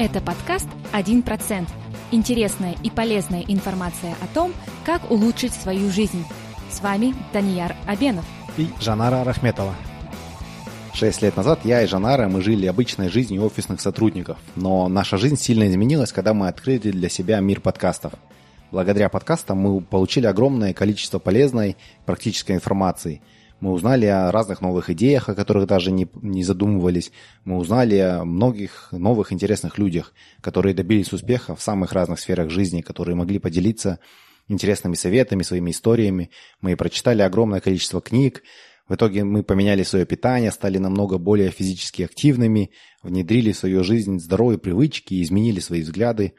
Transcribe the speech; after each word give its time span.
Это 0.00 0.22
подкаст 0.22 0.66
«1%». 0.94 1.68
Интересная 2.10 2.74
и 2.82 2.88
полезная 2.88 3.42
информация 3.42 4.16
о 4.22 4.34
том, 4.34 4.54
как 4.86 5.10
улучшить 5.10 5.52
свою 5.52 5.90
жизнь. 5.90 6.24
С 6.70 6.80
вами 6.80 7.14
Данияр 7.34 7.76
Абенов. 7.86 8.24
И 8.56 8.70
Жанара 8.80 9.24
Рахметова. 9.24 9.74
Шесть 10.94 11.20
лет 11.20 11.36
назад 11.36 11.60
я 11.64 11.82
и 11.82 11.86
Жанара, 11.86 12.28
мы 12.28 12.40
жили 12.40 12.64
обычной 12.64 13.10
жизнью 13.10 13.44
офисных 13.44 13.82
сотрудников. 13.82 14.38
Но 14.56 14.88
наша 14.88 15.18
жизнь 15.18 15.36
сильно 15.36 15.68
изменилась, 15.68 16.12
когда 16.12 16.32
мы 16.32 16.48
открыли 16.48 16.92
для 16.92 17.10
себя 17.10 17.38
мир 17.40 17.60
подкастов. 17.60 18.14
Благодаря 18.70 19.10
подкастам 19.10 19.58
мы 19.58 19.82
получили 19.82 20.24
огромное 20.24 20.72
количество 20.72 21.18
полезной 21.18 21.76
практической 22.06 22.52
информации– 22.52 23.20
мы 23.60 23.72
узнали 23.72 24.06
о 24.06 24.32
разных 24.32 24.62
новых 24.62 24.88
идеях, 24.90 25.28
о 25.28 25.34
которых 25.34 25.66
даже 25.66 25.92
не, 25.92 26.08
не 26.22 26.42
задумывались. 26.42 27.12
Мы 27.44 27.58
узнали 27.58 27.96
о 27.96 28.24
многих 28.24 28.88
новых 28.90 29.32
интересных 29.32 29.76
людях, 29.76 30.14
которые 30.40 30.74
добились 30.74 31.12
успеха 31.12 31.54
в 31.54 31.62
самых 31.62 31.92
разных 31.92 32.20
сферах 32.20 32.48
жизни, 32.50 32.80
которые 32.80 33.16
могли 33.16 33.38
поделиться 33.38 33.98
интересными 34.48 34.94
советами, 34.94 35.42
своими 35.42 35.72
историями. 35.72 36.30
Мы 36.62 36.74
прочитали 36.74 37.20
огромное 37.20 37.60
количество 37.60 38.00
книг. 38.00 38.42
В 38.88 38.94
итоге 38.94 39.24
мы 39.24 39.42
поменяли 39.42 39.82
свое 39.82 40.06
питание, 40.06 40.50
стали 40.50 40.78
намного 40.78 41.18
более 41.18 41.50
физически 41.50 42.02
активными, 42.02 42.70
внедрили 43.02 43.52
в 43.52 43.58
свою 43.58 43.84
жизнь 43.84 44.18
здоровые 44.18 44.58
привычки 44.58 45.22
изменили 45.22 45.60
свои 45.60 45.82
взгляды. 45.82 46.32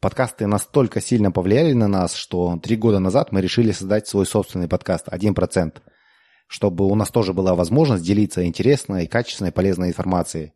Подкасты 0.00 0.46
настолько 0.46 1.00
сильно 1.00 1.32
повлияли 1.32 1.72
на 1.72 1.88
нас, 1.88 2.14
что 2.14 2.58
три 2.62 2.76
года 2.76 2.98
назад 2.98 3.32
мы 3.32 3.40
решили 3.40 3.72
создать 3.72 4.06
свой 4.06 4.26
собственный 4.26 4.68
подкаст 4.68 5.08
«1%» 5.08 5.80
чтобы 6.52 6.86
у 6.86 6.94
нас 6.94 7.08
тоже 7.08 7.32
была 7.32 7.54
возможность 7.54 8.04
делиться 8.04 8.44
интересной, 8.44 9.06
качественной, 9.06 9.52
полезной 9.52 9.88
информацией. 9.88 10.52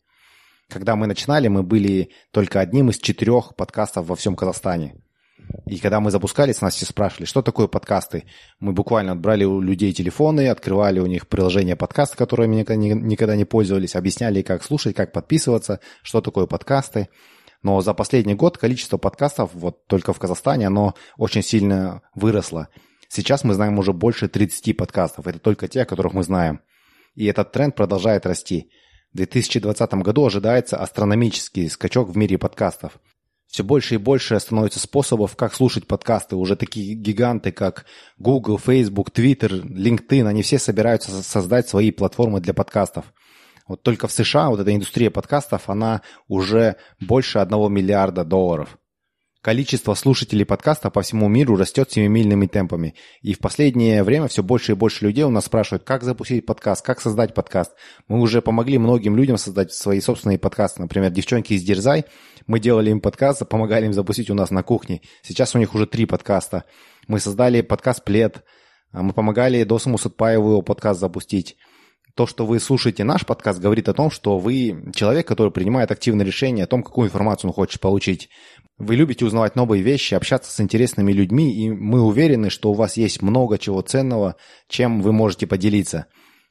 Когда 0.69 0.95
мы 0.95 1.07
начинали, 1.07 1.49
мы 1.49 1.63
были 1.63 2.11
только 2.33 2.61
одним 2.61 2.91
из 2.91 2.99
четырех 2.99 3.57
подкастов 3.57 4.07
во 4.07 4.15
всем 4.15 4.37
Казахстане. 4.37 4.97
И 5.65 5.79
когда 5.79 6.01
мы 6.01 6.11
запускались, 6.11 6.61
нас 6.61 6.75
все 6.75 6.85
спрашивали, 6.85 7.25
что 7.25 7.41
такое 7.41 7.67
подкасты. 7.67 8.25
Мы 8.61 8.75
буквально 8.75 9.13
отбрали 9.13 9.45
у 9.45 9.59
людей 9.63 9.95
телефоны, 9.95 10.49
открывали 10.49 11.01
у 11.01 11.07
них 11.07 11.29
приложение 11.29 11.77
подкаста, 11.77 12.19
которыми 12.19 12.57
никогда 12.57 13.35
не 13.35 13.47
пользовались, 13.47 13.97
объясняли, 13.97 14.43
как 14.43 14.65
слушать, 14.65 14.95
как 14.95 15.13
подписываться, 15.13 15.81
что 16.03 16.21
такое 16.21 16.45
подкасты. 16.45 17.09
Но 17.63 17.81
за 17.81 17.95
последний 17.95 18.35
год 18.35 18.59
количество 18.59 18.99
подкастов 18.99 19.53
вот 19.55 19.87
только 19.87 20.13
в 20.13 20.19
Казахстане, 20.19 20.67
оно 20.67 20.95
очень 21.17 21.43
сильно 21.43 22.03
выросло. 22.15 22.69
Сейчас 23.09 23.45
мы 23.45 23.55
знаем 23.55 23.79
уже 23.79 23.93
больше 23.93 24.29
30 24.29 24.77
подкастов. 24.77 25.27
Это 25.27 25.39
только 25.39 25.69
те, 25.69 25.83
о 25.83 25.87
которых 25.87 26.13
мы 26.13 26.23
знаем. 26.23 26.61
И 27.15 27.25
этот 27.27 27.53
тренд 27.53 27.75
продолжает 27.75 28.27
расти. 28.27 28.71
В 29.13 29.17
2020 29.17 29.95
году 29.95 30.27
ожидается 30.27 30.77
астрономический 30.77 31.71
скачок 31.71 32.11
в 32.11 32.17
мире 32.17 32.39
подкастов. 32.39 32.99
Все 33.47 33.65
больше 33.65 33.95
и 33.95 33.99
больше 33.99 34.39
становится 34.39 34.81
способов, 34.81 35.37
как 35.37 35.55
слушать 35.55 35.87
подкасты. 35.87 36.37
Уже 36.37 36.57
такие 36.57 36.95
гиганты, 36.95 37.53
как 37.53 37.87
Google, 38.19 38.59
Facebook, 38.59 39.11
Twitter, 39.11 39.63
LinkedIn, 39.63 40.27
они 40.27 40.43
все 40.43 40.59
собираются 40.59 41.23
создать 41.23 41.69
свои 41.69 41.91
платформы 41.91 42.41
для 42.41 42.55
подкастов. 42.55 43.07
Вот 43.67 43.83
только 43.83 44.09
в 44.09 44.13
США 44.13 44.51
вот 44.51 44.61
эта 44.61 44.75
индустрия 44.75 45.11
подкастов, 45.11 45.71
она 45.71 46.03
уже 46.29 46.77
больше 47.01 47.39
одного 47.39 47.69
миллиарда 47.69 48.25
долларов. 48.25 48.79
Количество 49.47 49.95
слушателей 49.95 50.45
подкаста 50.45 50.91
по 50.91 51.03
всему 51.03 51.29
миру 51.29 51.55
растет 51.55 51.93
семимильными 51.93 52.49
темпами. 52.49 52.97
И 53.23 53.33
в 53.33 53.39
последнее 53.39 54.03
время 54.03 54.27
все 54.27 54.43
больше 54.43 54.73
и 54.73 54.75
больше 54.75 55.05
людей 55.05 55.23
у 55.23 55.31
нас 55.31 55.45
спрашивают, 55.45 55.85
как 55.85 56.03
запустить 56.03 56.45
подкаст, 56.45 56.85
как 56.85 57.01
создать 57.01 57.33
подкаст. 57.33 57.71
Мы 58.09 58.19
уже 58.19 58.43
помогли 58.43 58.77
многим 58.77 59.17
людям 59.17 59.39
создать 59.39 59.73
свои 59.73 60.01
собственные 60.01 60.41
подкасты. 60.41 60.83
Например, 60.83 61.13
девчонки 61.13 61.53
из 61.53 61.63
Дерзай, 61.63 62.07
мы 62.49 62.59
делали 62.59 62.91
им 62.91 63.01
подкаст, 63.01 63.49
помогали 63.49 63.87
им 63.87 63.93
запустить 63.93 64.31
у 64.31 64.35
нас 64.35 64.51
на 64.51 64.65
кухне. 64.65 65.01
Сейчас 65.23 65.55
у 65.55 65.59
них 65.59 65.77
уже 65.77 65.87
три 65.87 66.07
подкаста. 66.07 66.65
Мы 67.07 67.21
создали 67.21 67.61
подкаст 67.61 68.03
«Плед», 68.03 68.43
мы 68.93 69.13
помогали 69.13 69.63
Досуму 69.63 69.97
Сутпаеву 69.97 70.51
его 70.51 70.63
подкаст 70.63 70.99
запустить 70.99 71.57
то, 72.17 72.27
что 72.27 72.47
вы 72.47 72.59
слушаете 72.61 73.05
наш 73.05 73.27
подкаст, 73.27 73.61
говорит 73.61 73.91
о 73.91 73.93
том, 73.93 74.11
что 74.11 74.39
вы 74.39 74.91
человек, 74.95 75.29
который 75.29 75.53
принимает 75.53 75.91
активное 75.91 76.25
решение 76.25 76.65
о 76.65 76.67
том, 76.67 76.83
какую 76.83 77.09
информацию 77.09 77.51
он 77.51 77.55
хочет 77.55 77.79
получить. 77.79 78.31
Вы 78.79 78.97
любите 78.97 79.27
узнавать 79.27 79.55
новые 79.55 79.83
вещи, 79.83 80.15
общаться 80.15 80.51
с 80.51 80.59
интересными 80.61 81.13
людьми, 81.13 81.53
и 81.53 81.71
мы 81.71 82.01
уверены, 82.01 82.49
что 82.49 82.71
у 82.71 82.75
вас 82.75 82.97
есть 82.97 83.21
много 83.21 83.59
чего 83.59 83.83
ценного, 83.83 84.37
чем 84.67 85.03
вы 85.03 85.13
можете 85.13 85.47
поделиться. 85.47 86.07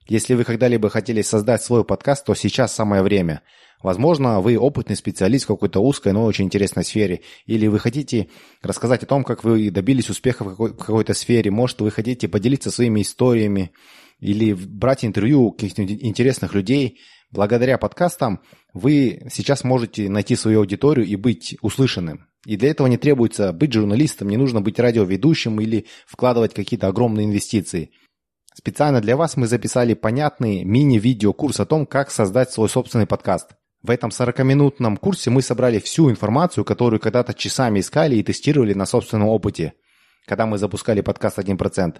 Если 0.07 0.35
вы 0.35 0.43
когда-либо 0.43 0.91
хотели 0.91 1.23
создать 1.23 1.63
свой 1.63 1.83
подкаст, 1.83 2.25
то 2.25 2.35
сейчас 2.35 2.71
самое 2.71 3.01
время. 3.01 3.41
Возможно, 3.81 4.41
вы 4.41 4.57
опытный 4.59 4.95
специалист 4.95 5.45
в 5.45 5.47
какой-то 5.47 5.79
узкой, 5.79 6.13
но 6.13 6.25
очень 6.25 6.45
интересной 6.45 6.83
сфере. 6.83 7.21
Или 7.47 7.65
вы 7.65 7.79
хотите 7.79 8.29
рассказать 8.61 9.01
о 9.01 9.07
том, 9.07 9.23
как 9.23 9.43
вы 9.43 9.71
добились 9.71 10.11
успеха 10.11 10.43
в 10.43 10.55
какой-то 10.75 11.15
сфере. 11.15 11.49
Может, 11.49 11.81
вы 11.81 11.89
хотите 11.89 12.27
поделиться 12.27 12.69
своими 12.69 13.01
историями 13.01 13.71
или 14.19 14.53
брать 14.53 15.05
интервью 15.05 15.51
каких-то 15.51 15.83
интересных 15.83 16.53
людей. 16.53 16.99
Благодаря 17.31 17.77
подкастам 17.77 18.41
вы 18.73 19.27
сейчас 19.31 19.63
можете 19.63 20.09
найти 20.09 20.35
свою 20.35 20.59
аудиторию 20.59 21.05
и 21.05 21.15
быть 21.15 21.57
услышанным. 21.61 22.27
И 22.45 22.57
для 22.57 22.69
этого 22.69 22.87
не 22.87 22.97
требуется 22.97 23.51
быть 23.51 23.73
журналистом, 23.73 24.29
не 24.29 24.37
нужно 24.37 24.61
быть 24.61 24.79
радиоведущим 24.79 25.59
или 25.59 25.87
вкладывать 26.05 26.53
какие-то 26.53 26.87
огромные 26.87 27.25
инвестиции. 27.25 27.91
Специально 28.53 29.01
для 29.01 29.17
вас 29.17 29.35
мы 29.35 29.47
записали 29.47 29.95
понятный 29.95 30.63
мини-видео-курс 30.63 31.59
о 31.59 31.65
том, 31.65 31.85
как 31.85 32.11
создать 32.11 32.51
свой 32.51 32.69
собственный 32.69 33.07
подкаст. 33.07 33.49
В 33.81 33.89
этом 33.89 34.11
40-минутном 34.11 34.97
курсе 34.97 35.29
мы 35.29 35.41
собрали 35.41 35.79
всю 35.79 36.09
информацию, 36.09 36.63
которую 36.63 36.99
когда-то 36.99 37.33
часами 37.33 37.81
искали 37.81 38.15
и 38.15 38.23
тестировали 38.23 38.73
на 38.73 38.85
собственном 38.85 39.27
опыте, 39.27 39.73
когда 40.25 40.45
мы 40.45 40.57
запускали 40.57 41.01
подкаст 41.01 41.37
«1%». 41.39 41.97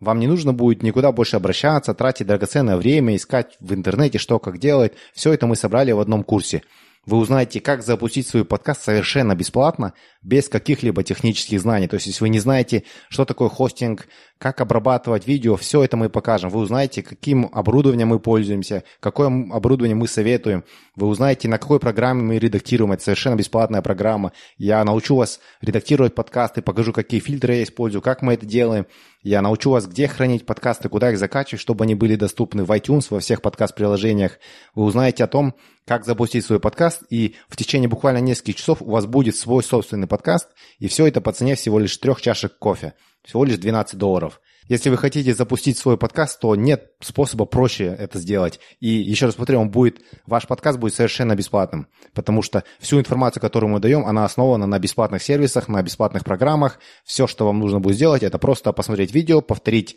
Вам 0.00 0.20
не 0.20 0.26
нужно 0.26 0.52
будет 0.52 0.82
никуда 0.82 1.12
больше 1.12 1.36
обращаться, 1.36 1.94
тратить 1.94 2.26
драгоценное 2.26 2.76
время, 2.76 3.16
искать 3.16 3.56
в 3.60 3.74
интернете, 3.74 4.18
что 4.18 4.38
как 4.38 4.58
делать. 4.58 4.92
Все 5.12 5.32
это 5.32 5.46
мы 5.46 5.56
собрали 5.56 5.92
в 5.92 6.00
одном 6.00 6.22
курсе– 6.22 6.62
вы 7.08 7.16
узнаете, 7.16 7.62
как 7.62 7.82
запустить 7.82 8.28
свой 8.28 8.44
подкаст 8.44 8.82
совершенно 8.82 9.34
бесплатно, 9.34 9.94
без 10.22 10.48
каких-либо 10.48 11.02
технических 11.02 11.60
знаний. 11.60 11.86
То 11.86 11.94
есть, 11.94 12.06
если 12.06 12.24
вы 12.24 12.28
не 12.28 12.40
знаете, 12.40 12.84
что 13.08 13.24
такое 13.24 13.48
хостинг, 13.48 14.08
как 14.38 14.60
обрабатывать 14.60 15.26
видео, 15.26 15.56
все 15.56 15.82
это 15.82 15.96
мы 15.96 16.08
покажем. 16.08 16.50
Вы 16.50 16.60
узнаете, 16.60 17.02
каким 17.02 17.48
оборудованием 17.52 18.08
мы 18.08 18.20
пользуемся, 18.20 18.84
какое 19.00 19.26
оборудование 19.28 19.96
мы 19.96 20.06
советуем. 20.06 20.64
Вы 20.96 21.08
узнаете, 21.08 21.48
на 21.48 21.58
какой 21.58 21.80
программе 21.80 22.22
мы 22.22 22.38
редактируем. 22.38 22.92
Это 22.92 23.02
совершенно 23.02 23.36
бесплатная 23.36 23.82
программа. 23.82 24.32
Я 24.56 24.84
научу 24.84 25.16
вас 25.16 25.40
редактировать 25.60 26.14
подкасты, 26.14 26.62
покажу, 26.62 26.92
какие 26.92 27.20
фильтры 27.20 27.56
я 27.56 27.62
использую, 27.64 28.02
как 28.02 28.22
мы 28.22 28.34
это 28.34 28.46
делаем. 28.46 28.86
Я 29.22 29.42
научу 29.42 29.70
вас, 29.70 29.86
где 29.86 30.06
хранить 30.06 30.46
подкасты, 30.46 30.88
куда 30.88 31.10
их 31.10 31.18
закачивать, 31.18 31.60
чтобы 31.60 31.84
они 31.84 31.96
были 31.96 32.14
доступны 32.14 32.64
в 32.64 32.70
iTunes, 32.70 33.06
во 33.10 33.18
всех 33.18 33.42
подкаст-приложениях. 33.42 34.38
Вы 34.74 34.84
узнаете 34.84 35.24
о 35.24 35.26
том, 35.26 35.54
как 35.86 36.04
запустить 36.04 36.44
свой 36.44 36.60
подкаст, 36.60 37.02
и 37.10 37.34
в 37.48 37.56
течение 37.56 37.88
буквально 37.88 38.18
нескольких 38.18 38.56
часов 38.56 38.82
у 38.82 38.90
вас 38.90 39.06
будет 39.06 39.36
свой 39.36 39.64
собственный 39.64 40.06
подкаст, 40.08 40.48
и 40.78 40.88
все 40.88 41.06
это 41.06 41.20
по 41.20 41.32
цене 41.32 41.54
всего 41.54 41.78
лишь 41.78 41.96
трех 41.96 42.20
чашек 42.20 42.58
кофе, 42.58 42.94
всего 43.24 43.44
лишь 43.44 43.58
12 43.58 43.96
долларов. 43.96 44.40
Если 44.68 44.90
вы 44.90 44.98
хотите 44.98 45.34
запустить 45.34 45.78
свой 45.78 45.96
подкаст, 45.96 46.40
то 46.40 46.54
нет 46.54 46.92
способа 47.00 47.46
проще 47.46 47.84
это 47.86 48.18
сделать. 48.18 48.60
И 48.80 48.88
еще 48.88 49.24
раз 49.24 49.34
повторю, 49.34 49.60
он 49.60 49.70
будет, 49.70 50.00
ваш 50.26 50.46
подкаст 50.46 50.78
будет 50.78 50.94
совершенно 50.94 51.34
бесплатным, 51.34 51.88
потому 52.12 52.42
что 52.42 52.64
всю 52.78 52.98
информацию, 53.00 53.40
которую 53.40 53.70
мы 53.70 53.80
даем, 53.80 54.04
она 54.04 54.26
основана 54.26 54.66
на 54.66 54.78
бесплатных 54.78 55.22
сервисах, 55.22 55.68
на 55.68 55.82
бесплатных 55.82 56.22
программах. 56.22 56.80
Все, 57.04 57.26
что 57.26 57.46
вам 57.46 57.60
нужно 57.60 57.80
будет 57.80 57.96
сделать, 57.96 58.22
это 58.22 58.38
просто 58.38 58.72
посмотреть 58.74 59.14
видео, 59.14 59.40
повторить 59.40 59.96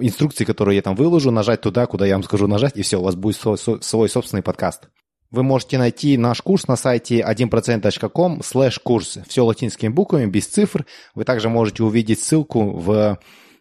инструкции, 0.00 0.44
которые 0.44 0.76
я 0.76 0.82
там 0.82 0.94
выложу, 0.94 1.32
нажать 1.32 1.60
туда, 1.60 1.86
куда 1.86 2.06
я 2.06 2.14
вам 2.14 2.22
скажу 2.22 2.46
нажать, 2.46 2.76
и 2.76 2.82
все, 2.82 3.00
у 3.00 3.02
вас 3.02 3.16
будет 3.16 3.36
свой, 3.36 3.58
свой 3.58 4.08
собственный 4.08 4.42
подкаст. 4.42 4.88
Вы 5.30 5.42
можете 5.42 5.78
найти 5.78 6.16
наш 6.16 6.40
курс 6.40 6.68
на 6.68 6.76
сайте 6.76 7.20
1%.com 7.20 8.42
слэш 8.42 8.78
курс. 8.78 9.18
Все 9.28 9.44
латинскими 9.44 9.88
буквами, 9.88 10.26
без 10.26 10.46
цифр. 10.46 10.86
Вы 11.14 11.24
также 11.24 11.48
можете 11.48 11.82
увидеть 11.82 12.20
ссылку 12.20 12.70
в 12.70 12.90
э, 12.90 13.16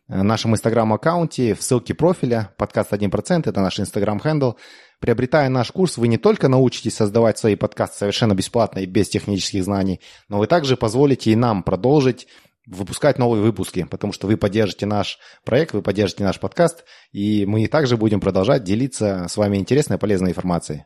нашем 0.08 0.54
инстаграм-аккаунте, 0.54 1.56
в 1.56 1.64
ссылке 1.64 1.96
профиля, 1.96 2.54
подкаст 2.58 2.94
1%, 2.94 3.50
это 3.50 3.62
наш 3.62 3.80
инстаграм-хендл. 3.80 4.52
Приобретая 5.00 5.50
наш 5.50 5.72
курс, 5.72 5.98
вы 5.98 6.08
не 6.08 6.18
только 6.18 6.48
научитесь 6.48 6.96
создавать 6.96 7.38
свои 7.38 7.56
подкасты 7.56 7.98
совершенно 7.98 8.34
бесплатно 8.34 8.80
и 8.80 8.86
без 8.86 9.10
технических 9.10 9.64
знаний, 9.64 10.00
но 10.30 10.38
вы 10.38 10.48
также 10.48 10.78
позволите 10.78 11.32
и 11.32 11.36
нам 11.36 11.64
продолжить 11.64 12.28
выпускать 12.68 13.20
новые 13.20 13.44
выпуски, 13.44 13.86
потому 13.90 14.14
что 14.14 14.28
вы 14.28 14.38
поддержите 14.38 14.86
наш 14.86 15.20
проект, 15.44 15.74
вы 15.74 15.82
поддержите 15.82 16.24
наш 16.24 16.40
подкаст, 16.40 16.84
и 17.12 17.46
мы 17.46 17.68
также 17.68 17.98
будем 17.98 18.20
продолжать 18.20 18.64
делиться 18.64 19.28
с 19.30 19.38
вами 19.38 19.58
интересной 19.58 19.98
и 19.98 20.00
полезной 20.00 20.32
информацией. 20.32 20.86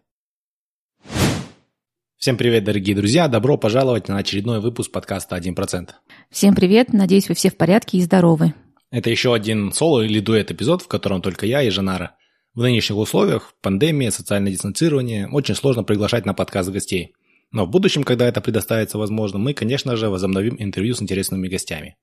Всем 2.20 2.36
привет, 2.36 2.66
дорогие 2.66 2.98
друзья! 2.98 3.30
Добро 3.30 3.56
пожаловать 3.56 4.10
на 4.10 4.18
очередной 4.18 4.60
выпуск 4.60 4.92
подкаста 4.92 5.38
«1%». 5.38 5.92
Всем 6.30 6.54
привет! 6.54 6.92
Надеюсь, 6.92 7.30
вы 7.30 7.36
все 7.36 7.50
в 7.50 7.56
порядке 7.56 7.98
и 7.98 8.02
здоровы. 8.02 8.54
Это 8.92 9.10
еще 9.10 9.34
один 9.34 9.72
соло 9.72 10.02
или 10.02 10.20
дуэт 10.20 10.52
эпизод, 10.52 10.82
в 10.82 10.90
котором 10.90 11.22
только 11.22 11.46
я 11.46 11.64
и 11.64 11.70
Жанара. 11.70 12.18
В 12.54 12.62
нынешних 12.62 12.98
условиях, 12.98 13.54
пандемия, 13.62 14.12
социальное 14.12 14.52
дистанцирование, 14.52 15.30
очень 15.30 15.56
сложно 15.56 15.86
приглашать 15.86 16.26
на 16.26 16.34
подкаст 16.34 16.70
гостей. 16.72 17.14
Но 17.54 17.66
в 17.66 17.70
будущем, 17.70 18.04
когда 18.04 18.28
это 18.28 18.42
предоставится 18.42 18.98
возможно, 18.98 19.40
мы, 19.40 19.54
конечно 19.54 19.96
же, 19.96 20.10
возобновим 20.10 20.58
интервью 20.60 20.96
с 20.96 21.02
интересными 21.02 21.48
гостями. 21.48 21.96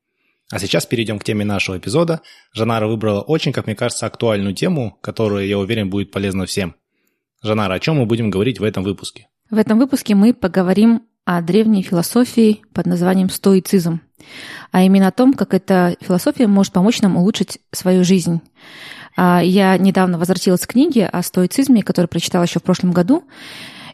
А 0.50 0.58
сейчас 0.58 0.86
перейдем 0.86 1.19
к 1.19 1.24
теме 1.24 1.44
нашего 1.44 1.76
эпизода. 1.76 2.22
Жанара 2.54 2.88
выбрала 2.88 3.20
очень, 3.20 3.52
как 3.52 3.66
мне 3.66 3.76
кажется, 3.76 4.06
актуальную 4.06 4.54
тему, 4.54 4.96
которая, 5.02 5.44
я 5.44 5.58
уверен, 5.58 5.90
будет 5.90 6.10
полезна 6.10 6.46
всем. 6.46 6.74
Жанара, 7.42 7.74
о 7.74 7.80
чем 7.80 7.96
мы 7.96 8.06
будем 8.06 8.30
говорить 8.30 8.60
в 8.60 8.64
этом 8.64 8.82
выпуске? 8.82 9.28
В 9.48 9.58
этом 9.58 9.78
выпуске 9.78 10.16
мы 10.16 10.34
поговорим 10.34 11.02
о 11.25 11.40
древней 11.40 11.82
философии 11.82 12.62
под 12.72 12.87
названием 12.87 13.31
стоицизм, 13.31 14.00
а 14.72 14.82
именно 14.82 15.06
о 15.06 15.12
том, 15.12 15.34
как 15.34 15.54
эта 15.54 15.96
философия 16.00 16.48
может 16.48 16.72
помочь 16.72 17.00
нам 17.00 17.16
улучшить 17.16 17.60
свою 17.70 18.04
жизнь. 18.04 18.40
А, 19.16 19.40
я 19.40 19.78
недавно 19.78 20.19
возвратилась 20.19 20.66
к 20.66 20.72
книге 20.72 21.06
о 21.06 21.22
стоицизме, 21.22 21.84
которую 21.84 22.08
прочитала 22.08 22.43
еще 22.43 22.58
в 22.58 22.64
прошлом 22.64 22.90
году, 22.90 23.22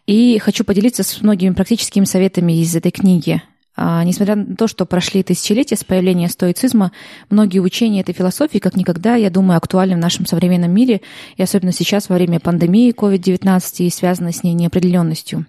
и 0.07 0.39
хочу 0.39 0.65
поделиться 0.65 1.03
с 1.03 1.21
многими 1.21 1.53
практическими 1.53 2.07
советами 2.07 2.59
из 2.59 2.75
этой 2.75 2.91
книги. 2.91 3.43
А, 3.75 4.05
несмотря 4.05 4.37
на 4.37 4.55
то, 4.57 4.67
что 4.67 4.85
прошли 4.85 5.23
тысячелетия 5.23 5.77
с 5.77 5.85
появления 5.85 6.29
стоицизма, 6.29 6.93
многие 7.31 7.61
учения 7.61 8.01
этой 8.01 8.15
философии, 8.15 8.59
как 8.59 8.77
никогда, 8.77 9.15
я 9.15 9.31
думаю, 9.31 9.57
актуальны 9.57 9.97
в 9.97 9.99
нашем 9.99 10.27
современном 10.27 10.73
мире, 10.73 11.01
и 11.37 11.43
особенно 11.43 11.73
сейчас, 11.73 12.09
во 12.09 12.17
время 12.17 12.39
пандемии 12.39 12.93
COVID-19 12.93 13.63
и 13.79 13.91
связанной 13.91 14.33
с 14.33 14.43
ней 14.43 14.53
неопределенностью. 14.53 15.47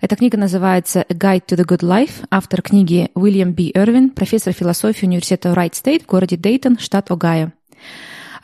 Эта 0.00 0.16
книга 0.16 0.36
называется 0.36 1.06
«A 1.08 1.14
Guide 1.14 1.46
to 1.48 1.56
the 1.56 1.64
Good 1.66 1.80
Life», 1.80 2.26
автор 2.30 2.60
книги 2.60 3.08
Уильям 3.14 3.54
Б. 3.54 3.70
Эрвин, 3.74 4.10
профессор 4.10 4.52
философии 4.52 5.06
университета 5.06 5.54
Райт 5.54 5.76
Стейт 5.76 6.02
в 6.02 6.06
городе 6.06 6.36
Дейтон, 6.36 6.78
штат 6.78 7.10
Огайо. 7.10 7.52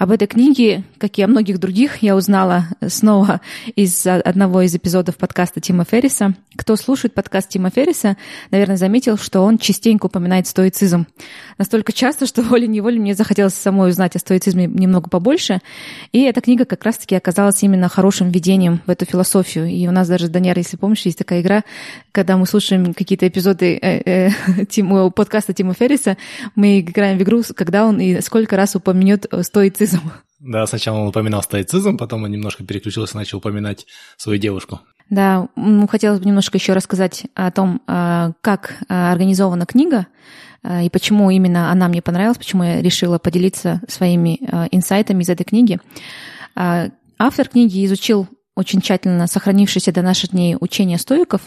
Об 0.00 0.12
этой 0.12 0.26
книге, 0.26 0.84
как 0.96 1.18
и 1.18 1.22
о 1.22 1.26
многих 1.26 1.58
других, 1.58 1.98
я 1.98 2.16
узнала 2.16 2.64
снова 2.88 3.42
из 3.76 4.06
одного 4.06 4.62
из 4.62 4.74
эпизодов 4.74 5.18
подкаста 5.18 5.60
Тима 5.60 5.84
Ферриса. 5.84 6.32
Кто 6.56 6.76
слушает 6.76 7.12
подкаст 7.12 7.50
Тима 7.50 7.68
Ферриса, 7.68 8.16
наверное, 8.50 8.78
заметил, 8.78 9.18
что 9.18 9.42
он 9.42 9.58
частенько 9.58 10.06
упоминает 10.06 10.46
стоицизм. 10.46 11.06
Настолько 11.58 11.92
часто, 11.92 12.24
что 12.24 12.40
волей-неволей 12.50 12.98
мне 12.98 13.14
захотелось 13.14 13.52
самой 13.52 13.90
узнать 13.90 14.16
о 14.16 14.20
стоицизме 14.20 14.64
немного 14.64 15.10
побольше. 15.10 15.60
И 16.12 16.22
эта 16.22 16.40
книга 16.40 16.64
как 16.64 16.82
раз-таки 16.82 17.14
оказалась 17.14 17.62
именно 17.62 17.90
хорошим 17.90 18.30
введением 18.30 18.80
в 18.86 18.90
эту 18.90 19.04
философию. 19.04 19.66
И 19.66 19.86
у 19.86 19.90
нас 19.90 20.08
даже, 20.08 20.28
Даняр, 20.28 20.56
если 20.56 20.78
помнишь, 20.78 21.02
есть 21.02 21.18
такая 21.18 21.42
игра, 21.42 21.62
когда 22.10 22.38
мы 22.38 22.46
слушаем 22.46 22.94
какие-то 22.94 23.28
эпизоды 23.28 23.78
э, 23.82 24.30
э, 24.30 25.10
подкаста 25.14 25.52
Тима 25.52 25.74
Ферриса, 25.74 26.16
мы 26.54 26.80
играем 26.80 27.18
в 27.18 27.22
игру, 27.22 27.42
когда 27.54 27.84
он 27.84 28.00
и 28.00 28.22
сколько 28.22 28.56
раз 28.56 28.74
упомянет 28.74 29.26
стоицизм 29.42 29.89
стоицизм. 29.90 30.12
Да, 30.40 30.66
сначала 30.66 30.98
он 30.98 31.08
упоминал 31.08 31.42
стоицизм, 31.42 31.98
потом 31.98 32.24
он 32.24 32.30
немножко 32.30 32.64
переключился 32.64 33.14
и 33.14 33.18
начал 33.18 33.38
упоминать 33.38 33.86
свою 34.16 34.38
девушку. 34.38 34.80
Да, 35.10 35.48
хотелось 35.90 36.20
бы 36.20 36.26
немножко 36.26 36.56
еще 36.56 36.72
рассказать 36.72 37.26
о 37.34 37.50
том, 37.50 37.82
а, 37.86 38.32
как 38.40 38.76
а, 38.88 39.12
организована 39.12 39.66
книга 39.66 40.06
а, 40.62 40.82
и 40.82 40.88
почему 40.88 41.30
именно 41.30 41.70
она 41.72 41.88
мне 41.88 42.00
понравилась, 42.00 42.38
почему 42.38 42.62
я 42.62 42.80
решила 42.80 43.18
поделиться 43.18 43.80
своими 43.88 44.36
инсайтами 44.70 45.22
из 45.22 45.28
этой 45.28 45.44
книги. 45.44 45.78
Автор 46.54 47.48
книги 47.48 47.84
изучил 47.84 48.28
очень 48.60 48.80
тщательно 48.80 49.26
сохранившееся 49.26 49.92
до 49.92 50.02
наших 50.02 50.30
дней 50.30 50.56
учение 50.60 50.98
стоиков, 50.98 51.40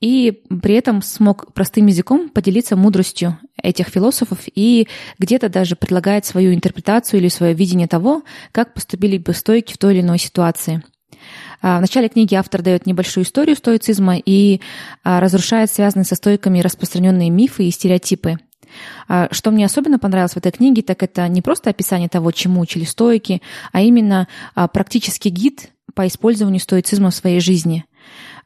и 0.00 0.42
при 0.62 0.74
этом 0.74 1.02
смог 1.02 1.52
простым 1.52 1.86
языком 1.86 2.28
поделиться 2.28 2.76
мудростью 2.76 3.38
этих 3.62 3.88
философов 3.88 4.38
и 4.54 4.88
где-то 5.18 5.48
даже 5.48 5.76
предлагает 5.76 6.24
свою 6.24 6.54
интерпретацию 6.54 7.20
или 7.20 7.28
свое 7.28 7.54
видение 7.54 7.88
того, 7.88 8.22
как 8.52 8.72
поступили 8.72 9.18
бы 9.18 9.34
стойки 9.34 9.74
в 9.74 9.78
той 9.78 9.94
или 9.94 10.00
иной 10.00 10.18
ситуации. 10.18 10.82
А, 11.60 11.78
в 11.78 11.80
начале 11.80 12.08
книги 12.08 12.34
автор 12.34 12.62
дает 12.62 12.86
небольшую 12.86 13.24
историю 13.24 13.56
стоицизма 13.56 14.16
и 14.18 14.60
а, 15.02 15.20
разрушает 15.20 15.70
связанные 15.70 16.04
со 16.04 16.14
стойками 16.14 16.60
распространенные 16.60 17.30
мифы 17.30 17.64
и 17.64 17.70
стереотипы. 17.70 18.38
А, 19.08 19.28
что 19.30 19.50
мне 19.50 19.64
особенно 19.64 19.98
понравилось 19.98 20.34
в 20.34 20.36
этой 20.36 20.52
книге, 20.52 20.82
так 20.82 21.02
это 21.02 21.26
не 21.28 21.42
просто 21.42 21.70
описание 21.70 22.08
того, 22.08 22.30
чему 22.32 22.60
учили 22.60 22.84
стойки, 22.84 23.40
а 23.72 23.80
именно 23.80 24.28
практический 24.54 25.30
гид 25.30 25.70
по 25.94 26.06
использованию 26.06 26.60
стоицизма 26.60 27.10
в 27.10 27.14
своей 27.14 27.40
жизни. 27.40 27.84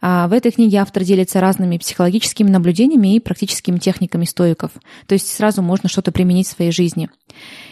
А 0.00 0.28
в 0.28 0.32
этой 0.32 0.52
книге 0.52 0.78
автор 0.78 1.02
делится 1.02 1.40
разными 1.40 1.78
психологическими 1.78 2.48
наблюдениями 2.48 3.16
и 3.16 3.20
практическими 3.20 3.78
техниками 3.78 4.24
стоиков. 4.24 4.70
То 5.06 5.14
есть 5.14 5.34
сразу 5.34 5.60
можно 5.60 5.88
что-то 5.88 6.12
применить 6.12 6.46
в 6.46 6.52
своей 6.52 6.70
жизни. 6.70 7.10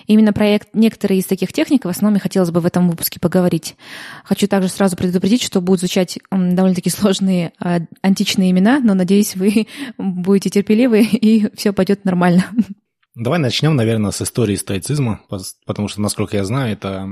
Именно 0.08 0.32
про 0.32 0.58
некоторые 0.72 1.20
из 1.20 1.26
таких 1.26 1.52
техник 1.52 1.84
в 1.84 1.88
основном 1.88 2.20
хотелось 2.20 2.50
бы 2.50 2.60
в 2.60 2.66
этом 2.66 2.88
выпуске 2.88 3.20
поговорить. 3.20 3.76
Хочу 4.24 4.48
также 4.48 4.68
сразу 4.68 4.96
предупредить, 4.96 5.42
что 5.42 5.60
будут 5.60 5.80
звучать 5.80 6.18
довольно-таки 6.30 6.90
сложные 6.90 7.52
а, 7.60 7.80
античные 8.02 8.50
имена, 8.50 8.80
но 8.80 8.94
надеюсь, 8.94 9.36
вы 9.36 9.68
будете 9.98 10.50
терпеливы 10.50 11.02
и 11.04 11.48
все 11.54 11.72
пойдет 11.72 12.04
нормально. 12.04 12.46
Давай 13.16 13.38
начнем, 13.38 13.74
наверное, 13.74 14.10
с 14.10 14.20
истории 14.20 14.56
стоицизма, 14.56 15.22
потому 15.64 15.88
что, 15.88 16.02
насколько 16.02 16.36
я 16.36 16.44
знаю, 16.44 16.74
это 16.74 17.08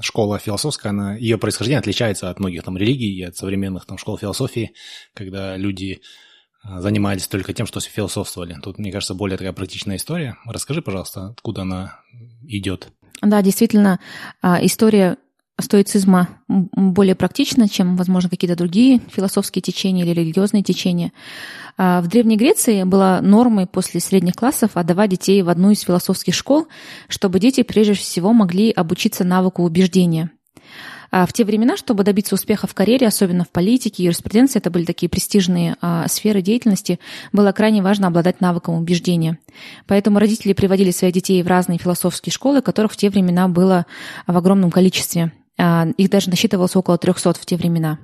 школа 0.00 0.38
философская, 0.38 0.90
она, 0.90 1.16
ее 1.16 1.36
происхождение 1.36 1.80
отличается 1.80 2.30
от 2.30 2.40
многих 2.40 2.62
там 2.62 2.78
религий 2.78 3.14
и 3.14 3.22
от 3.22 3.36
современных 3.36 3.84
там 3.84 3.98
школ 3.98 4.16
философии, 4.16 4.72
когда 5.12 5.58
люди 5.58 6.00
а, 6.62 6.80
занимались 6.80 7.28
только 7.28 7.52
тем, 7.52 7.66
что 7.66 7.78
философствовали. 7.80 8.56
Тут, 8.62 8.78
мне 8.78 8.90
кажется, 8.90 9.12
более 9.12 9.36
такая 9.36 9.52
практичная 9.52 9.96
история. 9.96 10.38
Расскажи, 10.46 10.80
пожалуйста, 10.80 11.26
откуда 11.26 11.62
она 11.62 12.00
идет. 12.46 12.88
Да, 13.20 13.42
действительно, 13.42 14.00
а, 14.40 14.64
история 14.64 15.18
стоицизма 15.60 16.28
более 16.46 17.14
практично, 17.14 17.68
чем, 17.68 17.96
возможно, 17.96 18.30
какие-то 18.30 18.56
другие 18.56 19.00
философские 19.10 19.62
течения 19.62 20.04
или 20.04 20.12
религиозные 20.12 20.62
течения. 20.62 21.12
А, 21.76 22.00
в 22.00 22.08
Древней 22.08 22.36
Греции 22.36 22.84
была 22.84 23.20
нормой 23.20 23.66
после 23.66 24.00
средних 24.00 24.34
классов 24.34 24.72
отдавать 24.74 25.10
детей 25.10 25.42
в 25.42 25.48
одну 25.48 25.70
из 25.70 25.80
философских 25.80 26.34
школ, 26.34 26.68
чтобы 27.08 27.40
дети 27.40 27.62
прежде 27.62 27.94
всего 27.94 28.32
могли 28.32 28.70
обучиться 28.70 29.24
навыку 29.24 29.62
убеждения. 29.62 30.30
А 31.10 31.26
в 31.26 31.32
те 31.32 31.44
времена, 31.44 31.76
чтобы 31.76 32.04
добиться 32.04 32.34
успеха 32.34 32.66
в 32.66 32.74
карьере, 32.74 33.06
особенно 33.06 33.44
в 33.44 33.48
политике, 33.48 34.04
юриспруденции, 34.04 34.58
это 34.58 34.70
были 34.70 34.84
такие 34.84 35.08
престижные 35.08 35.76
а, 35.80 36.06
сферы 36.06 36.42
деятельности, 36.42 37.00
было 37.32 37.52
крайне 37.52 37.82
важно 37.82 38.08
обладать 38.08 38.40
навыком 38.40 38.74
убеждения. 38.74 39.38
Поэтому 39.86 40.18
родители 40.18 40.52
приводили 40.52 40.90
своих 40.90 41.14
детей 41.14 41.42
в 41.42 41.46
разные 41.46 41.78
философские 41.78 42.32
школы, 42.32 42.60
которых 42.60 42.92
в 42.92 42.96
те 42.96 43.08
времена 43.08 43.48
было 43.48 43.86
в 44.26 44.36
огромном 44.36 44.70
количестве. 44.70 45.32
А, 45.58 45.88
их 45.96 46.10
даже 46.10 46.30
насчитывалось 46.30 46.76
около 46.76 46.98
300 46.98 47.34
в 47.34 47.46
те 47.46 47.56
времена. 47.56 47.98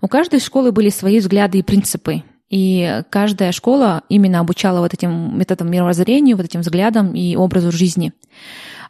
У 0.00 0.08
каждой 0.08 0.40
школы 0.40 0.72
были 0.72 0.90
свои 0.90 1.20
взгляды 1.20 1.58
и 1.58 1.62
принципы. 1.62 2.22
И 2.50 3.02
каждая 3.08 3.50
школа 3.52 4.02
именно 4.08 4.40
обучала 4.40 4.80
вот 4.80 4.92
этим 4.92 5.38
методам 5.38 5.70
мировоззрению, 5.70 6.36
вот 6.36 6.44
этим 6.44 6.60
взглядам 6.60 7.14
и 7.14 7.34
образу 7.34 7.72
жизни. 7.72 8.12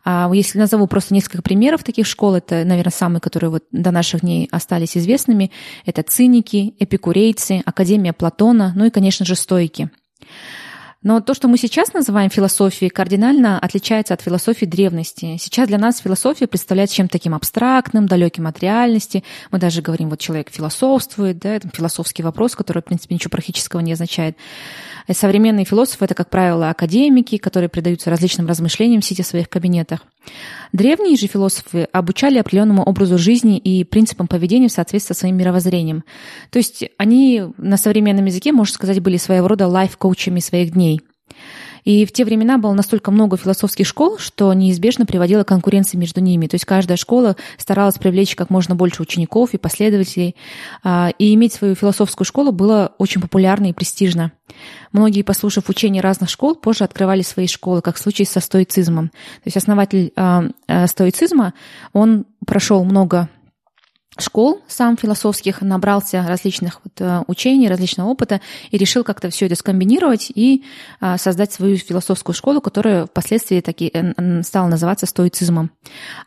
А 0.04 0.28
если 0.32 0.58
назову 0.58 0.88
просто 0.88 1.14
несколько 1.14 1.42
примеров 1.42 1.84
таких 1.84 2.06
школ, 2.06 2.34
это, 2.34 2.64
наверное, 2.64 2.90
самые, 2.90 3.20
которые 3.20 3.50
вот 3.50 3.64
до 3.70 3.92
наших 3.92 4.22
дней 4.22 4.48
остались 4.50 4.96
известными, 4.96 5.52
это 5.86 6.02
циники, 6.02 6.74
эпикурейцы, 6.80 7.62
Академия 7.64 8.12
Платона, 8.12 8.72
ну 8.74 8.86
и, 8.86 8.90
конечно 8.90 9.24
же, 9.24 9.36
стойки. 9.36 9.90
Но 11.02 11.20
то, 11.20 11.34
что 11.34 11.48
мы 11.48 11.58
сейчас 11.58 11.92
называем 11.92 12.30
философией, 12.30 12.90
кардинально 12.90 13.58
отличается 13.58 14.14
от 14.14 14.22
философии 14.22 14.66
древности. 14.66 15.36
Сейчас 15.40 15.68
для 15.68 15.78
нас 15.78 15.98
философия 15.98 16.46
представляет 16.46 16.90
чем-то 16.90 17.12
таким 17.12 17.34
абстрактным, 17.34 18.06
далеким 18.06 18.46
от 18.46 18.60
реальности. 18.60 19.24
Мы 19.50 19.58
даже 19.58 19.82
говорим, 19.82 20.10
вот 20.10 20.20
человек 20.20 20.50
философствует, 20.50 21.38
да, 21.38 21.56
это 21.56 21.68
философский 21.72 22.22
вопрос, 22.22 22.54
который, 22.54 22.82
в 22.82 22.84
принципе, 22.84 23.14
ничего 23.16 23.30
практического 23.30 23.80
не 23.80 23.92
означает. 23.92 24.36
Современные 25.10 25.64
философы— 25.64 26.04
это, 26.06 26.14
как 26.14 26.30
правило, 26.30 26.70
академики, 26.70 27.36
которые 27.36 27.68
предаются 27.68 28.08
различным 28.08 28.46
размышлениям, 28.46 29.02
сидя 29.02 29.24
в 29.24 29.26
своих 29.26 29.48
кабинетах. 29.48 30.04
Древние 30.72 31.16
же 31.16 31.26
философы 31.26 31.86
обучали 31.92 32.38
определенному 32.38 32.82
образу 32.82 33.18
жизни 33.18 33.58
и 33.58 33.84
принципам 33.84 34.26
поведения 34.26 34.68
в 34.68 34.72
соответствии 34.72 35.12
со 35.12 35.20
своим 35.20 35.36
мировоззрением. 35.36 36.02
То 36.50 36.58
есть 36.58 36.84
они 36.96 37.44
на 37.58 37.76
современном 37.76 38.24
языке, 38.24 38.52
можно 38.52 38.72
сказать, 38.72 39.00
были 39.00 39.18
своего 39.18 39.48
рода 39.48 39.66
лайф-коучами 39.66 40.40
своих 40.40 40.72
дней. 40.72 41.02
И 41.84 42.04
в 42.06 42.12
те 42.12 42.24
времена 42.24 42.58
было 42.58 42.72
настолько 42.72 43.10
много 43.10 43.36
философских 43.36 43.86
школ, 43.86 44.18
что 44.18 44.52
неизбежно 44.52 45.06
приводило 45.06 45.42
к 45.42 45.48
конкуренции 45.48 45.96
между 45.96 46.20
ними. 46.20 46.46
То 46.46 46.54
есть 46.54 46.64
каждая 46.64 46.96
школа 46.96 47.36
старалась 47.56 47.98
привлечь 47.98 48.36
как 48.36 48.50
можно 48.50 48.74
больше 48.74 49.02
учеников 49.02 49.54
и 49.54 49.58
последователей. 49.58 50.36
А, 50.84 51.10
и 51.18 51.34
иметь 51.34 51.54
свою 51.54 51.74
философскую 51.74 52.24
школу 52.24 52.52
было 52.52 52.92
очень 52.98 53.20
популярно 53.20 53.66
и 53.66 53.72
престижно. 53.72 54.32
Многие, 54.92 55.22
послушав 55.22 55.68
учения 55.68 56.00
разных 56.00 56.30
школ, 56.30 56.54
позже 56.54 56.84
открывали 56.84 57.22
свои 57.22 57.46
школы, 57.46 57.80
как 57.80 57.96
в 57.96 58.00
случае 58.00 58.26
со 58.26 58.40
стоицизмом. 58.40 59.08
То 59.08 59.46
есть 59.46 59.56
основатель 59.56 60.12
а, 60.16 60.44
а, 60.68 60.86
стоицизма, 60.86 61.54
он 61.92 62.26
прошел 62.46 62.84
много 62.84 63.28
школ 64.18 64.60
сам 64.68 64.96
философских, 64.96 65.62
набрался 65.62 66.24
различных 66.26 66.80
вот, 66.84 67.00
э, 67.00 67.22
учений, 67.26 67.68
различного 67.68 68.08
опыта 68.08 68.40
и 68.70 68.78
решил 68.78 69.04
как-то 69.04 69.30
все 69.30 69.46
это 69.46 69.54
скомбинировать 69.54 70.30
и 70.34 70.64
а, 71.00 71.16
создать 71.18 71.52
свою 71.52 71.76
философскую 71.76 72.34
школу, 72.34 72.60
которая 72.60 73.06
впоследствии 73.06 73.60
таки 73.60 73.92
стала 74.42 74.68
называться 74.68 75.06
стоицизмом. 75.06 75.70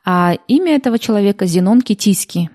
А 0.03 0.33
имя 0.47 0.75
этого 0.75 0.99
человека 0.99 1.45
Зенон 1.45 1.81
Китийский. 1.81 2.49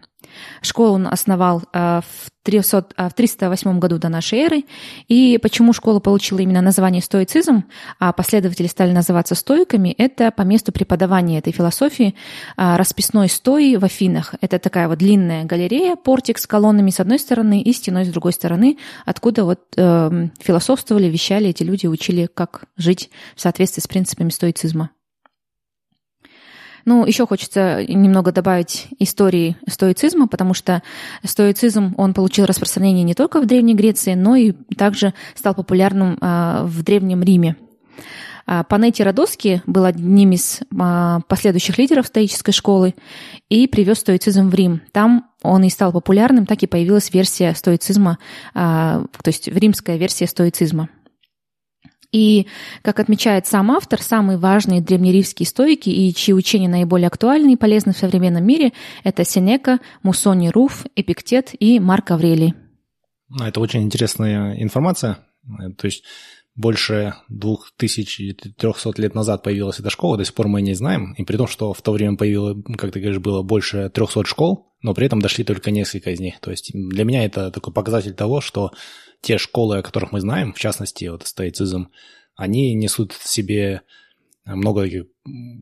Школу 0.62 0.94
он 0.94 1.06
основал 1.06 1.62
в 1.72 2.02
300, 2.42 2.86
в 2.96 3.14
308 3.14 3.78
году 3.78 3.98
до 3.98 4.08
нашей 4.08 4.38
эры. 4.38 4.64
И 5.08 5.38
почему 5.42 5.72
школа 5.72 6.00
получила 6.00 6.38
именно 6.38 6.62
название 6.62 7.02
стоицизм, 7.02 7.64
а 7.98 8.12
последователи 8.12 8.66
стали 8.66 8.92
называться 8.92 9.34
стоиками, 9.34 9.94
это 9.98 10.30
по 10.30 10.42
месту 10.42 10.72
преподавания 10.72 11.38
этой 11.38 11.52
философии 11.52 12.14
расписной 12.56 13.28
стои 13.28 13.76
в 13.76 13.84
Афинах. 13.84 14.34
Это 14.40 14.58
такая 14.58 14.88
вот 14.88 14.98
длинная 14.98 15.44
галерея, 15.44 15.96
портик 15.96 16.38
с 16.38 16.46
колоннами 16.46 16.90
с 16.90 17.00
одной 17.00 17.18
стороны 17.18 17.60
и 17.62 17.72
стеной 17.72 18.04
с 18.04 18.08
другой 18.08 18.32
стороны, 18.32 18.78
откуда 19.04 19.44
вот 19.44 19.60
э, 19.76 20.28
философствовали, 20.40 21.06
вещали 21.06 21.48
эти 21.48 21.62
люди, 21.62 21.86
учили, 21.86 22.28
как 22.32 22.64
жить 22.76 23.10
в 23.36 23.40
соответствии 23.40 23.80
с 23.80 23.86
принципами 23.86 24.30
стоицизма. 24.30 24.90
Ну, 26.84 27.04
еще 27.04 27.26
хочется 27.26 27.84
немного 27.86 28.32
добавить 28.32 28.88
истории 28.98 29.56
стоицизма, 29.68 30.28
потому 30.28 30.54
что 30.54 30.82
стоицизм, 31.24 31.94
он 31.96 32.14
получил 32.14 32.46
распространение 32.46 33.04
не 33.04 33.14
только 33.14 33.40
в 33.40 33.46
Древней 33.46 33.74
Греции, 33.74 34.14
но 34.14 34.36
и 34.36 34.52
также 34.76 35.14
стал 35.34 35.54
популярным 35.54 36.18
а, 36.20 36.64
в 36.64 36.82
Древнем 36.82 37.22
Риме. 37.22 37.56
А, 38.46 38.64
Панетти 38.64 39.02
Родоски 39.02 39.62
был 39.66 39.84
одним 39.84 40.32
из 40.32 40.60
а, 40.78 41.20
последующих 41.28 41.78
лидеров 41.78 42.06
стоической 42.06 42.52
школы 42.52 42.94
и 43.48 43.66
привез 43.66 43.98
стоицизм 43.98 44.48
в 44.48 44.54
Рим. 44.54 44.80
Там 44.92 45.26
он 45.42 45.64
и 45.64 45.70
стал 45.70 45.92
популярным, 45.92 46.46
так 46.46 46.62
и 46.62 46.66
появилась 46.66 47.12
версия 47.12 47.54
стоицизма, 47.54 48.18
то 48.52 49.08
есть 49.24 49.48
римская 49.48 49.96
версия 49.96 50.26
стоицизма. 50.26 50.90
И, 52.12 52.46
как 52.82 52.98
отмечает 52.98 53.46
сам 53.46 53.70
автор, 53.70 54.02
самые 54.02 54.38
важные 54.38 54.80
древнеримские 54.80 55.46
стойки 55.46 55.90
и 55.90 56.12
чьи 56.12 56.34
учения 56.34 56.68
наиболее 56.68 57.06
актуальны 57.06 57.52
и 57.52 57.56
полезны 57.56 57.92
в 57.92 57.98
современном 57.98 58.44
мире, 58.44 58.72
это 59.04 59.24
Сенека, 59.24 59.78
Мусони 60.02 60.48
Руф, 60.48 60.86
Эпиктет 60.96 61.50
и 61.58 61.78
Марк 61.78 62.10
Аврелий. 62.10 62.54
Ну, 63.28 63.44
это 63.44 63.60
очень 63.60 63.82
интересная 63.82 64.60
информация. 64.60 65.18
То 65.78 65.86
есть 65.86 66.04
больше 66.56 67.14
2300 67.28 69.00
лет 69.00 69.14
назад 69.14 69.44
появилась 69.44 69.78
эта 69.78 69.88
школа, 69.88 70.18
до 70.18 70.24
сих 70.24 70.34
пор 70.34 70.48
мы 70.48 70.62
не 70.62 70.74
знаем, 70.74 71.14
и 71.14 71.24
при 71.24 71.36
том, 71.36 71.46
что 71.46 71.72
в 71.72 71.80
то 71.80 71.92
время 71.92 72.16
появилось, 72.16 72.56
как 72.76 72.92
ты 72.92 73.00
говоришь, 73.00 73.20
было 73.20 73.42
больше 73.42 73.88
300 73.88 74.24
школ, 74.26 74.74
но 74.82 74.92
при 74.92 75.06
этом 75.06 75.20
дошли 75.20 75.44
только 75.44 75.70
несколько 75.70 76.10
из 76.10 76.20
них. 76.20 76.40
То 76.40 76.50
есть 76.50 76.72
для 76.74 77.04
меня 77.04 77.24
это 77.24 77.50
такой 77.50 77.72
показатель 77.72 78.14
того, 78.14 78.40
что 78.40 78.72
те 79.20 79.38
школы, 79.38 79.78
о 79.78 79.82
которых 79.82 80.12
мы 80.12 80.20
знаем, 80.20 80.52
в 80.52 80.58
частности, 80.58 81.06
вот 81.06 81.26
стоицизм, 81.26 81.90
они 82.36 82.74
несут 82.74 83.12
в 83.12 83.28
себе 83.28 83.82
много 84.44 84.88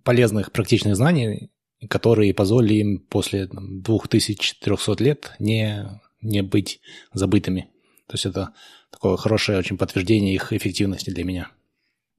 полезных 0.05 0.53
практичных 0.53 0.97
знаний, 0.97 1.51
которые 1.89 2.35
позволили 2.35 2.75
им 2.75 2.99
после 3.01 3.47
там, 3.47 3.83
2300 3.83 5.05
лет 5.05 5.33
не, 5.39 6.01
не 6.21 6.43
быть 6.43 6.81
забытыми. 7.13 7.69
То 8.07 8.15
есть 8.15 8.27
это 8.27 8.55
такое 8.91 9.17
хорошее 9.17 9.59
очень 9.59 9.77
подтверждение 9.77 10.35
их 10.35 10.53
эффективности 10.53 11.11
для 11.11 11.25
меня. 11.25 11.49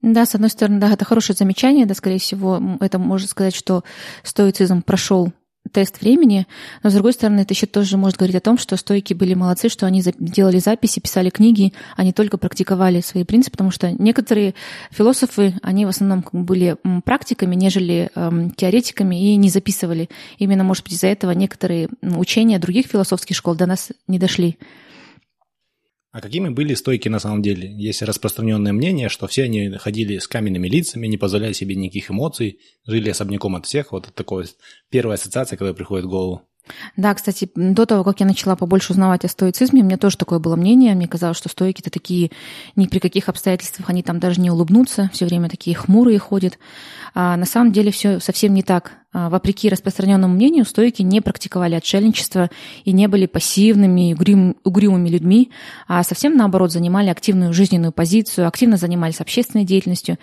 Да, 0.02 0.24
с 0.24 0.34
одной 0.34 0.48
стороны, 0.48 0.80
да, 0.80 0.92
это 0.92 1.04
хорошее 1.04 1.36
замечание, 1.36 1.84
да, 1.84 1.94
скорее 1.94 2.18
всего, 2.18 2.78
это 2.80 2.98
можно 2.98 3.28
сказать, 3.28 3.54
что 3.54 3.84
стоицизм 4.22 4.82
прошел 4.82 5.32
тест 5.72 6.00
времени, 6.00 6.46
но, 6.82 6.90
с 6.90 6.94
другой 6.94 7.12
стороны, 7.12 7.40
это 7.40 7.54
еще 7.54 7.66
тоже 7.66 7.96
может 7.96 8.18
говорить 8.18 8.36
о 8.36 8.40
том, 8.40 8.58
что 8.58 8.76
стойки 8.76 9.14
были 9.14 9.34
молодцы, 9.34 9.68
что 9.68 9.86
они 9.86 10.02
делали 10.18 10.58
записи, 10.58 11.00
писали 11.00 11.30
книги, 11.30 11.72
они 11.96 12.12
только 12.12 12.38
практиковали 12.38 13.00
свои 13.00 13.24
принципы, 13.24 13.52
потому 13.52 13.70
что 13.70 13.90
некоторые 13.92 14.54
философы, 14.90 15.54
они 15.62 15.86
в 15.86 15.88
основном 15.88 16.24
были 16.32 16.76
практиками, 17.04 17.54
нежели 17.54 18.10
эм, 18.14 18.50
теоретиками, 18.50 19.32
и 19.32 19.36
не 19.36 19.48
записывали. 19.48 20.08
Именно, 20.38 20.64
может 20.64 20.84
быть, 20.84 20.94
из-за 20.94 21.08
этого 21.08 21.32
некоторые 21.32 21.88
учения 22.02 22.58
других 22.58 22.86
философских 22.86 23.36
школ 23.36 23.54
до 23.54 23.66
нас 23.66 23.90
не 24.08 24.18
дошли. 24.18 24.58
А 26.12 26.20
какими 26.20 26.48
были 26.48 26.74
стойки 26.74 27.08
на 27.08 27.20
самом 27.20 27.40
деле? 27.40 27.70
Есть 27.72 28.02
распространенное 28.02 28.72
мнение, 28.72 29.08
что 29.08 29.28
все 29.28 29.44
они 29.44 29.70
ходили 29.76 30.18
с 30.18 30.26
каменными 30.26 30.68
лицами, 30.68 31.06
не 31.06 31.16
позволяли 31.16 31.52
себе 31.52 31.76
никаких 31.76 32.10
эмоций, 32.10 32.58
жили 32.84 33.10
особняком 33.10 33.54
от 33.54 33.66
всех. 33.66 33.92
Вот 33.92 34.06
это 34.06 34.12
такая 34.12 34.46
первая 34.90 35.16
ассоциация, 35.16 35.56
которая 35.56 35.74
приходит 35.74 36.06
в 36.06 36.08
голову. 36.08 36.49
Да, 36.96 37.14
кстати, 37.14 37.50
до 37.54 37.86
того, 37.86 38.04
как 38.04 38.20
я 38.20 38.26
начала 38.26 38.56
побольше 38.56 38.92
узнавать 38.92 39.24
о 39.24 39.28
стоицизме, 39.28 39.82
меня 39.82 39.96
тоже 39.96 40.16
такое 40.16 40.38
было 40.38 40.56
мнение. 40.56 40.94
Мне 40.94 41.08
казалось, 41.08 41.36
что 41.36 41.48
стойки-то 41.48 41.90
такие 41.90 42.30
ни 42.76 42.86
при 42.86 42.98
каких 42.98 43.28
обстоятельствах 43.28 43.90
они 43.90 44.02
там 44.02 44.20
даже 44.20 44.40
не 44.40 44.50
улыбнутся, 44.50 45.10
все 45.12 45.26
время 45.26 45.48
такие 45.48 45.76
хмурые 45.76 46.18
ходят. 46.18 46.58
А 47.14 47.36
на 47.36 47.46
самом 47.46 47.72
деле 47.72 47.90
все 47.90 48.20
совсем 48.20 48.54
не 48.54 48.62
так. 48.62 48.92
А, 49.12 49.28
вопреки 49.28 49.68
распространенному 49.68 50.34
мнению, 50.34 50.64
стойки 50.64 51.02
не 51.02 51.20
практиковали 51.20 51.74
отшельничество 51.74 52.48
и 52.84 52.92
не 52.92 53.08
были 53.08 53.26
пассивными, 53.26 54.14
угрюм, 54.14 54.56
угрюмыми 54.62 55.08
людьми, 55.08 55.50
а 55.88 56.04
совсем 56.04 56.36
наоборот 56.36 56.70
занимали 56.70 57.08
активную 57.10 57.52
жизненную 57.52 57.92
позицию, 57.92 58.46
активно 58.46 58.76
занимались 58.76 59.20
общественной 59.20 59.64
деятельностью 59.64 60.18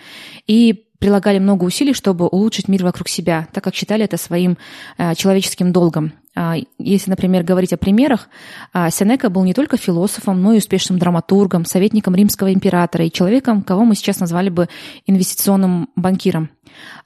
и 0.46 0.86
прилагали 0.98 1.38
много 1.38 1.64
усилий, 1.64 1.92
чтобы 1.92 2.26
улучшить 2.26 2.68
мир 2.68 2.82
вокруг 2.82 3.08
себя, 3.08 3.48
так 3.52 3.62
как 3.62 3.74
считали 3.74 4.04
это 4.04 4.16
своим 4.16 4.58
э, 4.96 5.14
человеческим 5.14 5.72
долгом. 5.72 6.12
А, 6.40 6.54
если, 6.78 7.10
например, 7.10 7.42
говорить 7.42 7.72
о 7.72 7.76
примерах, 7.76 8.28
а, 8.72 8.90
Сенека 8.90 9.28
был 9.28 9.42
не 9.42 9.54
только 9.54 9.76
философом, 9.76 10.40
но 10.40 10.52
и 10.52 10.58
успешным 10.58 10.96
драматургом, 10.96 11.64
советником 11.64 12.14
римского 12.14 12.54
императора 12.54 13.04
и 13.04 13.10
человеком, 13.10 13.62
кого 13.62 13.84
мы 13.84 13.96
сейчас 13.96 14.20
назвали 14.20 14.48
бы 14.48 14.68
инвестиционным 15.04 15.88
банкиром. 15.96 16.50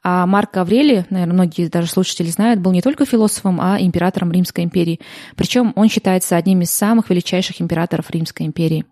А 0.03 0.27
Марк 0.27 0.59
Аврелий, 0.59 1.07
наверное, 1.09 1.33
многие 1.33 1.69
даже 1.69 1.87
слушатели 1.87 2.29
знают, 2.29 2.61
был 2.61 2.73
не 2.73 2.83
только 2.83 3.07
философом, 3.07 3.59
а 3.59 3.79
императором 3.81 4.33
Римской 4.33 4.65
империи. 4.65 5.01
Причем 5.35 5.73
он 5.77 5.89
считается 5.89 6.37
одним 6.37 6.61
из 6.61 6.71
самых 6.71 7.09
величайших 7.09 7.63
императоров 7.63 8.11
Римской 8.11 8.45
империи. 8.45 8.85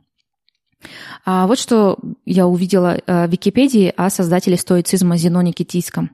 А 1.27 1.47
вот 1.47 1.59
что 1.59 1.99
я 2.25 2.47
увидела 2.47 2.97
э, 3.07 3.27
в 3.27 3.31
Википедии 3.31 3.93
о 3.95 4.09
создателе 4.09 4.57
стоицизма 4.57 5.19
Зеноне 5.19 5.53
Китийском. 5.53 6.13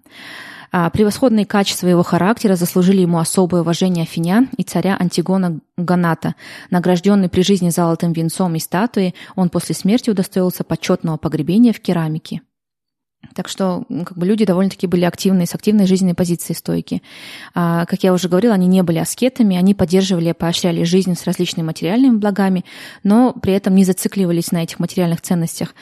А, 0.78 0.90
превосходные 0.90 1.46
качества 1.46 1.86
его 1.86 2.02
характера 2.02 2.54
заслужили 2.54 3.00
ему 3.00 3.18
особое 3.18 3.62
уважение 3.62 4.02
афинян 4.02 4.50
и 4.58 4.62
царя 4.62 4.94
Антигона 5.00 5.58
Ганата. 5.78 6.34
Награжденный 6.68 7.30
при 7.30 7.40
жизни 7.40 7.70
золотым 7.70 8.12
венцом 8.12 8.54
и 8.56 8.58
статуей, 8.58 9.14
он 9.36 9.48
после 9.48 9.74
смерти 9.74 10.10
удостоился 10.10 10.64
почетного 10.64 11.16
погребения 11.16 11.72
в 11.72 11.80
керамике. 11.80 12.42
Так 13.36 13.48
что 13.48 13.84
как 13.88 14.16
бы, 14.16 14.24
люди 14.24 14.46
довольно-таки 14.46 14.86
были 14.86 15.04
активны, 15.04 15.44
с 15.44 15.54
активной 15.54 15.86
жизненной 15.86 16.14
позицией 16.14 16.56
стойки. 16.56 17.02
А, 17.54 17.84
как 17.84 18.02
я 18.02 18.14
уже 18.14 18.30
говорила, 18.30 18.54
они 18.54 18.66
не 18.66 18.82
были 18.82 18.96
аскетами, 18.96 19.58
они 19.58 19.74
поддерживали 19.74 20.32
поощряли 20.32 20.84
жизнь 20.84 21.14
с 21.14 21.24
различными 21.24 21.66
материальными 21.66 22.16
благами, 22.16 22.64
но 23.04 23.34
при 23.34 23.52
этом 23.52 23.74
не 23.74 23.84
зацикливались 23.84 24.52
на 24.52 24.62
этих 24.62 24.78
материальных 24.78 25.20
ценностях. 25.20 25.74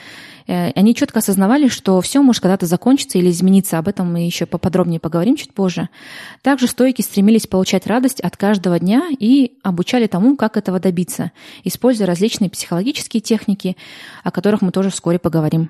Э, 0.47 0.71
они 0.75 0.93
четко 0.93 1.19
осознавали, 1.19 1.69
что 1.69 2.01
все 2.01 2.21
может 2.21 2.41
когда-то 2.41 2.65
закончиться 2.65 3.19
или 3.19 3.29
измениться. 3.29 3.77
Об 3.77 3.87
этом 3.87 4.11
мы 4.11 4.25
еще 4.25 4.45
поподробнее 4.45 4.99
поговорим 4.99 5.37
чуть 5.37 5.53
позже. 5.53 5.87
Также 6.41 6.67
стойки 6.67 7.01
стремились 7.03 7.47
получать 7.47 7.87
радость 7.87 8.19
от 8.19 8.35
каждого 8.35 8.79
дня 8.79 9.07
и 9.17 9.53
обучали 9.63 10.07
тому, 10.07 10.35
как 10.35 10.57
этого 10.57 10.81
добиться, 10.81 11.31
используя 11.63 12.05
различные 12.05 12.49
психологические 12.49 13.21
техники, 13.21 13.77
о 14.25 14.31
которых 14.31 14.61
мы 14.61 14.71
тоже 14.71 14.89
вскоре 14.89 15.19
поговорим. 15.19 15.69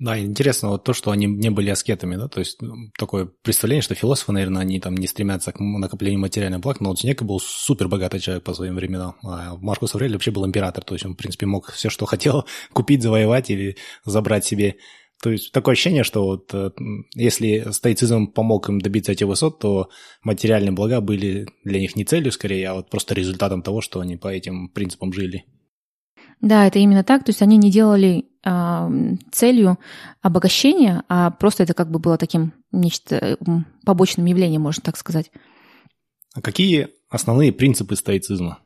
Да, 0.00 0.18
интересно 0.18 0.70
вот 0.70 0.82
то, 0.82 0.94
что 0.94 1.10
они 1.10 1.26
не 1.26 1.50
были 1.50 1.68
аскетами, 1.68 2.16
да, 2.16 2.26
то 2.26 2.40
есть 2.40 2.62
ну, 2.62 2.90
такое 2.98 3.26
представление, 3.42 3.82
что 3.82 3.94
философы, 3.94 4.32
наверное, 4.32 4.62
они 4.62 4.80
там 4.80 4.96
не 4.96 5.06
стремятся 5.06 5.52
к 5.52 5.60
накоплению 5.60 6.20
материальных 6.20 6.60
благ, 6.62 6.80
но 6.80 6.88
вот 6.88 6.98
Синека 6.98 7.22
был 7.22 7.38
супер 7.38 7.86
богатый 7.86 8.18
человек 8.18 8.42
по 8.42 8.54
своим 8.54 8.76
временам, 8.76 9.16
а 9.22 9.58
Маркус 9.58 9.94
Аврелий 9.94 10.14
вообще 10.14 10.30
был 10.30 10.46
император, 10.46 10.84
то 10.84 10.94
есть 10.94 11.04
он, 11.04 11.12
в 11.12 11.16
принципе, 11.16 11.44
мог 11.44 11.70
все, 11.70 11.90
что 11.90 12.06
хотел, 12.06 12.46
купить, 12.72 13.02
завоевать 13.02 13.50
или 13.50 13.76
забрать 14.06 14.46
себе. 14.46 14.76
То 15.22 15.30
есть 15.30 15.52
такое 15.52 15.74
ощущение, 15.74 16.02
что 16.02 16.24
вот 16.24 16.54
э, 16.54 16.70
если 17.14 17.70
стоицизм 17.70 18.26
помог 18.26 18.70
им 18.70 18.80
добиться 18.80 19.12
этих 19.12 19.26
высот, 19.26 19.58
то 19.58 19.90
материальные 20.22 20.72
блага 20.72 21.02
были 21.02 21.46
для 21.62 21.78
них 21.78 21.94
не 21.94 22.06
целью 22.06 22.32
скорее, 22.32 22.70
а 22.70 22.74
вот 22.74 22.88
просто 22.88 23.12
результатом 23.14 23.60
того, 23.60 23.82
что 23.82 24.00
они 24.00 24.16
по 24.16 24.28
этим 24.28 24.70
принципам 24.70 25.12
жили. 25.12 25.44
Да, 26.40 26.66
это 26.66 26.78
именно 26.78 27.04
так. 27.04 27.24
То 27.24 27.30
есть 27.30 27.42
они 27.42 27.56
не 27.56 27.70
делали 27.70 28.26
э, 28.44 29.16
целью 29.30 29.78
обогащения, 30.22 31.02
а 31.08 31.30
просто 31.30 31.64
это 31.64 31.74
как 31.74 31.90
бы 31.90 31.98
было 31.98 32.16
таким 32.16 32.52
нечто 32.72 33.36
побочным 33.84 34.26
явлением, 34.26 34.62
можно 34.62 34.82
так 34.82 34.96
сказать. 34.96 35.30
А 36.34 36.40
какие 36.40 36.88
основные 37.08 37.52
принципы 37.52 37.96
стоицизма? 37.96 38.58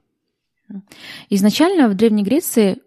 Изначально 1.31 1.89
в 1.89 1.95
Древней 1.95 2.23
Греции 2.23 2.79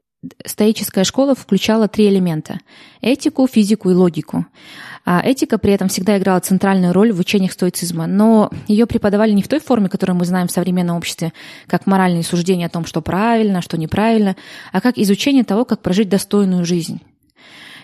стоическая 0.45 1.03
школа 1.03 1.35
включала 1.35 1.87
три 1.87 2.07
элемента– 2.09 2.59
этику, 3.01 3.47
физику 3.47 3.91
и 3.91 3.93
логику. 3.93 4.45
А 5.09 5.21
этика 5.21 5.57
при 5.57 5.71
этом 5.71 5.87
всегда 5.87 6.17
играла 6.17 6.41
центральную 6.41 6.91
роль 6.91 7.13
в 7.13 7.19
учениях 7.21 7.53
стоицизма, 7.53 8.07
но 8.07 8.51
ее 8.67 8.85
преподавали 8.85 9.31
не 9.31 9.41
в 9.41 9.47
той 9.47 9.61
форме, 9.61 9.87
которую 9.87 10.17
мы 10.17 10.25
знаем 10.25 10.49
в 10.49 10.51
современном 10.51 10.97
обществе, 10.97 11.31
как 11.65 11.87
моральные 11.87 12.23
суждения 12.23 12.65
о 12.65 12.69
том, 12.69 12.85
что 12.85 12.99
правильно, 12.99 13.61
что 13.61 13.77
неправильно, 13.77 14.35
а 14.73 14.81
как 14.81 14.97
изучение 14.97 15.45
того, 15.45 15.63
как 15.63 15.81
прожить 15.81 16.09
достойную 16.09 16.65
жизнь. 16.65 16.99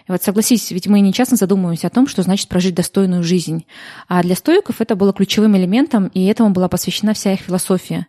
И 0.05 0.11
вот 0.11 0.21
согласись, 0.21 0.71
ведь 0.71 0.87
мы 0.87 0.99
не 0.99 1.13
часто 1.13 1.37
задумываемся 1.37 1.87
о 1.87 1.91
том, 1.91 2.09
что 2.09 2.23
значит 2.23 2.49
прожить 2.49 2.75
достойную 2.75 3.23
жизнь. 3.23 3.67
А 4.09 4.21
для 4.21 4.35
стоиков 4.35 4.81
это 4.81 4.97
было 4.97 5.13
ключевым 5.13 5.55
элементом, 5.55 6.07
и 6.07 6.25
этому 6.25 6.49
была 6.49 6.67
посвящена 6.67 7.13
вся 7.13 7.31
их 7.31 7.39
философия. 7.39 8.07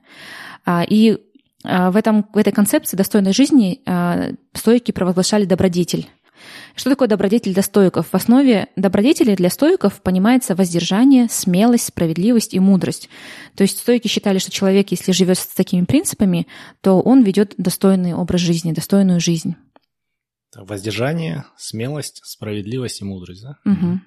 И 0.88 1.18
в, 1.62 1.96
этом, 1.96 2.26
в 2.34 2.36
этой 2.36 2.52
концепции 2.52 2.96
достойной 2.96 3.32
жизни 3.32 3.80
стойки 4.54 4.90
провозглашали 4.90 5.44
добродетель. 5.44 6.08
Что 6.74 6.90
такое 6.90 7.06
добродетель 7.06 7.54
для 7.54 7.62
стоиков? 7.62 8.08
В 8.10 8.14
основе 8.14 8.68
добродетели 8.74 9.34
для 9.36 9.48
стоиков 9.48 10.02
понимается 10.02 10.56
воздержание, 10.56 11.28
смелость, 11.30 11.86
справедливость 11.86 12.52
и 12.52 12.60
мудрость. 12.60 13.08
То 13.54 13.62
есть 13.62 13.78
стойки 13.78 14.08
считали, 14.08 14.38
что 14.38 14.50
человек, 14.50 14.90
если 14.90 15.12
живет 15.12 15.38
с 15.38 15.46
такими 15.46 15.84
принципами, 15.84 16.48
то 16.80 17.00
он 17.00 17.22
ведет 17.22 17.54
достойный 17.58 18.14
образ 18.14 18.40
жизни, 18.40 18.72
достойную 18.72 19.20
жизнь. 19.20 19.54
Воздержание, 20.56 21.44
смелость, 21.56 22.20
справедливость 22.24 23.00
и 23.00 23.04
мудрость, 23.04 23.42
да? 23.42 23.56
Угу. 23.64 24.00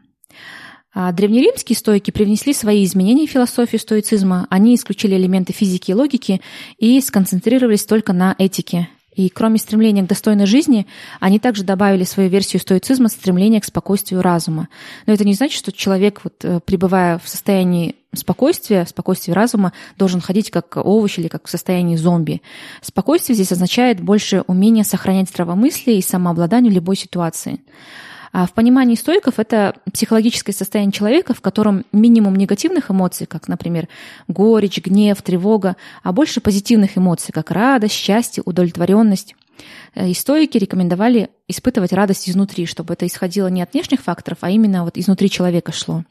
А 0.93 1.11
древнеримские 1.11 1.77
стойки 1.77 2.11
привнесли 2.11 2.53
свои 2.53 2.83
изменения 2.83 3.27
в 3.27 3.31
философию 3.31 3.79
стоицизма. 3.79 4.47
Они 4.49 4.75
исключили 4.75 5.15
элементы 5.15 5.53
физики 5.53 5.91
и 5.91 5.93
логики 5.93 6.41
и 6.77 6.99
сконцентрировались 7.01 7.85
только 7.85 8.13
на 8.13 8.35
этике. 8.37 8.89
И 9.17 9.29
кроме 9.29 9.57
стремления 9.57 10.03
к 10.03 10.07
достойной 10.07 10.45
жизни, 10.45 10.85
они 11.19 11.39
также 11.39 11.63
добавили 11.63 12.03
свою 12.03 12.29
версию 12.29 12.61
стоицизма 12.61 13.09
стремление 13.09 13.59
к 13.59 13.65
спокойствию 13.65 14.21
разума. 14.21 14.69
Но 15.07 15.13
это 15.13 15.25
не 15.25 15.33
значит, 15.33 15.57
что 15.57 15.71
человек, 15.71 16.21
вот, 16.23 16.35
э, 16.43 16.59
пребывая 16.63 17.17
в 17.17 17.27
состоянии 17.27 17.95
спокойствия, 18.13 18.85
спокойствия 18.85 19.33
разума, 19.33 19.73
должен 19.97 20.21
ходить 20.21 20.51
как 20.51 20.77
овощ 20.77 21.17
или 21.17 21.29
как 21.29 21.47
в 21.47 21.49
состоянии 21.49 21.95
зомби. 21.95 22.43
Спокойствие 22.81 23.33
здесь 23.33 23.51
означает 23.51 23.99
больше 23.99 24.43
умение 24.45 24.83
сохранять 24.83 25.29
здравомыслие 25.29 25.97
и 25.97 26.03
самообладание 26.03 26.71
в 26.71 26.75
любой 26.75 26.95
ситуации. 26.95 27.59
А 28.31 28.45
в 28.45 28.53
понимании 28.53 28.95
стойков 28.95 29.39
это 29.39 29.75
психологическое 29.91 30.53
состояние 30.53 30.91
человека, 30.91 31.33
в 31.33 31.41
котором 31.41 31.85
минимум 31.91 32.35
негативных 32.35 32.91
эмоций, 32.91 33.25
как, 33.27 33.47
например, 33.47 33.87
горечь, 34.27 34.79
гнев, 34.79 35.21
тревога, 35.21 35.75
а 36.03 36.11
больше 36.11 36.41
позитивных 36.41 36.97
эмоций, 36.97 37.31
как 37.33 37.51
радость, 37.51 37.95
счастье, 37.95 38.43
удовлетворенность. 38.45 39.35
И 39.95 40.13
стойки 40.13 40.57
рекомендовали 40.57 41.29
испытывать 41.47 41.93
радость 41.93 42.29
изнутри, 42.29 42.65
чтобы 42.65 42.93
это 42.93 43.07
исходило 43.07 43.47
не 43.47 43.61
от 43.61 43.73
внешних 43.73 44.01
факторов, 44.01 44.39
а 44.41 44.51
именно 44.51 44.83
вот 44.83 44.97
изнутри 44.97 45.29
человека 45.29 45.71
шло. 45.71 46.03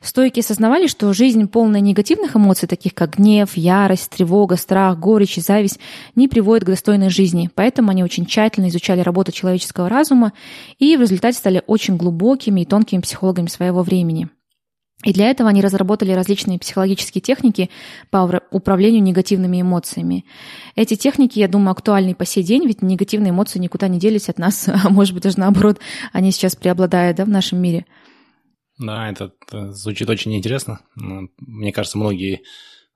Стойки 0.00 0.40
осознавали, 0.40 0.86
что 0.86 1.12
жизнь, 1.12 1.48
полная 1.48 1.80
негативных 1.80 2.36
эмоций, 2.36 2.68
таких 2.68 2.94
как 2.94 3.16
гнев, 3.16 3.56
ярость, 3.56 4.10
тревога, 4.10 4.56
страх, 4.56 4.98
горечь 4.98 5.38
и 5.38 5.40
зависть, 5.40 5.80
не 6.14 6.28
приводит 6.28 6.64
к 6.64 6.68
достойной 6.68 7.10
жизни. 7.10 7.50
Поэтому 7.54 7.90
они 7.90 8.04
очень 8.04 8.24
тщательно 8.24 8.68
изучали 8.68 9.00
работу 9.00 9.32
человеческого 9.32 9.88
разума 9.88 10.32
и 10.78 10.96
в 10.96 11.00
результате 11.00 11.38
стали 11.38 11.62
очень 11.66 11.96
глубокими 11.96 12.60
и 12.60 12.64
тонкими 12.64 13.00
психологами 13.00 13.48
своего 13.48 13.82
времени. 13.82 14.28
И 15.04 15.12
для 15.12 15.30
этого 15.30 15.48
они 15.48 15.62
разработали 15.62 16.10
различные 16.10 16.58
психологические 16.58 17.22
техники 17.22 17.70
по 18.10 18.42
управлению 18.50 19.00
негативными 19.00 19.60
эмоциями. 19.60 20.24
Эти 20.74 20.96
техники, 20.96 21.38
я 21.38 21.46
думаю, 21.46 21.70
актуальны 21.70 22.16
по 22.16 22.24
сей 22.24 22.42
день, 22.42 22.66
ведь 22.66 22.82
негативные 22.82 23.30
эмоции 23.30 23.60
никуда 23.60 23.86
не 23.86 24.00
делись 24.00 24.28
от 24.28 24.38
нас, 24.38 24.68
а 24.84 24.88
может 24.90 25.14
быть 25.14 25.22
даже 25.22 25.38
наоборот, 25.38 25.78
они 26.12 26.32
сейчас 26.32 26.56
преобладают 26.56 27.16
да, 27.16 27.24
в 27.24 27.28
нашем 27.28 27.60
мире. 27.60 27.86
Да, 28.78 29.10
это, 29.10 29.32
это 29.46 29.72
звучит 29.72 30.08
очень 30.08 30.34
интересно. 30.36 30.80
Мне 30.94 31.72
кажется, 31.72 31.98
многие 31.98 32.42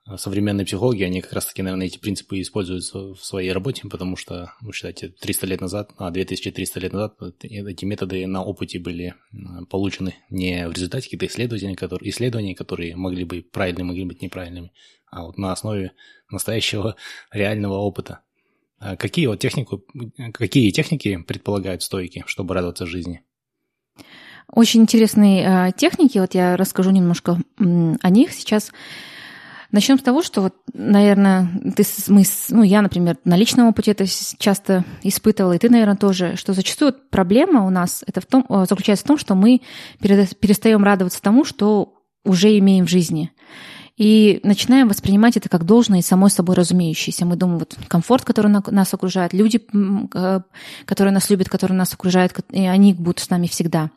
э, 0.06 0.16
современные 0.16 0.64
психологи, 0.64 1.02
они 1.02 1.20
как 1.20 1.32
раз-таки, 1.32 1.62
наверное, 1.62 1.86
эти 1.86 1.98
принципы 1.98 2.40
используют 2.40 2.84
в 2.84 3.16
своей 3.16 3.50
работе, 3.50 3.88
потому 3.88 4.16
что, 4.16 4.52
вы 4.60 4.72
считаете, 4.72 5.08
300 5.08 5.46
лет 5.46 5.60
назад, 5.60 5.90
а 5.96 6.10
2300 6.10 6.80
лет 6.80 6.92
назад 6.92 7.16
эти 7.42 7.84
методы 7.84 8.24
на 8.28 8.44
опыте 8.44 8.78
были 8.78 9.14
э, 9.32 9.36
получены 9.68 10.14
не 10.30 10.68
в 10.68 10.72
результате 10.72 11.04
каких-то 11.04 11.26
исследований, 11.26 11.74
которые, 11.74 12.10
исследований, 12.10 12.54
которые 12.54 12.94
могли 12.94 13.24
быть 13.24 13.50
правильными, 13.50 13.88
могли 13.88 14.04
быть 14.04 14.22
неправильными, 14.22 14.72
а 15.10 15.24
вот 15.24 15.36
на 15.36 15.50
основе 15.50 15.92
настоящего 16.30 16.94
реального 17.32 17.78
опыта. 17.78 18.20
А 18.78 18.96
какие 18.96 19.26
вот 19.26 19.40
технику, 19.40 19.84
какие 20.32 20.70
техники 20.70 21.16
предполагают 21.22 21.82
стойки, 21.82 22.22
чтобы 22.26 22.54
радоваться 22.54 22.86
жизни? 22.86 23.24
Очень 24.50 24.82
интересные 24.82 25.68
э, 25.68 25.72
техники, 25.76 26.18
вот 26.18 26.34
я 26.34 26.56
расскажу 26.56 26.90
немножко 26.90 27.38
о 27.58 28.10
них 28.10 28.32
сейчас. 28.32 28.72
Начнем 29.70 29.98
с 29.98 30.02
того, 30.02 30.22
что, 30.22 30.42
вот, 30.42 30.54
наверное, 30.74 31.48
ты, 31.74 31.82
мы, 32.08 32.24
ну, 32.50 32.62
я, 32.62 32.82
например, 32.82 33.16
на 33.24 33.36
личном 33.36 33.68
опыте 33.68 33.92
это 33.92 34.04
часто 34.38 34.84
испытывала, 35.02 35.54
и 35.54 35.58
ты, 35.58 35.70
наверное, 35.70 35.96
тоже, 35.96 36.36
что 36.36 36.52
зачастую 36.52 36.94
проблема 37.10 37.64
у 37.66 37.70
нас 37.70 38.04
это 38.06 38.20
в 38.20 38.26
том, 38.26 38.44
э, 38.48 38.66
заключается 38.68 39.04
в 39.04 39.08
том, 39.08 39.18
что 39.18 39.34
мы 39.34 39.62
перестаем 40.00 40.84
радоваться 40.84 41.22
тому, 41.22 41.44
что 41.44 41.94
уже 42.24 42.56
имеем 42.58 42.86
в 42.86 42.90
жизни 42.90 43.32
и 43.96 44.40
начинаем 44.42 44.88
воспринимать 44.88 45.36
это 45.36 45.48
как 45.48 45.64
должное 45.64 45.98
и 45.98 46.02
самой 46.02 46.30
собой 46.30 46.56
разумеющееся. 46.56 47.26
Мы 47.26 47.36
думаем, 47.36 47.58
вот 47.58 47.76
комфорт, 47.88 48.24
который 48.24 48.50
нас 48.50 48.94
окружает, 48.94 49.32
люди, 49.32 49.60
которые 50.86 51.12
нас 51.12 51.28
любят, 51.30 51.48
которые 51.48 51.76
нас 51.76 51.92
окружают, 51.92 52.32
и 52.50 52.66
они 52.66 52.94
будут 52.94 53.20
с 53.20 53.30
нами 53.30 53.46
всегда. 53.46 53.90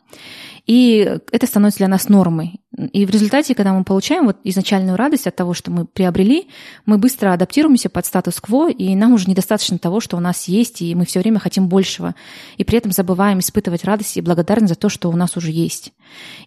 И 0.66 1.20
это 1.30 1.46
становится 1.46 1.78
для 1.78 1.88
нас 1.88 2.08
нормой. 2.08 2.60
И 2.92 3.06
в 3.06 3.10
результате, 3.10 3.54
когда 3.54 3.72
мы 3.72 3.84
получаем 3.84 4.26
вот 4.26 4.36
изначальную 4.44 4.96
радость 4.96 5.26
от 5.26 5.34
того, 5.34 5.54
что 5.54 5.70
мы 5.70 5.86
приобрели, 5.86 6.48
мы 6.84 6.98
быстро 6.98 7.32
адаптируемся 7.32 7.88
под 7.88 8.04
статус-кво, 8.04 8.70
и 8.70 8.94
нам 8.94 9.14
уже 9.14 9.30
недостаточно 9.30 9.78
того, 9.78 10.00
что 10.00 10.18
у 10.18 10.20
нас 10.20 10.46
есть, 10.46 10.82
и 10.82 10.94
мы 10.94 11.06
все 11.06 11.20
время 11.20 11.38
хотим 11.38 11.68
большего. 11.68 12.14
И 12.58 12.64
при 12.64 12.76
этом 12.76 12.92
забываем 12.92 13.38
испытывать 13.38 13.84
радость 13.84 14.18
и 14.18 14.20
благодарность 14.20 14.74
за 14.74 14.78
то, 14.78 14.90
что 14.90 15.08
у 15.08 15.16
нас 15.16 15.38
уже 15.38 15.52
есть. 15.52 15.94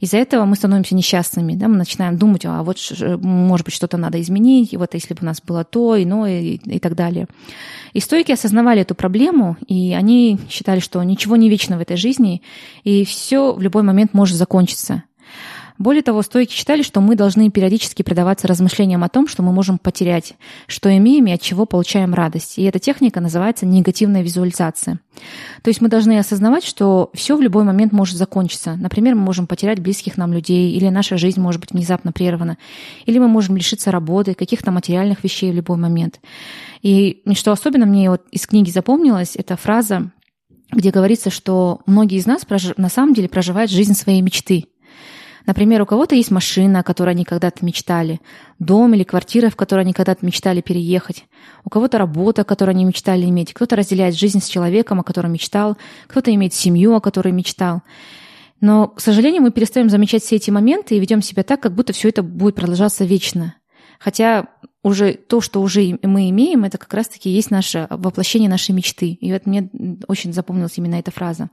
Из-за 0.02 0.18
этого 0.18 0.46
мы 0.46 0.56
становимся 0.56 0.94
несчастными. 0.94 1.56
Да? 1.56 1.68
Мы 1.68 1.78
начинаем 1.78 2.18
думать, 2.18 2.46
а 2.46 2.62
вот, 2.62 2.78
может 3.00 3.66
быть, 3.66 3.74
что-то 3.74 3.98
надо 3.98 4.22
изменить, 4.22 4.74
и 4.74 4.78
вот 4.78 4.94
если 4.94 5.16
бы 5.16 5.20
у 5.24 5.26
нас 5.26 5.42
было 5.42 5.64
то, 5.64 6.02
иное 6.02 6.42
и, 6.42 6.56
и 6.58 6.80
так 6.80 6.96
далее. 6.96 7.28
И 7.94 8.00
стойки 8.00 8.32
осознавали 8.32 8.82
эту 8.82 8.94
проблему, 8.94 9.58
и 9.68 9.94
они 9.94 10.38
считали, 10.48 10.80
что 10.80 11.02
ничего 11.02 11.38
не 11.38 11.50
вечно 11.50 11.78
в 11.78 11.82
этой 11.82 11.98
жизни, 11.98 12.44
и 12.84 13.04
все 13.04 13.54
в 13.54 13.62
любой 13.62 13.82
момент 13.82 14.14
может 14.14 14.38
закончиться. 14.38 15.04
Более 15.80 16.04
того, 16.04 16.22
стойки 16.22 16.52
считали, 16.52 16.82
что 16.82 17.00
мы 17.00 17.16
должны 17.16 17.50
периодически 17.50 18.04
предаваться 18.04 18.48
размышлениям 18.50 19.02
о 19.06 19.08
том, 19.08 19.30
что 19.30 19.44
мы 19.44 19.54
можем 19.54 19.78
потерять, 19.78 20.34
что 20.68 20.96
имеем 20.96 21.26
и 21.28 21.32
от 21.32 21.42
чего 21.42 21.66
получаем 21.66 22.14
радость. 22.14 22.58
И 22.58 22.64
эта 22.64 22.80
техника 22.80 23.22
называется 23.22 23.66
негативная 23.66 24.22
визуализация. 24.22 25.00
То 25.64 25.70
есть 25.70 25.80
мы 25.80 25.88
должны 25.88 26.20
осознавать, 26.20 26.66
что 26.66 27.10
все 27.14 27.38
в 27.38 27.42
любой 27.42 27.64
момент 27.64 27.94
может 27.94 28.18
закончиться. 28.18 28.76
Например, 28.76 29.16
мы 29.16 29.22
можем 29.22 29.48
потерять 29.48 29.80
близких 29.80 30.18
нам 30.18 30.34
людей, 30.34 30.74
или 30.74 30.90
наша 30.90 31.18
жизнь 31.18 31.40
может 31.40 31.62
быть 31.62 31.72
внезапно 31.72 32.12
прервана, 32.12 32.58
или 33.06 33.18
мы 33.18 33.30
можем 33.30 33.56
лишиться 33.56 33.90
работы, 33.90 34.34
каких-то 34.34 34.72
материальных 34.72 35.24
вещей 35.24 35.50
в 35.50 35.56
любой 35.56 35.78
момент. 35.78 36.20
И 36.82 37.24
что 37.36 37.54
особенно 37.54 37.86
мне 37.86 38.10
вот 38.10 38.24
из 38.32 38.46
книги 38.48 38.70
запомнилось, 38.70 39.38
это 39.38 39.56
фраза, 39.56 40.12
где 40.72 40.92
говорится, 40.92 41.30
что 41.30 41.80
многие 41.86 42.18
из 42.18 42.26
нас 42.26 42.46
на 42.76 42.90
самом 42.90 43.14
деле 43.14 43.30
проживают 43.30 43.72
жизнь 43.72 43.94
своей 43.94 44.22
мечты. 44.22 44.66
Например, 45.50 45.82
у 45.82 45.88
кого-то 45.88 46.14
есть 46.14 46.30
машина, 46.30 46.82
о 46.82 46.84
которой 46.84 47.10
они 47.10 47.26
когда-то 47.26 47.66
мечтали, 47.66 48.22
дом 48.60 48.94
или 48.94 49.04
квартира, 49.04 49.50
в 49.50 49.56
которой 49.56 49.80
они 49.80 49.94
когда-то 49.94 50.24
мечтали 50.24 50.62
переехать, 50.62 51.26
у 51.66 51.72
кого-то 51.72 51.98
работа, 51.98 52.44
которую 52.44 52.76
они 52.76 52.86
мечтали 52.86 53.26
иметь, 53.26 53.56
кто-то 53.56 53.76
разделяет 53.76 54.16
жизнь 54.16 54.42
с 54.42 54.48
человеком, 54.48 55.00
о 55.00 55.04
котором 55.04 55.34
мечтал, 55.34 55.76
кто-то 56.06 56.32
имеет 56.36 56.54
семью, 56.54 56.94
о 56.94 57.02
которой 57.02 57.34
мечтал. 57.34 57.82
Но, 58.62 58.90
к 58.90 59.02
сожалению, 59.02 59.42
мы 59.42 59.50
перестаем 59.50 59.90
замечать 59.90 60.22
все 60.22 60.36
эти 60.36 60.52
моменты 60.52 60.96
и 60.96 61.00
ведем 61.00 61.24
себя 61.24 61.42
так, 61.42 61.60
как 61.60 61.74
будто 61.74 61.94
все 61.94 62.10
это 62.10 62.22
будет 62.22 62.54
продолжаться 62.54 63.04
вечно. 63.04 63.56
Хотя 63.98 64.50
уже 64.84 65.14
то, 65.14 65.42
что 65.42 65.64
уже 65.64 65.98
мы 66.04 66.30
имеем, 66.30 66.64
это 66.64 66.78
как 66.78 66.94
раз-таки 66.94 67.32
есть 67.32 67.50
наше 67.50 67.88
воплощение 67.90 68.52
нашей 68.52 68.76
мечты. 68.76 69.14
И 69.14 69.34
вот 69.34 69.48
мне 69.48 69.68
очень 70.08 70.32
запомнилась 70.32 70.78
именно 70.78 71.00
эта 71.00 71.10
фраза. 71.10 71.50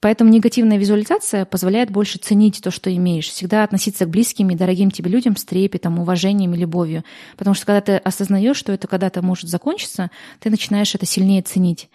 Поэтому 0.00 0.30
негативная 0.30 0.78
визуализация 0.78 1.44
позволяет 1.44 1.90
больше 1.90 2.18
ценить 2.18 2.60
то, 2.60 2.70
что 2.70 2.94
имеешь, 2.94 3.28
всегда 3.28 3.62
относиться 3.62 4.04
к 4.04 4.10
близким 4.10 4.50
и 4.50 4.56
дорогим 4.56 4.90
тебе 4.90 5.10
людям 5.10 5.36
с 5.36 5.44
трепетом, 5.44 5.98
уважением 5.98 6.54
и 6.54 6.58
любовью. 6.58 7.04
Потому 7.36 7.54
что 7.54 7.66
когда 7.66 7.80
ты 7.80 7.96
осознаешь, 7.96 8.56
что 8.56 8.72
это 8.72 8.88
когда-то 8.88 9.22
может 9.22 9.48
закончиться, 9.48 10.10
ты 10.40 10.50
начинаешь 10.50 10.94
это 10.94 11.06
сильнее 11.06 11.42
ценить. 11.42 11.88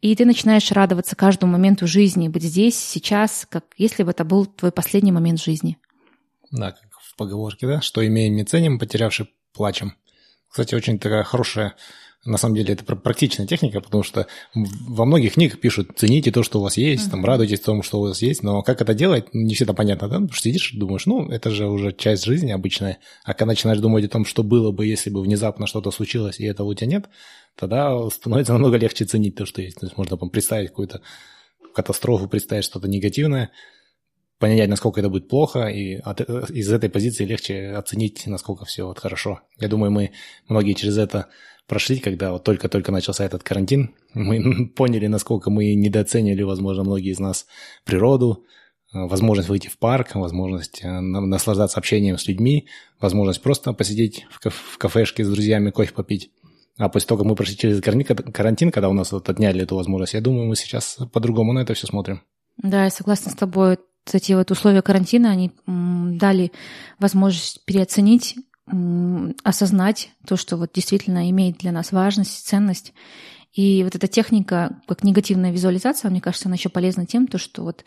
И 0.00 0.16
ты 0.16 0.24
начинаешь 0.24 0.72
радоваться 0.72 1.14
каждому 1.14 1.52
моменту 1.52 1.86
жизни, 1.86 2.28
быть 2.28 2.42
здесь, 2.42 2.78
сейчас, 2.78 3.46
как 3.48 3.66
если 3.76 4.02
бы 4.02 4.12
это 4.12 4.24
был 4.24 4.46
твой 4.46 4.72
последний 4.72 5.12
момент 5.12 5.40
жизни. 5.40 5.76
Да, 6.50 6.72
как 6.72 6.90
в 6.98 7.14
поговорке, 7.16 7.66
да, 7.66 7.82
что 7.82 8.04
имеем 8.06 8.34
не 8.34 8.44
ценим, 8.44 8.78
потерявши 8.78 9.28
плачем. 9.52 9.94
Кстати, 10.48 10.74
очень 10.74 10.98
такая 10.98 11.22
хорошая 11.22 11.74
на 12.24 12.36
самом 12.36 12.56
деле 12.56 12.74
это 12.74 12.84
практичная 12.96 13.46
техника, 13.46 13.80
потому 13.80 14.02
что 14.02 14.26
во 14.54 15.06
многих 15.06 15.34
книгах 15.34 15.58
пишут, 15.58 15.92
цените 15.96 16.30
то, 16.30 16.42
что 16.42 16.58
у 16.58 16.62
вас 16.62 16.76
есть, 16.76 17.06
mm-hmm. 17.06 17.10
там, 17.10 17.24
радуйтесь 17.24 17.60
тому, 17.60 17.82
что 17.82 17.98
у 17.98 18.02
вас 18.02 18.20
есть, 18.20 18.42
но 18.42 18.62
как 18.62 18.82
это 18.82 18.92
делать, 18.92 19.32
не 19.32 19.54
всегда 19.54 19.72
понятно, 19.72 20.08
да? 20.08 20.16
Потому 20.16 20.32
что 20.32 20.42
сидишь 20.42 20.74
и 20.74 20.78
думаешь, 20.78 21.06
ну, 21.06 21.30
это 21.30 21.50
же 21.50 21.66
уже 21.66 21.92
часть 21.92 22.24
жизни 22.24 22.52
обычная, 22.52 22.98
а 23.24 23.32
когда 23.32 23.46
начинаешь 23.46 23.80
думать 23.80 24.04
о 24.04 24.08
том, 24.08 24.26
что 24.26 24.42
было 24.42 24.70
бы, 24.70 24.86
если 24.86 25.08
бы 25.08 25.22
внезапно 25.22 25.66
что-то 25.66 25.90
случилось, 25.90 26.40
и 26.40 26.44
этого 26.44 26.68
у 26.68 26.74
тебя 26.74 26.88
нет, 26.88 27.08
тогда 27.56 28.08
становится 28.10 28.52
намного 28.52 28.76
легче 28.76 29.06
ценить 29.06 29.36
то, 29.36 29.46
что 29.46 29.62
есть. 29.62 29.80
То 29.80 29.86
есть 29.86 29.96
можно 29.96 30.18
там, 30.18 30.28
представить 30.28 30.68
какую-то 30.68 31.00
катастрофу, 31.74 32.28
представить 32.28 32.64
что-то 32.64 32.86
негативное, 32.86 33.50
понять, 34.38 34.68
насколько 34.68 35.00
это 35.00 35.08
будет 35.08 35.28
плохо, 35.28 35.66
и 35.66 35.96
от, 35.96 36.20
из 36.50 36.72
этой 36.72 36.90
позиции 36.90 37.24
легче 37.24 37.70
оценить, 37.70 38.26
насколько 38.26 38.64
все 38.64 38.86
вот 38.86 38.98
хорошо. 38.98 39.40
Я 39.58 39.68
думаю, 39.68 39.90
мы 39.90 40.12
многие 40.48 40.72
через 40.72 40.98
это 40.98 41.28
прошли, 41.70 41.98
когда 41.98 42.32
вот 42.32 42.44
только-только 42.44 42.92
начался 42.92 43.24
этот 43.24 43.42
карантин. 43.42 43.94
Мы 44.12 44.68
поняли, 44.76 45.06
насколько 45.06 45.50
мы 45.50 45.74
недооценили, 45.74 46.42
возможно, 46.42 46.82
многие 46.82 47.12
из 47.12 47.18
нас 47.18 47.46
природу, 47.86 48.44
Э, 48.92 49.06
возможность 49.06 49.48
выйти 49.48 49.68
в 49.68 49.78
парк, 49.78 50.14
возможность 50.14 50.80
э, 50.82 51.00
наслаждаться 51.00 51.78
общением 51.78 52.18
с 52.18 52.26
людьми, 52.26 52.66
возможность 53.00 53.42
просто 53.42 53.72
посидеть 53.72 54.26
в 54.30 54.78
кафешке 54.78 55.24
с 55.24 55.28
друзьями, 55.28 55.70
кофе 55.70 55.92
попить. 55.92 56.30
А 56.76 56.88
после 56.88 57.08
того, 57.08 57.18
как 57.18 57.26
мы 57.26 57.36
прошли 57.36 57.56
через 57.56 57.80
карантин, 57.80 58.70
когда 58.70 58.88
у 58.88 58.92
нас 58.92 59.12
вот 59.12 59.28
отняли 59.28 59.62
эту 59.62 59.76
возможность, 59.76 60.14
я 60.14 60.20
думаю, 60.20 60.46
мы 60.46 60.56
сейчас 60.56 60.98
по-другому 61.12 61.52
на 61.52 61.60
это 61.60 61.74
все 61.74 61.86
смотрим. 61.86 62.22
Да, 62.56 62.84
я 62.84 62.90
согласна 62.90 63.30
с 63.30 63.34
тобой. 63.34 63.78
Эти 64.10 64.32
вот 64.32 64.50
условия 64.50 64.80
карантина, 64.80 65.30
они 65.30 65.52
дали 65.66 66.52
возможность 66.98 67.64
переоценить, 67.66 68.36
осознать 69.44 70.10
то, 70.26 70.36
что 70.36 70.56
вот 70.56 70.70
действительно 70.74 71.30
имеет 71.30 71.58
для 71.58 71.72
нас 71.72 71.92
важность, 71.92 72.46
ценность. 72.46 72.92
И 73.52 73.82
вот 73.82 73.96
эта 73.96 74.06
техника, 74.06 74.80
как 74.86 75.02
негативная 75.02 75.50
визуализация, 75.50 76.10
мне 76.10 76.20
кажется, 76.20 76.48
она 76.48 76.54
еще 76.54 76.68
полезна 76.68 77.06
тем, 77.06 77.26
то, 77.26 77.38
что 77.38 77.62
вот 77.62 77.84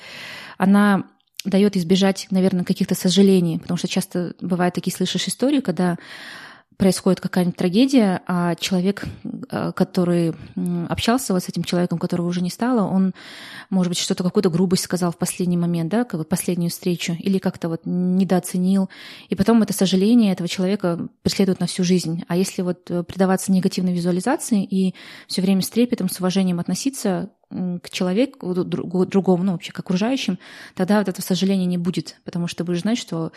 она 0.57 1.05
дает 1.45 1.75
избежать, 1.77 2.27
наверное, 2.31 2.63
каких-то 2.63 2.95
сожалений, 2.95 3.59
потому 3.59 3.77
что 3.77 3.87
часто 3.87 4.33
бывают 4.41 4.75
такие, 4.75 4.95
слышишь 4.95 5.27
истории, 5.27 5.59
когда 5.59 5.97
происходит 6.83 7.21
какая-нибудь 7.21 7.55
трагедия, 7.55 8.21
а 8.27 8.55
человек, 8.55 9.05
э, 9.49 9.71
который 9.73 10.33
общался 10.89 11.31
вот 11.31 11.41
с 11.41 11.47
этим 11.47 11.63
человеком, 11.63 11.97
которого 11.97 12.27
уже 12.27 12.41
не 12.41 12.49
стало, 12.49 12.85
он, 12.85 13.13
может 13.69 13.89
быть, 13.89 13.97
что-то, 13.97 14.21
какую-то 14.21 14.49
грубость 14.49 14.83
сказал 14.83 15.13
в 15.13 15.17
последний 15.17 15.55
момент, 15.55 15.89
да, 15.89 16.03
как 16.03 16.19
бы 16.19 16.25
последнюю 16.25 16.71
встречу, 16.71 17.15
или 17.17 17.37
как-то 17.37 17.69
вот 17.69 17.83
недооценил, 17.85 18.89
и 19.29 19.35
потом 19.35 19.61
это 19.61 19.71
сожаление 19.71 20.33
этого 20.33 20.49
человека 20.49 21.07
преследует 21.21 21.61
на 21.61 21.67
всю 21.67 21.85
жизнь. 21.85 22.25
А 22.27 22.35
если 22.35 22.61
вот 22.63 22.91
э, 22.91 23.03
предаваться 23.03 23.53
негативной 23.53 23.93
визуализации 23.93 24.65
и 24.65 24.93
все 25.29 25.41
время 25.41 25.61
с 25.61 25.69
трепетом, 25.69 26.09
с 26.09 26.19
уважением 26.19 26.59
относиться 26.59 27.29
к 27.81 27.89
человеку 27.89 28.53
другому, 28.53 29.43
ну, 29.43 29.51
вообще 29.53 29.71
к 29.71 29.79
окружающим, 29.79 30.39
тогда 30.75 30.99
вот 30.99 31.07
этого 31.07 31.23
сожаления 31.23 31.65
не 31.65 31.77
будет, 31.77 32.19
потому 32.23 32.47
что 32.47 32.63
будешь 32.63 32.81
знать, 32.81 32.97
что 32.97 33.31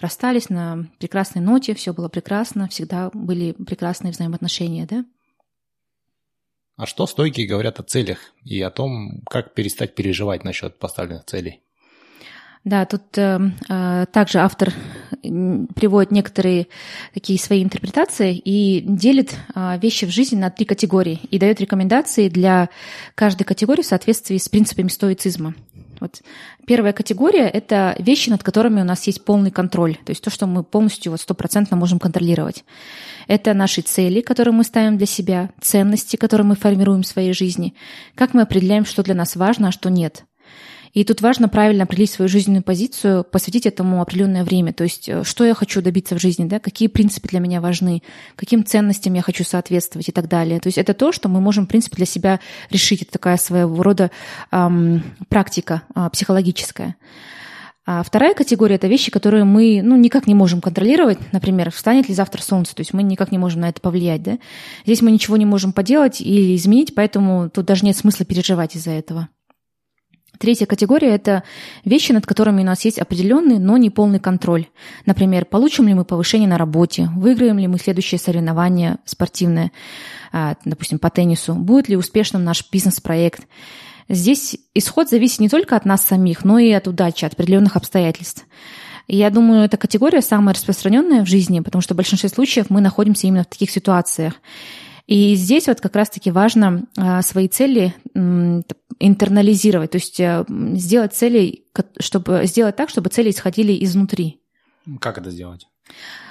расстались 0.00 0.50
на 0.50 0.86
прекрасной 0.98 1.42
ноте, 1.42 1.74
все 1.74 1.92
было 1.92 2.08
прекрасно, 2.08 2.68
всегда 2.68 3.10
были 3.12 3.52
прекрасные 3.52 4.12
взаимоотношения, 4.12 4.86
да? 4.86 5.04
А 6.76 6.86
что 6.86 7.06
стойкие 7.06 7.46
говорят 7.46 7.80
о 7.80 7.82
целях 7.82 8.18
и 8.44 8.60
о 8.60 8.70
том, 8.70 9.22
как 9.28 9.54
перестать 9.54 9.94
переживать 9.94 10.42
насчет 10.42 10.78
поставленных 10.78 11.24
целей? 11.26 11.62
Да, 12.64 12.84
тут 12.84 13.02
э, 13.16 14.06
также 14.12 14.38
автор 14.38 14.72
приводит 15.20 16.12
некоторые 16.12 16.68
такие 17.12 17.38
свои 17.38 17.62
интерпретации 17.62 18.36
и 18.36 18.80
делит 18.80 19.36
э, 19.54 19.78
вещи 19.78 20.04
в 20.04 20.10
жизни 20.10 20.36
на 20.36 20.50
три 20.50 20.64
категории 20.64 21.20
и 21.30 21.38
дает 21.38 21.60
рекомендации 21.60 22.28
для 22.28 22.68
каждой 23.16 23.44
категории 23.44 23.82
в 23.82 23.86
соответствии 23.86 24.36
с 24.36 24.48
принципами 24.48 24.88
стоицизма. 24.88 25.54
Вот. 25.98 26.22
Первая 26.66 26.92
категория— 26.92 27.48
это 27.52 27.96
вещи, 27.98 28.28
над 28.30 28.42
которыми 28.42 28.80
у 28.80 28.84
нас 28.84 29.06
есть 29.06 29.24
полный 29.24 29.52
контроль, 29.52 29.96
то 29.96 30.10
есть 30.10 30.22
то, 30.22 30.30
что 30.30 30.46
мы 30.46 30.64
полностью 30.64 31.12
вот 31.12 31.20
стопроцентно 31.20 31.76
можем 31.76 32.00
контролировать. 32.00 32.64
Это 33.28 33.54
наши 33.54 33.82
цели, 33.82 34.20
которые 34.20 34.52
мы 34.52 34.64
ставим 34.64 34.98
для 34.98 35.06
себя, 35.06 35.50
ценности, 35.60 36.16
которые 36.16 36.44
мы 36.44 36.56
формируем 36.56 37.02
в 37.02 37.06
своей 37.06 37.32
жизни, 37.32 37.74
как 38.16 38.34
мы 38.34 38.42
определяем, 38.42 38.84
что 38.84 39.04
для 39.04 39.14
нас 39.14 39.36
важно, 39.36 39.68
а 39.68 39.72
что 39.72 39.90
нет— 39.90 40.24
и 40.92 41.04
тут 41.04 41.22
важно 41.22 41.48
правильно 41.48 41.84
определить 41.84 42.10
свою 42.10 42.28
жизненную 42.28 42.62
позицию, 42.62 43.24
посвятить 43.24 43.64
этому 43.64 44.02
определенное 44.02 44.44
время. 44.44 44.74
То 44.74 44.84
есть, 44.84 45.08
э, 45.08 45.24
что 45.24 45.44
я 45.44 45.54
хочу 45.54 45.80
добиться 45.80 46.14
в 46.14 46.20
жизни, 46.20 46.44
да, 46.44 46.58
какие 46.58 46.88
принципы 46.88 47.28
для 47.28 47.40
меня 47.40 47.62
важны, 47.62 48.02
каким 48.36 48.64
ценностям 48.64 49.14
я 49.14 49.22
хочу 49.22 49.42
соответствовать 49.42 50.10
и 50.10 50.12
так 50.12 50.28
далее. 50.28 50.60
То 50.60 50.66
есть 50.66 50.76
это 50.76 50.92
то, 50.92 51.10
что 51.12 51.30
мы 51.30 51.40
можем, 51.40 51.64
в 51.64 51.68
принципе, 51.68 51.96
для 51.96 52.06
себя 52.06 52.40
решить. 52.70 53.02
Это 53.02 53.12
такая 53.12 53.38
своего 53.38 53.82
рода 53.82 54.10
эм, 54.50 55.02
практика 55.28 55.82
э, 55.94 56.10
психологическая. 56.12 56.96
А 57.84 58.02
вторая 58.04 58.34
категория– 58.34 58.74
это 58.76 58.86
вещи, 58.86 59.10
которые 59.10 59.44
мы 59.44 59.80
ну, 59.82 59.96
никак 59.96 60.26
не 60.28 60.34
можем 60.34 60.60
контролировать. 60.60 61.18
Например, 61.32 61.72
встанет 61.72 62.08
ли 62.08 62.14
завтра 62.14 62.40
солнце, 62.42 62.76
то 62.76 62.80
есть 62.80 62.92
мы 62.92 63.02
никак 63.02 63.32
не 63.32 63.38
можем 63.38 63.62
на 63.62 63.70
это 63.70 63.80
повлиять. 63.80 64.22
Да? 64.22 64.38
Здесь 64.84 65.02
мы 65.02 65.10
ничего 65.10 65.36
не 65.36 65.46
можем 65.46 65.72
поделать 65.72 66.20
или 66.20 66.54
изменить, 66.54 66.94
поэтому 66.94 67.50
тут 67.50 67.64
даже 67.64 67.84
нет 67.84 67.96
смысла 67.96 68.24
переживать 68.24 68.76
из-за 68.76 68.92
этого. 68.92 69.28
Третья 70.42 70.66
категория– 70.66 71.10
это 71.14 71.44
вещи, 71.84 72.10
над 72.10 72.26
которыми 72.26 72.62
у 72.62 72.64
нас 72.64 72.84
есть 72.84 72.98
определенный, 72.98 73.60
но 73.60 73.76
не 73.76 73.90
полный 73.90 74.18
контроль. 74.18 74.66
Например, 75.06 75.44
получим 75.44 75.86
ли 75.86 75.94
мы 75.94 76.04
повышение 76.04 76.48
на 76.48 76.58
работе, 76.58 77.08
выиграем 77.14 77.60
ли 77.60 77.68
мы 77.68 77.78
следующее 77.78 78.18
соревнование 78.18 78.98
спортивное, 79.04 79.70
а, 80.32 80.56
допустим, 80.64 80.98
по 80.98 81.10
теннису, 81.10 81.54
будет 81.54 81.88
ли 81.88 81.96
успешным 81.96 82.42
наш 82.42 82.68
бизнес-проект. 82.72 83.46
Здесь 84.08 84.56
исход 84.74 85.08
зависит 85.08 85.38
не 85.38 85.48
только 85.48 85.76
от 85.76 85.84
нас 85.84 86.04
самих, 86.04 86.44
но 86.44 86.58
и 86.58 86.72
от 86.72 86.88
удачи, 86.88 87.24
от 87.24 87.34
определенных 87.34 87.76
обстоятельств. 87.76 88.44
Я 89.06 89.30
думаю, 89.30 89.62
эта 89.62 89.76
категория 89.76 90.22
самая 90.22 90.56
распространенная 90.56 91.24
в 91.24 91.28
жизни, 91.28 91.60
потому 91.60 91.82
что 91.82 91.94
в 91.94 91.96
большинстве 91.96 92.28
случаев 92.28 92.66
мы 92.68 92.80
находимся 92.80 93.28
именно 93.28 93.44
в 93.44 93.46
таких 93.46 93.70
ситуациях. 93.70 94.34
И 95.12 95.34
здесь 95.34 95.66
вот 95.66 95.82
как 95.82 95.94
раз-таки 95.94 96.30
важно 96.30 96.86
а, 96.96 97.20
свои 97.20 97.46
цели 97.46 97.94
интернализировать, 98.98 99.90
то 99.90 99.98
есть 99.98 100.18
э, 100.18 100.46
сделать 100.48 101.12
цели, 101.12 101.64
чтобы 102.00 102.42
сделать 102.44 102.76
так, 102.76 102.88
чтобы 102.88 103.10
цели 103.10 103.28
исходили 103.28 103.76
изнутри. 103.84 104.40
Как 105.00 105.18
это 105.18 105.30
сделать? 105.30 105.66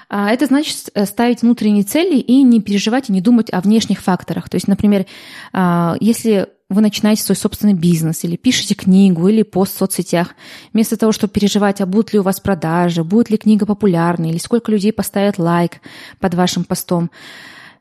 А, 0.09 0.31
это 0.31 0.47
значит 0.47 0.89
э, 0.95 1.05
ставить 1.05 1.43
внутренние 1.43 1.83
цели 1.83 2.17
и 2.17 2.41
не 2.41 2.59
переживать 2.59 3.09
и 3.09 3.13
не 3.13 3.21
думать 3.21 3.53
о 3.53 3.61
внешних 3.61 4.01
факторах. 4.01 4.49
То 4.49 4.55
есть, 4.55 4.67
например, 4.67 5.05
а, 5.53 5.95
если 5.99 6.47
вы 6.69 6.81
начинаете 6.81 7.21
свой 7.21 7.35
собственный 7.35 7.75
бизнес 7.75 8.23
или 8.23 8.35
пишете 8.35 8.73
книгу 8.73 9.27
или 9.27 9.43
пост 9.43 9.75
в 9.75 9.77
соцсетях, 9.77 10.33
вместо 10.73 10.97
того, 10.97 11.11
чтобы 11.11 11.33
переживать, 11.33 11.81
а 11.81 11.85
будут 11.85 12.13
ли 12.13 12.19
у 12.19 12.23
вас 12.23 12.39
продажи, 12.39 13.03
будет 13.03 13.29
ли 13.29 13.37
книга 13.37 13.67
популярной, 13.67 14.31
или 14.31 14.39
сколько 14.39 14.71
людей 14.71 14.91
поставят 14.91 15.37
лайк 15.37 15.81
под 16.19 16.33
вашим 16.33 16.63
постом, 16.63 17.11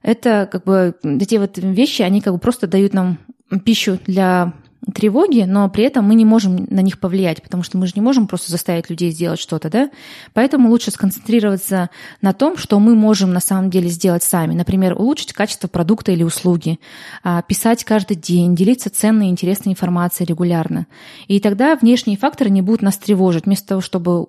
это 0.03 0.49
как 0.51 0.65
бы 0.65 0.95
эти 1.03 1.37
вот 1.37 1.59
вещи, 1.59 2.03
они 2.03 2.21
как 2.21 2.33
бы 2.33 2.39
просто 2.39 2.67
дают 2.67 2.95
нам 2.95 3.19
пищу 3.65 3.99
для 4.07 4.55
тревоги, 4.95 5.43
но 5.47 5.69
при 5.69 5.85
этом 5.85 6.07
мы 6.07 6.15
не 6.15 6.25
можем 6.25 6.67
на 6.71 6.81
них 6.81 6.99
повлиять, 6.99 7.43
потому 7.43 7.63
что 7.63 7.79
мы 7.79 7.87
же 7.87 7.93
не 7.95 8.01
можем 8.01 8.27
просто 8.27 8.51
заставить 8.51 8.89
людей 8.89 9.11
сделать 9.11 9.39
что-то, 9.39 9.69
да? 9.69 9.91
Поэтому 10.33 10.71
лучше 10.71 10.91
сконцентрироваться 10.91 11.91
на 12.23 12.33
том, 12.33 12.57
что 12.57 12.79
мы 12.81 12.95
можем 12.95 13.33
на 13.33 13.41
самом 13.41 13.71
деле 13.71 13.89
сделать 13.89 14.23
сами. 14.23 14.55
Например, 14.55 14.95
улучшить 14.95 15.33
качество 15.33 15.69
продукта 15.69 16.13
или 16.13 16.23
услуги, 16.23 16.81
а, 17.23 17.43
писать 17.43 17.85
каждый 17.85 18.17
день, 18.17 18.55
делиться 18.55 18.91
ценной 18.91 19.27
и 19.27 19.31
интересной 19.31 19.73
информацией 19.73 20.27
регулярно. 20.27 20.87
И 21.29 21.41
тогда 21.41 21.77
внешние 21.77 22.17
факторы 22.17 22.51
не 22.51 22.63
будут 22.63 22.83
нас 22.83 22.97
тревожить. 22.97 23.45
Вместо 23.45 23.69
того, 23.69 23.81
чтобы 23.81 24.29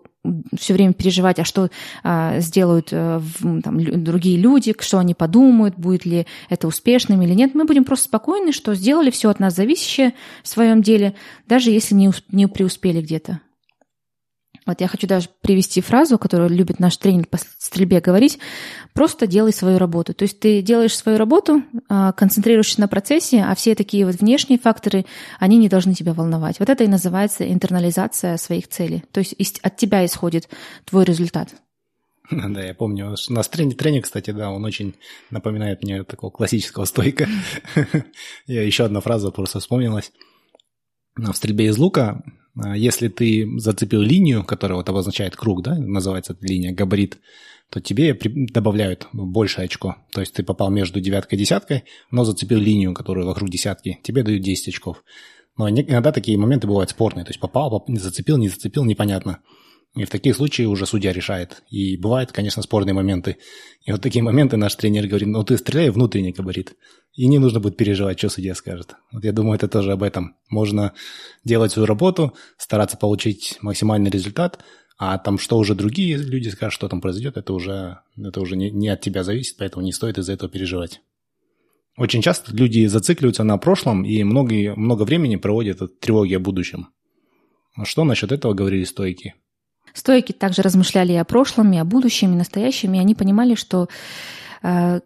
все 0.58 0.74
время 0.74 0.94
переживать, 0.94 1.40
а 1.40 1.44
что 1.44 1.70
а, 2.04 2.40
сделают 2.40 2.90
а, 2.92 3.22
там, 3.42 4.04
другие 4.04 4.38
люди, 4.38 4.76
что 4.80 5.00
они 5.00 5.14
подумают, 5.14 5.76
будет 5.78 6.06
ли 6.06 6.28
это 6.50 6.68
успешным 6.68 7.22
или 7.22 7.34
нет. 7.34 7.56
Мы 7.56 7.66
будем 7.66 7.84
просто 7.84 8.06
спокойны, 8.06 8.52
что 8.52 8.76
сделали 8.76 9.10
все 9.10 9.30
от 9.30 9.40
нас 9.40 9.56
зависящее 9.56 10.14
в 10.44 10.48
своем 10.48 10.82
деле, 10.82 11.16
даже 11.48 11.72
если 11.72 11.96
не, 11.96 12.12
не 12.32 12.48
преуспели 12.48 13.02
где-то. 13.02 13.40
Вот 14.66 14.80
я 14.80 14.88
хочу 14.88 15.08
даже 15.08 15.28
привести 15.42 15.82
фразу, 15.82 16.20
которую 16.20 16.50
любит 16.50 16.80
наш 16.80 16.96
тренер 16.98 17.26
по 17.28 17.38
стрельбе 17.38 18.00
говорить. 18.00 18.38
Просто 18.94 19.26
делай 19.26 19.54
свою 19.54 19.80
работу. 19.80 20.14
То 20.14 20.24
есть 20.24 20.40
ты 20.40 20.62
делаешь 20.62 20.96
свою 20.96 21.18
работу, 21.18 21.64
а, 21.90 22.12
концентрируешься 22.12 22.80
на 22.80 22.88
процессе, 22.88 23.44
а 23.44 23.56
все 23.56 23.74
такие 23.74 24.06
вот 24.06 24.16
внешние 24.16 24.60
факторы, 24.60 25.06
они 25.40 25.58
не 25.58 25.68
должны 25.68 25.96
тебя 25.96 26.14
волновать. 26.14 26.60
Вот 26.60 26.70
это 26.70 26.84
и 26.84 26.88
называется 26.88 27.52
интернализация 27.52 28.38
своих 28.38 28.68
целей. 28.68 29.04
То 29.12 29.20
есть 29.20 29.60
от 29.64 29.78
тебя 29.78 30.06
исходит 30.06 30.48
твой 30.86 31.06
результат. 31.06 31.50
Да, 32.32 32.64
я 32.64 32.74
помню. 32.74 33.16
У 33.30 33.34
нас 33.34 33.50
тренинг, 33.50 33.78
тренинг, 33.78 34.06
кстати, 34.06 34.32
да, 34.32 34.52
он 34.52 34.64
очень 34.64 34.96
напоминает 35.32 35.84
мне 35.84 36.04
такого 36.04 36.32
классического 36.32 36.86
стойка. 36.86 37.28
Я 38.48 38.64
еще 38.64 38.86
одна 38.86 39.02
фраза 39.02 39.32
просто 39.32 39.60
вспомнилась. 39.60 40.12
В 41.16 41.34
стрельбе 41.34 41.66
из 41.66 41.78
лука 41.78 42.24
если 42.56 43.08
ты 43.08 43.48
зацепил 43.58 44.02
линию, 44.02 44.44
которая 44.44 44.78
вот 44.78 44.90
обозначает 44.90 45.36
круг, 45.36 45.64
да, 45.64 45.76
называется 45.76 46.34
эта 46.34 46.46
линия, 46.46 46.74
габарит, 46.74 47.20
то 47.70 47.80
тебе 47.80 48.14
добавляют 48.14 49.08
больше 49.14 49.62
очко. 49.62 49.96
То 50.12 50.20
есть 50.20 50.34
ты 50.34 50.44
попал 50.44 50.70
между 50.70 51.00
девяткой 51.00 51.36
и 51.36 51.40
десяткой, 51.40 51.86
но 52.12 52.26
зацепил 52.26 52.60
линию, 52.60 52.94
которая 52.94 53.26
вокруг 53.26 53.50
десятки, 53.50 54.00
тебе 54.04 54.24
дают 54.24 54.42
10 54.42 54.68
очков. 54.68 55.04
Но 55.58 55.70
иногда 55.70 56.12
такие 56.12 56.38
моменты 56.38 56.68
бывают 56.68 56.90
спорные. 56.90 57.24
То 57.24 57.30
есть 57.30 57.40
попал, 57.40 57.70
поп... 57.70 57.90
зацепил, 57.98 58.38
не 58.38 58.50
зацепил, 58.50 58.84
непонятно. 58.84 59.40
И 59.94 60.06
в 60.06 60.10
таких 60.10 60.38
случаях 60.38 60.70
уже 60.70 60.86
судья 60.86 61.12
решает. 61.12 61.64
И 61.70 61.98
бывают, 61.98 62.32
конечно, 62.32 62.64
спорные 62.64 62.94
моменты. 62.94 63.38
И 63.84 63.92
вот 63.92 64.02
такие 64.02 64.24
моменты 64.24 64.56
наш 64.56 64.76
тренер 64.76 65.08
говорит, 65.08 65.28
ну 65.28 65.44
ты 65.44 65.58
стреляй 65.58 65.90
внутренний 65.90 66.32
габарит. 66.32 66.76
И 67.14 67.28
не 67.28 67.40
нужно 67.40 67.60
будет 67.60 67.76
переживать, 67.76 68.18
что 68.18 68.30
судья 68.30 68.56
скажет. 68.56 68.96
Вот 69.12 69.26
я 69.26 69.34
думаю, 69.34 69.56
это 69.56 69.68
тоже 69.68 69.92
об 69.92 70.04
этом. 70.04 70.38
Можно 70.50 70.94
делать 71.44 71.74
свою 71.74 71.88
работу, 71.88 72.34
стараться 72.58 72.96
получить 72.96 73.58
максимальный 73.62 74.10
результат, 74.10 74.64
а 74.98 75.18
там 75.18 75.38
что 75.38 75.58
уже 75.58 75.76
другие 75.76 76.16
люди 76.16 76.48
скажут, 76.48 76.74
что 76.74 76.88
там 76.88 77.02
произойдет, 77.02 77.36
это 77.36 77.54
уже, 77.54 78.00
это 78.16 78.40
уже 78.40 78.56
не, 78.56 78.70
не 78.72 78.88
от 78.88 79.02
тебя 79.02 79.24
зависит, 79.24 79.58
поэтому 79.58 79.84
не 79.84 79.92
стоит 79.92 80.18
из-за 80.18 80.34
этого 80.34 80.50
переживать. 80.50 81.02
Очень 81.98 82.22
часто 82.22 82.56
люди 82.56 82.86
зацикливаются 82.86 83.44
на 83.44 83.58
прошлом 83.58 84.06
и 84.06 84.24
много, 84.24 84.76
много 84.76 85.04
времени 85.04 85.36
проводят 85.36 85.82
от 85.82 86.00
тревоги 86.00 86.36
о 86.36 86.40
будущем. 86.40 86.90
Что 87.84 88.06
насчет 88.06 88.32
этого 88.32 88.54
говорили 88.54 88.84
стойки? 88.84 89.36
Стойки 89.94 90.32
также 90.32 90.62
размышляли 90.62 91.14
и 91.14 91.18
о 91.18 91.26
прошлом, 91.26 91.72
и 91.74 91.78
о 91.78 91.86
будущем, 91.86 92.34
и 92.34 92.38
настоящем, 92.38 92.94
и 92.94 93.00
они 93.00 93.16
понимали, 93.16 93.56
что 93.56 93.88
э, 94.64 95.00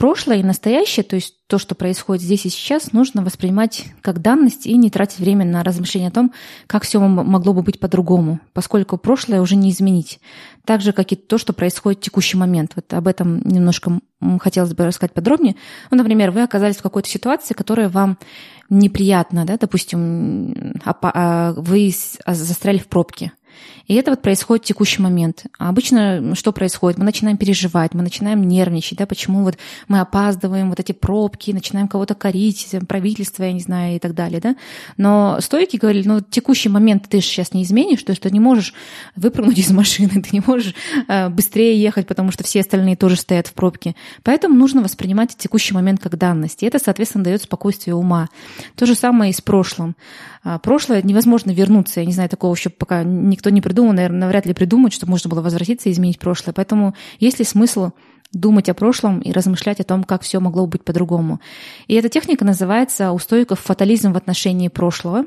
прошлое 0.00 0.38
и 0.38 0.42
настоящее, 0.42 1.04
то 1.04 1.14
есть 1.16 1.34
то, 1.46 1.58
что 1.58 1.74
происходит 1.74 2.22
здесь 2.22 2.46
и 2.46 2.48
сейчас, 2.48 2.92
нужно 2.92 3.22
воспринимать 3.22 3.84
как 4.00 4.22
данность 4.22 4.66
и 4.66 4.76
не 4.76 4.88
тратить 4.88 5.18
время 5.18 5.44
на 5.44 5.62
размышления 5.62 6.08
о 6.08 6.12
том, 6.12 6.32
как 6.66 6.84
все 6.84 7.00
могло 7.00 7.52
бы 7.52 7.62
быть 7.62 7.78
по-другому, 7.78 8.40
поскольку 8.54 8.96
прошлое 8.96 9.42
уже 9.42 9.56
не 9.56 9.70
изменить. 9.70 10.20
Так 10.64 10.80
же, 10.80 10.92
как 10.92 11.12
и 11.12 11.16
то, 11.16 11.36
что 11.36 11.52
происходит 11.52 12.00
в 12.00 12.04
текущий 12.04 12.38
момент. 12.38 12.72
Вот 12.76 12.92
об 12.94 13.08
этом 13.08 13.40
немножко 13.40 13.98
хотелось 14.40 14.72
бы 14.72 14.86
рассказать 14.86 15.12
подробнее. 15.12 15.56
Ну, 15.90 15.98
например, 15.98 16.30
вы 16.30 16.42
оказались 16.42 16.76
в 16.76 16.82
какой-то 16.82 17.08
ситуации, 17.08 17.52
которая 17.52 17.88
вам 17.90 18.16
неприятна, 18.70 19.44
да, 19.44 19.58
допустим, 19.58 20.74
а, 20.84 21.52
вы 21.56 21.92
застряли 22.26 22.78
в 22.78 22.86
пробке. 22.86 23.32
И 23.86 23.94
это 23.94 24.10
вот 24.10 24.22
происходит 24.22 24.64
в 24.64 24.68
текущий 24.68 25.02
момент. 25.02 25.46
А 25.58 25.68
обычно 25.68 26.34
что 26.34 26.52
происходит? 26.52 26.98
Мы 26.98 27.04
начинаем 27.04 27.36
переживать, 27.36 27.94
мы 27.94 28.02
начинаем 28.02 28.42
нервничать, 28.46 28.98
да, 28.98 29.06
почему 29.06 29.42
вот 29.42 29.56
мы 29.88 30.00
опаздываем, 30.00 30.68
вот 30.68 30.80
эти 30.80 30.92
пробки, 30.92 31.50
начинаем 31.50 31.88
кого-то 31.88 32.14
корить, 32.14 32.74
правительство, 32.88 33.44
я 33.44 33.52
не 33.52 33.60
знаю, 33.60 33.96
и 33.96 33.98
так 33.98 34.14
далее, 34.14 34.40
да. 34.40 34.56
Но 34.96 35.38
стойки 35.40 35.76
говорили, 35.76 36.06
ну, 36.06 36.20
текущий 36.20 36.68
момент 36.68 37.08
ты 37.08 37.20
же 37.20 37.26
сейчас 37.26 37.52
не 37.52 37.62
изменишь, 37.62 38.02
то 38.02 38.10
есть 38.10 38.22
ты 38.22 38.30
не 38.30 38.40
можешь 38.40 38.74
выпрыгнуть 39.16 39.58
из 39.58 39.70
машины, 39.70 40.22
ты 40.22 40.28
не 40.32 40.42
можешь 40.46 40.74
э, 41.08 41.28
быстрее 41.28 41.80
ехать, 41.80 42.06
потому 42.06 42.30
что 42.30 42.44
все 42.44 42.60
остальные 42.60 42.96
тоже 42.96 43.16
стоят 43.16 43.46
в 43.46 43.54
пробке. 43.54 43.94
Поэтому 44.22 44.54
нужно 44.54 44.82
воспринимать 44.82 45.36
текущий 45.36 45.74
момент 45.74 46.00
как 46.00 46.16
данность. 46.16 46.62
И 46.62 46.66
это, 46.66 46.78
соответственно, 46.78 47.24
дает 47.24 47.42
спокойствие 47.42 47.94
ума. 47.94 48.28
То 48.76 48.86
же 48.86 48.94
самое 48.94 49.30
и 49.30 49.34
с 49.34 49.40
прошлым. 49.40 49.96
А 50.42 50.58
прошлое 50.58 51.02
невозможно 51.02 51.50
вернуться. 51.50 52.00
Я 52.00 52.06
не 52.06 52.12
знаю, 52.12 52.28
такого 52.28 52.54
еще 52.54 52.70
пока 52.70 53.02
никто 53.02 53.50
не 53.50 53.60
придумал, 53.60 53.92
наверное, 53.92 54.20
навряд 54.20 54.46
ли 54.46 54.54
придумать, 54.54 54.92
чтобы 54.92 55.10
можно 55.10 55.28
было 55.28 55.42
возвратиться 55.42 55.88
и 55.88 55.92
изменить 55.92 56.18
прошлое. 56.18 56.54
Поэтому 56.54 56.94
есть 57.18 57.38
ли 57.38 57.44
смысл 57.44 57.90
думать 58.32 58.68
о 58.68 58.74
прошлом 58.74 59.18
и 59.20 59.32
размышлять 59.32 59.80
о 59.80 59.84
том, 59.84 60.04
как 60.04 60.22
все 60.22 60.38
могло 60.38 60.66
быть 60.66 60.84
по-другому. 60.84 61.40
И 61.88 61.94
эта 61.94 62.08
техника 62.08 62.44
называется 62.44 63.12
у 63.12 63.18
стоиков 63.18 63.58
фатализм 63.60 64.12
в 64.12 64.16
отношении 64.16 64.68
прошлого. 64.68 65.24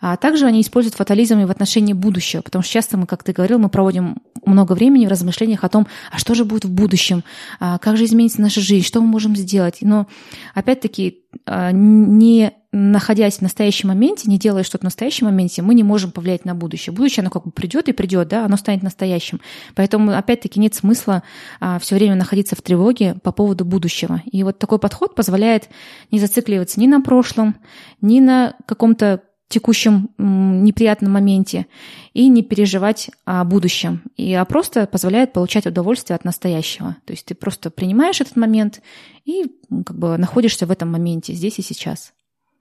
А 0.00 0.16
также 0.16 0.46
они 0.46 0.60
используют 0.60 0.94
фатализм 0.94 1.40
и 1.40 1.44
в 1.44 1.50
отношении 1.50 1.92
будущего, 1.92 2.42
потому 2.42 2.62
что 2.62 2.72
часто 2.72 2.96
мы, 2.96 3.06
как 3.06 3.24
ты 3.24 3.32
говорил, 3.32 3.58
мы 3.58 3.68
проводим 3.68 4.18
много 4.44 4.74
времени 4.74 5.06
в 5.06 5.10
размышлениях 5.10 5.64
о 5.64 5.68
том, 5.68 5.88
а 6.12 6.18
что 6.18 6.34
же 6.34 6.44
будет 6.44 6.64
в 6.64 6.70
будущем, 6.70 7.24
а 7.58 7.78
как 7.78 7.96
же 7.96 8.04
изменится 8.04 8.40
наша 8.40 8.60
жизнь, 8.60 8.86
что 8.86 9.00
мы 9.00 9.08
можем 9.08 9.34
сделать. 9.34 9.78
Но 9.80 10.06
опять-таки 10.54 11.24
а, 11.46 11.72
не 11.72 12.52
находясь 12.76 13.38
в 13.38 13.42
настоящем 13.42 13.88
моменте, 13.88 14.28
не 14.28 14.38
делая 14.38 14.62
что-то 14.62 14.82
в 14.82 14.84
настоящем 14.84 15.26
моменте, 15.26 15.62
мы 15.62 15.74
не 15.74 15.82
можем 15.82 16.10
повлиять 16.10 16.44
на 16.44 16.54
будущее. 16.54 16.92
Будущее, 16.92 17.22
оно 17.22 17.30
как 17.30 17.44
бы 17.44 17.50
придет 17.50 17.88
и 17.88 17.92
придет, 17.92 18.28
да, 18.28 18.44
оно 18.44 18.56
станет 18.56 18.82
настоящим. 18.82 19.40
Поэтому, 19.74 20.12
опять-таки, 20.12 20.60
нет 20.60 20.74
смысла 20.74 21.22
а, 21.58 21.78
все 21.78 21.94
время 21.94 22.16
находиться 22.16 22.54
в 22.54 22.62
тревоге 22.62 23.16
по 23.22 23.32
поводу 23.32 23.64
будущего. 23.64 24.22
И 24.30 24.42
вот 24.42 24.58
такой 24.58 24.78
подход 24.78 25.14
позволяет 25.14 25.70
не 26.10 26.18
зацикливаться 26.18 26.78
ни 26.78 26.86
на 26.86 27.00
прошлом, 27.00 27.56
ни 28.00 28.20
на 28.20 28.54
каком-то 28.66 29.22
текущем 29.48 30.10
неприятном 30.18 31.12
моменте 31.12 31.66
и 32.14 32.28
не 32.28 32.42
переживать 32.42 33.10
о 33.24 33.44
будущем, 33.44 34.02
и, 34.16 34.34
а 34.34 34.44
просто 34.44 34.86
позволяет 34.86 35.32
получать 35.32 35.66
удовольствие 35.66 36.16
от 36.16 36.24
настоящего. 36.24 36.96
То 37.04 37.12
есть 37.12 37.26
ты 37.26 37.34
просто 37.36 37.70
принимаешь 37.70 38.20
этот 38.20 38.34
момент 38.34 38.82
и 39.24 39.44
как 39.84 39.96
бы 39.96 40.18
находишься 40.18 40.66
в 40.66 40.72
этом 40.72 40.90
моменте, 40.90 41.32
здесь 41.32 41.60
и 41.60 41.62
сейчас. 41.62 42.12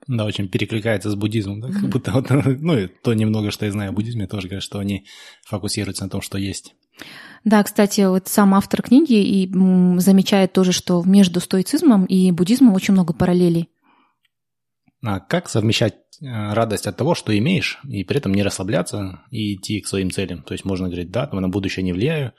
Да, 0.08 0.26
очень 0.26 0.48
перекликается 0.48 1.10
с 1.10 1.16
буддизмом, 1.16 1.62
да? 1.62 1.70
как 1.70 1.90
будто 1.90 2.12
вот, 2.12 2.30
ну, 2.30 2.78
и 2.78 2.88
то 2.88 3.14
немного, 3.14 3.52
что 3.52 3.66
я 3.66 3.72
знаю 3.72 3.90
о 3.90 3.94
буддизме, 3.94 4.28
тоже 4.28 4.48
говорят, 4.48 4.64
что 4.64 4.80
они 4.80 5.06
фокусируются 5.46 6.04
на 6.04 6.10
том, 6.10 6.22
что 6.22 6.38
есть. 6.38 6.76
Да, 7.44 7.64
кстати, 7.64 8.02
вот 8.02 8.28
сам 8.28 8.54
автор 8.56 8.82
книги 8.82 9.14
и 9.14 9.48
замечает 10.00 10.54
тоже, 10.54 10.72
что 10.72 11.04
между 11.04 11.40
стоицизмом 11.40 12.06
и 12.06 12.32
буддизмом 12.32 12.74
очень 12.74 12.94
много 12.94 13.14
параллелей. 13.14 13.70
А 15.04 15.20
как 15.20 15.50
совмещать 15.50 15.96
э, 16.22 16.54
радость 16.54 16.88
от 16.88 16.98
того, 16.98 17.14
что 17.14 17.38
имеешь, 17.38 17.80
и 17.88 18.04
при 18.04 18.18
этом 18.18 18.34
не 18.34 18.44
расслабляться 18.44 19.22
и 19.30 19.56
идти 19.56 19.82
к 19.82 19.88
своим 19.88 20.10
целям? 20.10 20.42
То 20.42 20.54
есть 20.54 20.66
можно 20.66 20.88
говорить, 20.88 21.12
да, 21.12 21.30
на 21.32 21.50
будущее 21.50 21.84
не 21.84 21.94
влияю, 21.94 22.34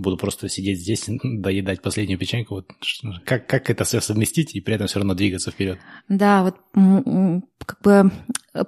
буду 0.00 0.16
просто 0.16 0.48
сидеть 0.48 0.80
здесь, 0.80 1.04
доедать 1.22 1.82
последнюю 1.82 2.18
печеньку. 2.18 2.56
Вот 2.56 2.66
как, 3.24 3.46
как 3.46 3.70
это 3.70 3.84
все 3.84 4.00
совместить 4.00 4.54
и 4.54 4.60
при 4.60 4.74
этом 4.74 4.86
все 4.86 4.98
равно 4.98 5.14
двигаться 5.14 5.50
вперед? 5.50 5.78
Да, 6.08 6.42
вот 6.42 6.56
как 7.64 7.80
бы 7.82 8.10
э, 8.54 8.64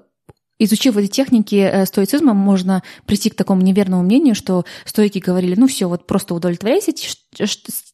Изучив 0.64 0.97
эти 0.97 1.09
техники 1.09 1.57
э, 1.57 1.85
стоицизма, 1.87 2.35
можно 2.35 2.85
прийти 3.05 3.31
к 3.31 3.35
такому 3.35 3.62
неверному 3.62 4.05
мнению, 4.05 4.37
что 4.37 4.64
стойки 4.85 5.18
говорили, 5.18 5.57
ну 5.57 5.66
все, 5.66 5.88
вот 5.88 6.07
просто 6.07 6.35
удовлетворяйся 6.37 6.92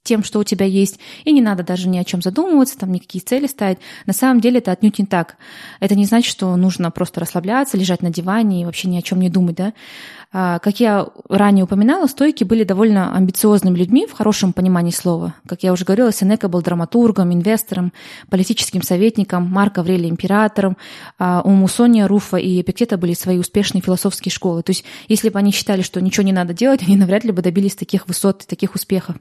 тем, 0.03 0.23
что 0.23 0.39
у 0.39 0.45
тебя 0.45 0.67
есть, 0.67 0.99
и 1.25 1.33
не 1.33 1.41
надо 1.41 1.63
даже 1.63 1.89
ни 1.89 1.97
о 1.97 2.05
чем 2.05 2.21
задумываться, 2.21 2.79
там 2.79 2.93
никакие 2.93 3.25
цели 3.25 3.47
ставить. 3.47 3.79
На 4.05 4.13
самом 4.13 4.43
деле 4.43 4.59
это 4.59 4.71
отнюдь 4.71 4.99
не 4.99 5.07
так. 5.07 5.39
Это 5.81 5.95
не 5.95 6.05
значит, 6.05 6.31
что 6.31 6.55
нужно 6.57 6.91
просто 6.91 7.21
расслабляться, 7.21 7.79
лежать 7.79 8.03
на 8.03 8.11
диване 8.11 8.61
и 8.61 8.65
вообще 8.67 8.89
ни 8.89 8.99
о 8.99 9.03
чем 9.03 9.21
не 9.21 9.31
думать, 9.31 9.57
да. 9.57 9.73
А, 10.31 10.59
как 10.59 10.79
я 10.79 11.09
ранее 11.31 11.65
упоминала, 11.65 12.07
стойки 12.07 12.45
были 12.45 12.63
довольно 12.63 13.17
амбициозными 13.17 13.79
людьми 13.79 14.07
в 14.07 14.13
хорошем 14.13 14.53
понимании 14.53 14.91
слова. 14.91 15.35
Как 15.47 15.63
я 15.63 15.73
уже 15.73 15.87
говорила, 15.87 16.13
Сенека 16.13 16.49
был 16.49 16.61
драматургом, 16.61 17.33
инвестором, 17.33 17.95
политическим 18.29 18.83
советником, 18.83 19.49
Марк 19.51 19.79
Аврелий 19.79 20.11
императором, 20.11 20.77
а 21.19 21.41
у 21.43 21.51
Мусония, 21.51 22.07
Руфа 22.07 22.37
и 22.37 22.61
Эпиктета 22.61 22.99
были 22.99 23.15
свои 23.15 23.39
успешные 23.39 23.81
философские 23.81 24.31
школы. 24.31 24.63
То 24.63 24.71
есть 24.71 24.85
если 25.09 25.31
бы 25.31 25.39
они 25.39 25.51
считали, 25.51 25.81
что 25.81 26.03
ничего 26.03 26.25
не 26.25 26.33
надо 26.33 26.53
делать, 26.53 26.83
они 26.87 26.97
навряд 26.97 27.25
ли 27.25 27.33
бы 27.33 27.41
добились 27.41 27.75
таких 27.75 28.07
высот, 28.07 28.47
таких 28.47 28.75
успехов. 28.75 29.17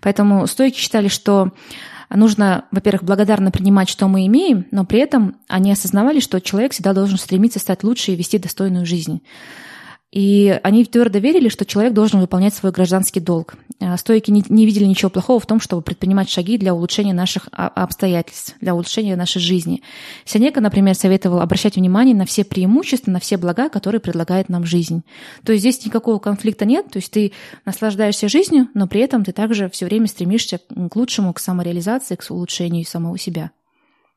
Поэтому 0.00 0.48
стойки 0.48 0.78
считали, 0.78 1.06
что 1.06 1.52
нужно, 2.12 2.64
во-первых, 2.72 3.04
благодарно 3.04 3.52
принимать, 3.52 3.88
что 3.88 4.08
мы 4.08 4.26
имеем, 4.26 4.66
но 4.72 4.84
при 4.84 4.98
этом 4.98 5.36
они 5.46 5.70
осознавали, 5.70 6.18
что 6.18 6.40
человек 6.40 6.72
всегда 6.72 6.92
должен 6.92 7.18
стремиться 7.18 7.60
стать 7.60 7.84
лучше 7.84 8.10
и 8.10 8.16
вести 8.16 8.36
достойную 8.38 8.84
жизнь. 8.84 9.22
И 10.12 10.58
они 10.64 10.84
твердо 10.84 11.20
верили, 11.20 11.48
что 11.48 11.64
человек 11.64 11.92
должен 11.92 12.20
выполнять 12.20 12.52
свой 12.52 12.72
гражданский 12.72 13.20
долг. 13.20 13.54
А, 13.78 13.96
стойки 13.96 14.32
не, 14.32 14.44
не 14.48 14.66
видели 14.66 14.84
ничего 14.84 15.08
плохого 15.08 15.38
в 15.38 15.46
том, 15.46 15.60
чтобы 15.60 15.82
предпринимать 15.82 16.28
шаги 16.28 16.58
для 16.58 16.74
улучшения 16.74 17.12
наших 17.12 17.48
обстоятельств, 17.52 18.56
для 18.60 18.74
улучшения 18.74 19.14
нашей 19.14 19.40
жизни. 19.40 19.82
Сенека, 20.24 20.60
например, 20.60 20.96
советовал 20.96 21.40
обращать 21.40 21.76
внимание 21.76 22.16
на 22.16 22.26
все 22.26 22.44
преимущества, 22.44 23.12
на 23.12 23.20
все 23.20 23.36
блага, 23.36 23.68
которые 23.68 24.00
предлагает 24.00 24.48
нам 24.48 24.64
жизнь. 24.64 25.04
То 25.44 25.52
есть 25.52 25.62
здесь 25.62 25.86
никакого 25.86 26.18
конфликта 26.18 26.64
нет, 26.64 26.90
то 26.90 26.96
есть 26.96 27.12
ты 27.12 27.30
наслаждаешься 27.64 28.28
жизнью, 28.28 28.68
но 28.74 28.88
при 28.88 29.02
этом 29.02 29.24
ты 29.24 29.30
также 29.30 29.70
все 29.70 29.86
время 29.86 30.08
стремишься 30.08 30.58
к 30.58 30.96
лучшему, 30.96 31.32
к 31.32 31.38
самореализации, 31.38 32.16
к 32.16 32.26
улучшению 32.30 32.84
самого 32.84 33.16
себя. 33.16 33.52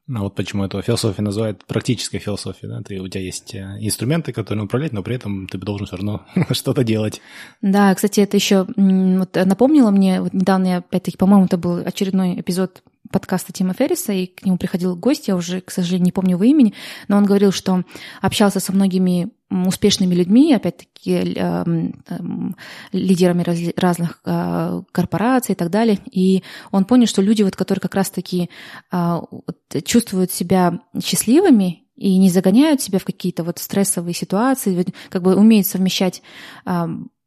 Ну 0.05 0.23
вот 0.23 0.35
почему 0.35 0.65
эту 0.65 0.81
философию 0.81 1.23
называют 1.23 1.63
практической 1.65 2.19
философией. 2.19 2.69
Да? 2.69 2.81
Ты, 2.81 2.99
у 2.99 3.07
тебя 3.07 3.23
есть 3.23 3.55
э, 3.55 3.77
инструменты, 3.79 4.33
которые 4.33 4.65
управлять, 4.65 4.91
но 4.91 5.01
при 5.01 5.15
этом 5.15 5.47
ты 5.47 5.57
должен 5.57 5.87
все 5.87 5.95
равно 5.95 6.25
что-то 6.51 6.83
делать. 6.83 7.21
Да, 7.61 7.95
кстати, 7.95 8.19
это 8.19 8.35
еще 8.35 8.67
вот, 8.75 9.35
напомнило 9.35 9.91
мне, 9.91 10.21
вот 10.21 10.33
недавно 10.33 10.67
я, 10.67 10.77
опять-таки, 10.79 11.17
по-моему, 11.17 11.45
это 11.45 11.57
был 11.57 11.77
очередной 11.77 12.39
эпизод 12.39 12.83
подкаста 13.13 13.53
Тима 13.53 13.73
Ферриса, 13.73 14.11
и 14.11 14.25
к 14.25 14.43
нему 14.43 14.57
приходил 14.57 14.95
гость, 14.97 15.29
я 15.29 15.35
уже, 15.35 15.61
к 15.61 15.71
сожалению, 15.71 16.05
не 16.05 16.11
помню 16.11 16.31
его 16.31 16.43
имени, 16.43 16.73
но 17.07 17.15
он 17.15 17.25
говорил, 17.25 17.51
что 17.53 17.83
общался 18.21 18.59
со 18.59 18.73
многими 18.73 19.29
успешными 19.49 20.15
людьми, 20.15 20.53
опять-таки 20.53 21.35
э, 21.35 21.63
лидерами 22.91 23.73
разных 23.79 24.19
э, 24.25 24.81
корпораций 24.91 25.53
и 25.53 25.55
так 25.55 25.69
далее. 25.69 25.99
И 26.11 26.43
он 26.71 26.85
понял, 26.85 27.05
что 27.05 27.21
люди, 27.21 27.43
вот, 27.43 27.55
которые 27.55 27.81
как 27.81 27.93
раз-таки 27.93 28.49
э, 28.91 29.21
чувствуют 29.85 30.31
себя 30.31 30.79
счастливыми 31.03 31.83
и 31.95 32.17
не 32.17 32.29
загоняют 32.29 32.81
себя 32.81 32.97
в 32.97 33.05
какие-то 33.05 33.43
вот 33.43 33.59
стрессовые 33.59 34.15
ситуации, 34.15 34.85
как 35.09 35.21
бы 35.21 35.35
умеют 35.35 35.67
совмещать 35.67 36.23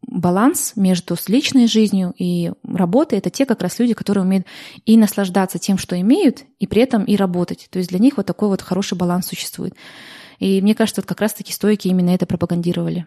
баланс 0.02 0.72
между 0.76 1.16
личной 1.26 1.66
жизнью 1.66 2.14
и 2.18 2.52
работой, 2.62 3.18
это 3.18 3.30
те 3.30 3.46
как 3.46 3.62
раз 3.62 3.78
люди, 3.78 3.94
которые 3.94 4.24
умеют 4.24 4.46
и 4.84 4.96
наслаждаться 4.96 5.58
тем, 5.58 5.78
что 5.78 6.00
имеют, 6.00 6.44
и 6.58 6.66
при 6.66 6.82
этом 6.82 7.04
и 7.04 7.16
работать. 7.16 7.68
То 7.70 7.78
есть 7.78 7.90
для 7.90 7.98
них 7.98 8.16
вот 8.16 8.26
такой 8.26 8.48
вот 8.48 8.62
хороший 8.62 8.96
баланс 8.96 9.26
существует. 9.26 9.74
И 10.38 10.60
мне 10.60 10.74
кажется, 10.74 11.00
вот 11.00 11.08
как 11.08 11.20
раз-таки 11.20 11.52
стойки 11.52 11.88
именно 11.88 12.10
это 12.10 12.26
пропагандировали. 12.26 13.06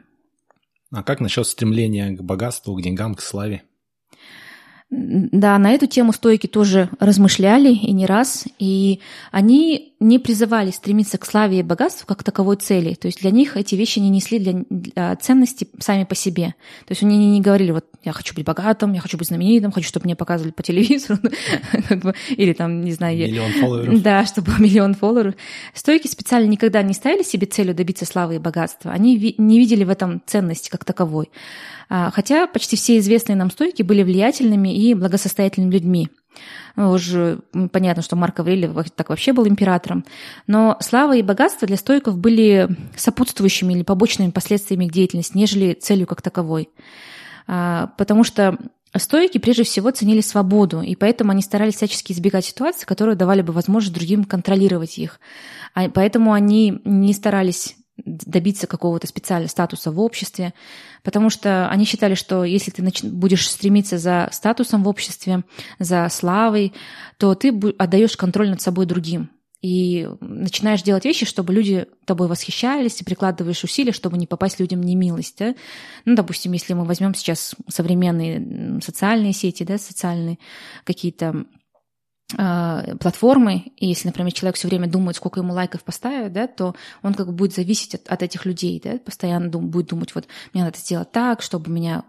А 0.91 1.03
как 1.03 1.19
насчет 1.19 1.45
стремления 1.45 2.11
к 2.11 2.21
богатству, 2.21 2.75
к 2.75 2.81
деньгам, 2.81 3.13
к 3.15 3.21
славе? 3.21 3.63
Да, 4.89 5.59
на 5.59 5.71
эту 5.71 5.85
тему 5.85 6.13
стойки 6.13 6.47
тоже 6.47 6.89
размышляли 6.99 7.71
и 7.71 7.91
не 7.91 8.07
раз, 8.07 8.45
и 8.57 9.01
они 9.31 9.88
не 9.99 10.17
призывали 10.17 10.71
стремиться 10.71 11.17
к 11.17 11.25
славе 11.25 11.59
и 11.59 11.63
богатству 11.63 12.07
как 12.07 12.23
таковой 12.23 12.55
цели. 12.55 12.93
То 12.93 13.07
есть 13.07 13.21
для 13.21 13.31
них 13.31 13.57
эти 13.57 13.75
вещи 13.75 13.99
не 13.99 14.09
несли 14.09 14.39
для, 14.39 14.63
для 14.69 15.15
ценности 15.17 15.67
сами 15.79 16.05
по 16.05 16.15
себе. 16.15 16.55
То 16.85 16.91
есть 16.91 17.03
они 17.03 17.17
не 17.31 17.41
говорили, 17.41 17.71
вот 17.71 17.85
я 18.03 18.13
хочу 18.13 18.33
быть 18.33 18.45
богатым, 18.45 18.93
я 18.93 19.01
хочу 19.01 19.17
быть 19.17 19.27
знаменитым, 19.27 19.73
хочу, 19.73 19.87
чтобы 19.87 20.05
меня 20.05 20.15
показывали 20.15 20.51
по 20.51 20.63
телевизору, 20.63 21.19
или 22.29 22.53
там, 22.53 22.81
не 22.81 22.93
знаю... 22.93 23.17
Миллион 23.17 23.51
фолловеров. 23.51 24.01
Да, 24.09 24.25
чтобы 24.25 24.53
миллион 24.57 24.93
фолловеров. 24.93 25.35
Стойки 25.73 26.07
специально 26.07 26.47
никогда 26.47 26.81
не 26.81 26.93
ставили 26.93 27.23
себе 27.23 27.45
целью 27.45 27.75
добиться 27.75 28.05
славы 28.05 28.35
и 28.35 28.39
богатства. 28.39 28.91
Они 28.91 29.35
не 29.37 29.59
видели 29.59 29.83
в 29.83 29.89
этом 29.89 30.21
ценности 30.25 30.69
как 30.69 30.85
таковой. 30.85 31.29
А, 31.89 32.11
хотя 32.11 32.47
почти 32.47 32.77
все 32.77 32.97
известные 32.99 33.35
нам 33.35 33.51
стойки 33.51 33.81
были 33.81 34.03
влиятельными 34.03 34.73
и 34.73 34.93
благосостоятельными 34.93 35.73
людьми. 35.73 36.09
Ну, 36.75 36.91
уже 36.91 37.39
понятно, 37.71 38.01
что 38.01 38.15
Марк 38.15 38.39
Аврелий 38.39 38.69
так 38.95 39.09
вообще 39.09 39.33
был 39.33 39.47
императором. 39.47 40.05
Но 40.47 40.77
слава 40.79 41.15
и 41.15 41.21
богатство 41.21 41.67
для 41.67 41.77
стойков 41.77 42.17
были 42.17 42.69
сопутствующими 42.95 43.73
или 43.73 43.83
побочными 43.83 44.31
последствиями 44.31 44.85
их 44.85 44.91
деятельности, 44.91 45.37
нежели 45.37 45.73
целью 45.73 46.07
как 46.07 46.21
таковой. 46.21 46.69
А, 47.47 47.91
потому 47.97 48.23
что 48.23 48.57
Стоики 48.95 49.37
прежде 49.37 49.63
всего 49.63 49.91
ценили 49.91 50.21
свободу, 50.21 50.81
и 50.81 50.95
поэтому 50.95 51.31
они 51.31 51.43
старались 51.43 51.75
всячески 51.75 52.11
избегать 52.11 52.45
ситуаций, 52.45 52.87
которые 52.87 53.15
давали 53.15 53.43
бы 53.43 53.53
возможность 53.53 53.93
другим 53.93 54.23
контролировать 54.23 54.97
их. 54.97 55.19
А 55.75 55.89
поэтому 55.89 56.33
они 56.33 56.81
не 56.85 57.13
старались 57.13 57.75
добиться 58.05 58.67
какого-то 58.67 59.07
специального 59.07 59.49
статуса 59.49 59.91
в 59.91 59.99
обществе, 59.99 60.53
потому 61.03 61.29
что 61.29 61.69
они 61.69 61.85
считали, 61.85 62.15
что 62.15 62.43
если 62.43 62.71
ты 62.71 62.83
будешь 63.09 63.49
стремиться 63.49 63.97
за 63.97 64.29
статусом 64.31 64.83
в 64.83 64.87
обществе, 64.87 65.43
за 65.79 66.07
славой, 66.09 66.73
то 67.17 67.35
ты 67.35 67.49
отдаешь 67.77 68.17
контроль 68.17 68.49
над 68.49 68.61
собой 68.61 68.85
другим. 68.85 69.29
И 69.61 70.07
начинаешь 70.21 70.83
делать 70.83 71.03
вещи, 71.03 71.25
чтобы 71.25 71.53
люди 71.53 71.85
тобой 72.05 72.29
восхищались, 72.29 73.01
и 73.01 73.03
прикладываешь 73.03 73.63
усилия, 73.63 73.91
чтобы 73.91 74.17
не 74.17 74.25
попасть 74.25 74.57
людям 74.59 74.79
в 74.79 74.85
немилость. 74.85 75.37
Да? 75.37 75.53
Ну, 76.05 76.15
допустим, 76.15 76.53
если 76.53 76.73
мы 76.73 76.85
возьмем 76.85 77.13
сейчас 77.13 77.55
современные 77.67 78.79
социальные 78.81 79.33
сети, 79.33 79.63
да, 79.63 79.77
социальные 79.77 80.39
какие-то 80.85 81.45
платформы, 82.35 83.71
и 83.75 83.87
если, 83.87 84.07
например, 84.07 84.31
человек 84.31 84.55
все 84.55 84.67
время 84.67 84.87
думает, 84.87 85.15
сколько 85.15 85.39
ему 85.39 85.51
лайков 85.51 85.83
поставят, 85.83 86.31
да, 86.31 86.45
то 86.45 86.75
он 87.01 87.15
как 87.15 87.25
бы 87.25 87.33
будет 87.33 87.55
зависеть 87.55 87.95
от, 87.95 88.07
от 88.07 88.21
этих 88.21 88.45
людей, 88.45 88.79
да, 88.83 88.99
постоянно 89.03 89.49
дум, 89.49 89.69
будет 89.69 89.87
думать, 89.87 90.13
вот 90.13 90.27
мне 90.53 90.63
надо 90.63 90.77
сделать 90.77 91.11
так, 91.11 91.41
чтобы 91.41 91.71
меня 91.71 92.03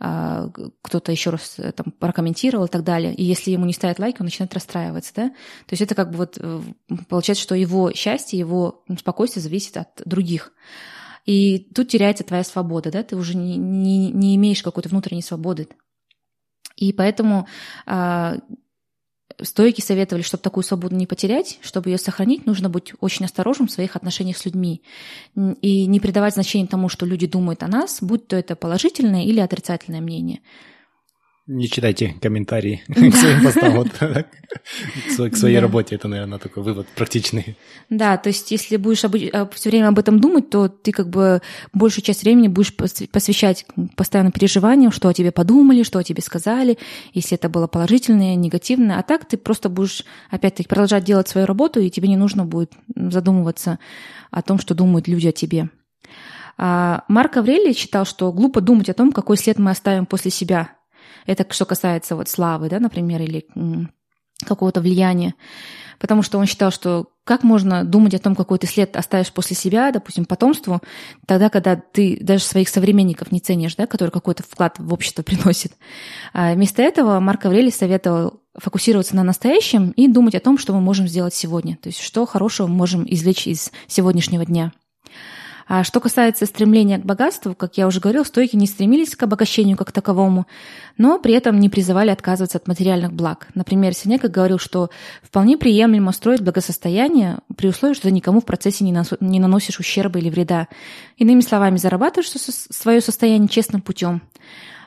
а, 0.00 0.50
кто-то 0.82 1.12
еще 1.12 1.30
раз 1.30 1.54
э, 1.58 1.70
там 1.70 1.92
прокомментировал 1.98 2.64
и 2.64 2.68
так 2.68 2.82
далее. 2.82 3.14
И 3.14 3.22
если 3.22 3.52
ему 3.52 3.66
не 3.66 3.72
ставят 3.72 4.00
лайки, 4.00 4.16
он 4.20 4.26
начинает 4.26 4.52
расстраиваться, 4.52 5.12
да. 5.14 5.28
То 5.28 5.72
есть 5.72 5.82
это 5.82 5.94
как 5.94 6.10
бы 6.10 6.16
вот 6.16 6.36
э, 6.40 6.60
получается, 7.08 7.44
что 7.44 7.54
его 7.54 7.92
счастье, 7.92 8.38
его 8.38 8.82
спокойствие 8.98 9.44
зависит 9.44 9.76
от 9.76 10.02
других. 10.04 10.52
И 11.24 11.70
тут 11.74 11.88
теряется 11.88 12.24
твоя 12.24 12.42
свобода, 12.42 12.90
да, 12.90 13.04
ты 13.04 13.14
уже 13.14 13.36
не, 13.36 13.56
не, 13.56 14.10
не 14.10 14.34
имеешь 14.34 14.62
какой-то 14.62 14.88
внутренней 14.88 15.22
свободы. 15.22 15.68
И 16.76 16.92
поэтому 16.92 17.46
а, 17.86 18.38
Стойки 19.42 19.80
советовали, 19.80 20.22
чтобы 20.22 20.42
такую 20.42 20.64
свободу 20.64 20.94
не 20.94 21.06
потерять, 21.06 21.58
чтобы 21.62 21.90
ее 21.90 21.98
сохранить, 21.98 22.46
нужно 22.46 22.68
быть 22.68 22.92
очень 23.00 23.24
осторожным 23.24 23.68
в 23.68 23.72
своих 23.72 23.96
отношениях 23.96 24.36
с 24.36 24.44
людьми 24.44 24.82
и 25.36 25.86
не 25.86 26.00
придавать 26.00 26.34
значения 26.34 26.66
тому, 26.66 26.88
что 26.88 27.06
люди 27.06 27.26
думают 27.26 27.62
о 27.62 27.68
нас, 27.68 27.98
будь 28.00 28.26
то 28.26 28.36
это 28.36 28.56
положительное 28.56 29.24
или 29.24 29.40
отрицательное 29.40 30.00
мнение. 30.00 30.40
Не 31.46 31.68
читайте 31.68 32.14
комментарии 32.20 32.82
к 32.88 33.16
своим 33.16 33.42
постам, 33.44 33.72
вот, 33.72 33.88
к 35.30 35.36
своей 35.36 35.58
работе. 35.58 35.96
Это, 35.96 36.06
наверное, 36.06 36.38
такой 36.38 36.62
вывод 36.62 36.86
практичный. 36.94 37.56
Да, 37.88 38.18
то 38.18 38.28
есть 38.28 38.50
если 38.50 38.76
будешь 38.76 39.04
а, 39.04 39.48
все 39.52 39.70
время 39.70 39.88
об 39.88 39.98
этом 39.98 40.20
думать, 40.20 40.50
то 40.50 40.68
ты 40.68 40.92
как 40.92 41.08
бы 41.08 41.40
большую 41.72 42.04
часть 42.04 42.22
времени 42.22 42.48
будешь 42.48 42.76
посвящать 42.76 43.66
постоянно 43.96 44.30
переживаниям, 44.30 44.92
что 44.92 45.08
о 45.08 45.14
тебе 45.14 45.32
подумали, 45.32 45.82
что 45.82 45.98
о 45.98 46.04
тебе 46.04 46.22
сказали, 46.22 46.78
если 47.14 47.36
это 47.36 47.48
было 47.48 47.66
положительное, 47.66 48.36
негативное. 48.36 48.98
А 48.98 49.02
так 49.02 49.24
ты 49.24 49.36
просто 49.36 49.68
будешь, 49.68 50.04
опять-таки, 50.30 50.68
продолжать 50.68 51.04
делать 51.04 51.28
свою 51.28 51.46
работу, 51.46 51.80
и 51.80 51.90
тебе 51.90 52.08
не 52.08 52.16
нужно 52.16 52.44
будет 52.44 52.72
задумываться 52.94 53.78
о 54.30 54.42
том, 54.42 54.58
что 54.58 54.74
думают 54.74 55.08
люди 55.08 55.26
о 55.26 55.32
тебе. 55.32 55.70
А 56.58 57.04
Марк 57.08 57.38
Аврелий 57.38 57.72
считал, 57.72 58.04
что 58.04 58.30
глупо 58.32 58.60
думать 58.60 58.90
о 58.90 58.94
том, 58.94 59.10
какой 59.10 59.38
след 59.38 59.58
мы 59.58 59.70
оставим 59.70 60.06
после 60.06 60.30
себя– 60.30 60.74
это 61.26 61.46
что 61.52 61.64
касается 61.64 62.16
вот 62.16 62.28
славы, 62.28 62.68
да, 62.68 62.80
например, 62.80 63.22
или 63.22 63.46
какого-то 64.44 64.80
влияния. 64.80 65.34
Потому 65.98 66.22
что 66.22 66.38
он 66.38 66.46
считал, 66.46 66.70
что 66.70 67.08
как 67.24 67.42
можно 67.42 67.84
думать 67.84 68.14
о 68.14 68.18
том, 68.18 68.34
какой 68.34 68.58
ты 68.58 68.66
след 68.66 68.96
оставишь 68.96 69.32
после 69.32 69.54
себя, 69.54 69.92
допустим, 69.92 70.24
потомству, 70.24 70.80
тогда, 71.26 71.50
когда 71.50 71.76
ты 71.76 72.18
даже 72.20 72.42
своих 72.42 72.70
современников 72.70 73.32
не 73.32 73.40
ценишь, 73.40 73.76
да, 73.76 73.86
которые 73.86 74.10
какой-то 74.10 74.42
вклад 74.42 74.78
в 74.78 74.92
общество 74.94 75.22
приносит. 75.22 75.74
А 76.32 76.54
вместо 76.54 76.82
этого 76.82 77.20
Марк 77.20 77.44
Аврелий 77.44 77.70
советовал 77.70 78.40
фокусироваться 78.58 79.14
на 79.14 79.22
настоящем 79.22 79.90
и 79.90 80.08
думать 80.08 80.34
о 80.34 80.40
том, 80.40 80.58
что 80.58 80.72
мы 80.72 80.80
можем 80.80 81.06
сделать 81.06 81.34
сегодня. 81.34 81.76
То 81.76 81.88
есть 81.88 82.00
что 82.00 82.26
хорошего 82.26 82.66
мы 82.66 82.74
можем 82.74 83.04
извлечь 83.06 83.46
из 83.46 83.70
сегодняшнего 83.86 84.44
дня. 84.44 84.72
А 85.72 85.84
что 85.84 86.00
касается 86.00 86.46
стремления 86.46 86.98
к 86.98 87.04
богатству, 87.04 87.54
как 87.54 87.78
я 87.78 87.86
уже 87.86 88.00
говорил, 88.00 88.24
стойки 88.24 88.56
не 88.56 88.66
стремились 88.66 89.14
к 89.14 89.22
обогащению 89.22 89.76
как 89.76 89.92
таковому, 89.92 90.48
но 90.98 91.20
при 91.20 91.32
этом 91.32 91.60
не 91.60 91.68
призывали 91.68 92.10
отказываться 92.10 92.58
от 92.58 92.66
материальных 92.66 93.12
благ. 93.12 93.46
Например, 93.54 93.94
Синека 93.94 94.28
говорил, 94.28 94.58
что 94.58 94.90
вполне 95.22 95.56
приемлемо 95.56 96.10
строить 96.10 96.40
благосостояние 96.40 97.38
при 97.56 97.68
условии, 97.68 97.94
что 97.94 98.08
ты 98.08 98.10
никому 98.10 98.40
в 98.40 98.46
процессе 98.46 98.82
не, 98.82 99.38
наносишь 99.38 99.78
ущерба 99.78 100.18
или 100.18 100.28
вреда. 100.28 100.66
Иными 101.18 101.40
словами, 101.40 101.76
зарабатываешь 101.76 102.30
свое 102.30 103.00
состояние 103.00 103.48
честным 103.48 103.80
путем. 103.80 104.22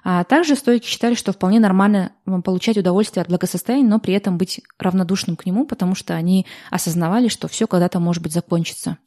А 0.03 0.25
также 0.25 0.57
стойки 0.57 0.85
считали, 0.85 1.15
что 1.15 1.31
вполне 1.31 1.61
нормально 1.61 2.11
получать 2.43 2.77
удовольствие 2.77 3.21
от 3.21 3.29
благосостояния, 3.29 3.87
но 3.87 3.99
при 3.99 4.15
этом 4.15 4.37
быть 4.37 4.59
равнодушным 4.79 5.37
к 5.37 5.45
нему, 5.45 5.65
потому 5.65 5.95
что 5.95 6.13
они 6.13 6.45
осознавали, 6.71 7.29
что 7.29 7.47
все 7.47 7.67
когда-то 7.67 8.01
может 8.01 8.21
быть 8.21 8.33
закончится. 8.33 8.97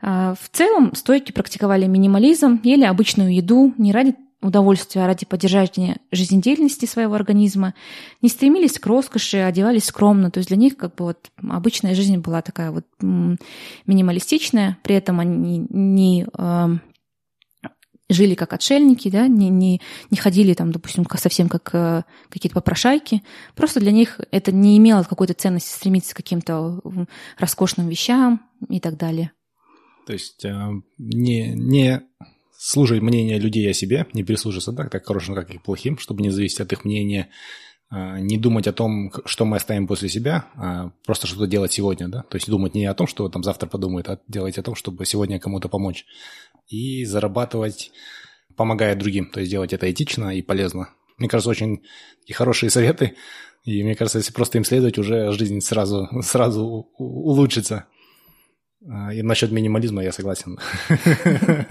А, 0.00 0.34
в 0.34 0.48
целом 0.50 0.94
стойки 0.94 1.32
практиковали 1.32 1.86
минимализм, 1.86 2.60
ели 2.62 2.84
обычную 2.84 3.34
еду 3.34 3.74
не 3.78 3.92
ради 3.92 4.14
удовольствия, 4.42 5.02
а 5.02 5.06
ради 5.06 5.26
поддержания 5.26 5.98
жизнедеятельности 6.12 6.86
своего 6.86 7.14
организма, 7.14 7.74
не 8.22 8.28
стремились 8.28 8.78
к 8.78 8.86
роскоши, 8.86 9.38
одевались 9.38 9.84
скромно. 9.84 10.30
То 10.30 10.38
есть 10.38 10.48
для 10.48 10.58
них 10.58 10.76
как 10.76 10.94
бы 10.94 11.06
вот 11.06 11.30
обычная 11.42 11.94
жизнь 11.94 12.18
была 12.18 12.42
такая 12.42 12.70
вот 12.70 12.86
минималистичная, 13.00 14.78
при 14.82 14.94
этом 14.94 15.20
они 15.20 15.66
не 15.70 16.26
э, 16.32 16.68
жили 18.08 18.34
как 18.34 18.52
отшельники, 18.52 19.10
да, 19.10 19.26
не, 19.26 19.48
не, 19.48 19.80
не 20.10 20.16
ходили 20.16 20.54
там, 20.54 20.70
допустим, 20.70 21.06
совсем 21.16 21.48
как 21.48 21.70
э, 21.74 22.02
какие-то 22.28 22.54
попрошайки. 22.54 23.22
Просто 23.54 23.80
для 23.80 23.92
них 23.92 24.20
это 24.30 24.52
не 24.52 24.78
имело 24.78 25.02
какой-то 25.02 25.34
ценности 25.34 25.74
стремиться 25.74 26.14
к 26.14 26.18
каким-то 26.18 26.80
роскошным 27.38 27.88
вещам 27.88 28.42
и 28.68 28.80
так 28.80 28.96
далее. 28.96 29.32
То 30.06 30.12
есть 30.12 30.44
э, 30.44 30.70
не, 30.98 31.52
не 31.54 32.02
слушать 32.56 33.02
мнение 33.02 33.38
людей 33.38 33.68
о 33.68 33.74
себе, 33.74 34.06
не 34.12 34.22
прислушиваться 34.22 34.72
так, 34.72 34.90
как 34.90 35.04
хорошим, 35.04 35.34
как 35.34 35.52
и 35.52 35.58
плохим, 35.58 35.98
чтобы 35.98 36.22
не 36.22 36.30
зависеть 36.30 36.60
от 36.60 36.72
их 36.72 36.84
мнения, 36.84 37.28
э, 37.90 38.20
не 38.20 38.38
думать 38.38 38.68
о 38.68 38.72
том, 38.72 39.12
что 39.24 39.44
мы 39.44 39.56
оставим 39.56 39.88
после 39.88 40.08
себя, 40.08 40.46
а 40.54 40.92
просто 41.04 41.26
что-то 41.26 41.48
делать 41.48 41.72
сегодня, 41.72 42.08
да, 42.08 42.22
то 42.22 42.36
есть 42.36 42.48
думать 42.48 42.74
не 42.74 42.86
о 42.86 42.94
том, 42.94 43.08
что 43.08 43.28
там 43.28 43.42
завтра 43.42 43.66
подумает, 43.66 44.08
а 44.08 44.20
делать 44.28 44.58
о 44.58 44.62
том, 44.62 44.76
чтобы 44.76 45.04
сегодня 45.06 45.40
кому-то 45.40 45.68
помочь 45.68 46.06
и 46.68 47.04
зарабатывать, 47.04 47.90
помогая 48.56 48.94
другим, 48.94 49.26
то 49.26 49.40
есть 49.40 49.50
делать 49.50 49.72
это 49.72 49.90
этично 49.90 50.36
и 50.36 50.40
полезно. 50.40 50.90
Мне 51.18 51.28
кажется, 51.28 51.50
очень 51.50 51.82
и 52.26 52.32
хорошие 52.32 52.70
советы, 52.70 53.16
и 53.64 53.82
мне 53.82 53.96
кажется, 53.96 54.18
если 54.18 54.32
просто 54.32 54.58
им 54.58 54.64
следовать, 54.64 54.98
уже 54.98 55.32
жизнь 55.32 55.60
сразу, 55.60 56.08
сразу 56.22 56.88
улучшится. 56.96 57.86
А, 58.88 59.12
и 59.12 59.22
насчет 59.22 59.50
минимализма 59.50 60.02
я 60.02 60.12
согласен. 60.12 60.58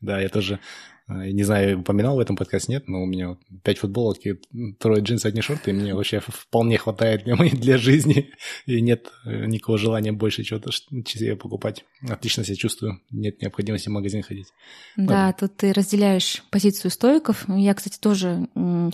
Да, 0.00 0.20
я 0.20 0.28
тоже 0.28 0.58
не 1.06 1.42
знаю, 1.44 1.80
упоминал 1.80 2.16
в 2.16 2.20
этом 2.20 2.34
подкасте, 2.34 2.72
нет, 2.72 2.88
но 2.88 3.02
у 3.02 3.06
меня 3.06 3.36
пять 3.62 3.78
футболок 3.78 4.18
и 4.24 4.40
трое 4.78 5.02
джинсов, 5.02 5.26
одни 5.26 5.42
шорты, 5.42 5.70
и 5.70 5.74
мне 5.74 5.94
вообще 5.94 6.20
вполне 6.20 6.78
хватает 6.78 7.24
для, 7.24 7.36
моей, 7.36 7.52
для 7.52 7.76
жизни, 7.76 8.30
и 8.66 8.80
нет 8.80 9.08
э, 9.26 9.44
никакого 9.44 9.76
желания 9.76 10.12
больше 10.12 10.44
чего-то 10.44 10.70
себе 10.72 11.36
покупать. 11.36 11.84
Отлично 12.08 12.44
себя 12.44 12.56
чувствую, 12.56 13.00
нет 13.10 13.42
необходимости 13.42 13.88
в 13.88 13.92
магазин 13.92 14.22
ходить. 14.22 14.48
Да, 14.96 15.26
вот. 15.26 15.36
тут 15.40 15.56
ты 15.58 15.72
разделяешь 15.74 16.42
позицию 16.50 16.90
стоиков. 16.90 17.44
Я, 17.48 17.74
кстати, 17.74 17.98
тоже 17.98 18.48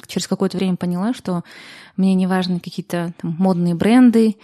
через 0.07 0.27
какое-то 0.27 0.57
время 0.57 0.77
поняла, 0.77 1.15
что 1.15 1.45
мне 1.97 2.15
не 2.15 2.27
важны 2.27 2.59
какие-то 2.59 3.15
модные 3.23 3.75
бренды, 3.75 4.37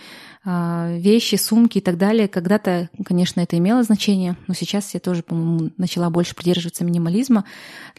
а, 0.48 0.92
вещи, 0.92 1.34
сумки 1.34 1.78
и 1.78 1.80
так 1.80 1.98
далее. 1.98 2.28
Когда-то, 2.28 2.88
конечно, 3.04 3.40
это 3.40 3.58
имело 3.58 3.82
значение, 3.82 4.36
но 4.46 4.54
сейчас 4.54 4.94
я 4.94 5.00
тоже, 5.00 5.24
по-моему, 5.24 5.72
начала 5.76 6.08
больше 6.08 6.36
придерживаться 6.36 6.84
минимализма. 6.84 7.44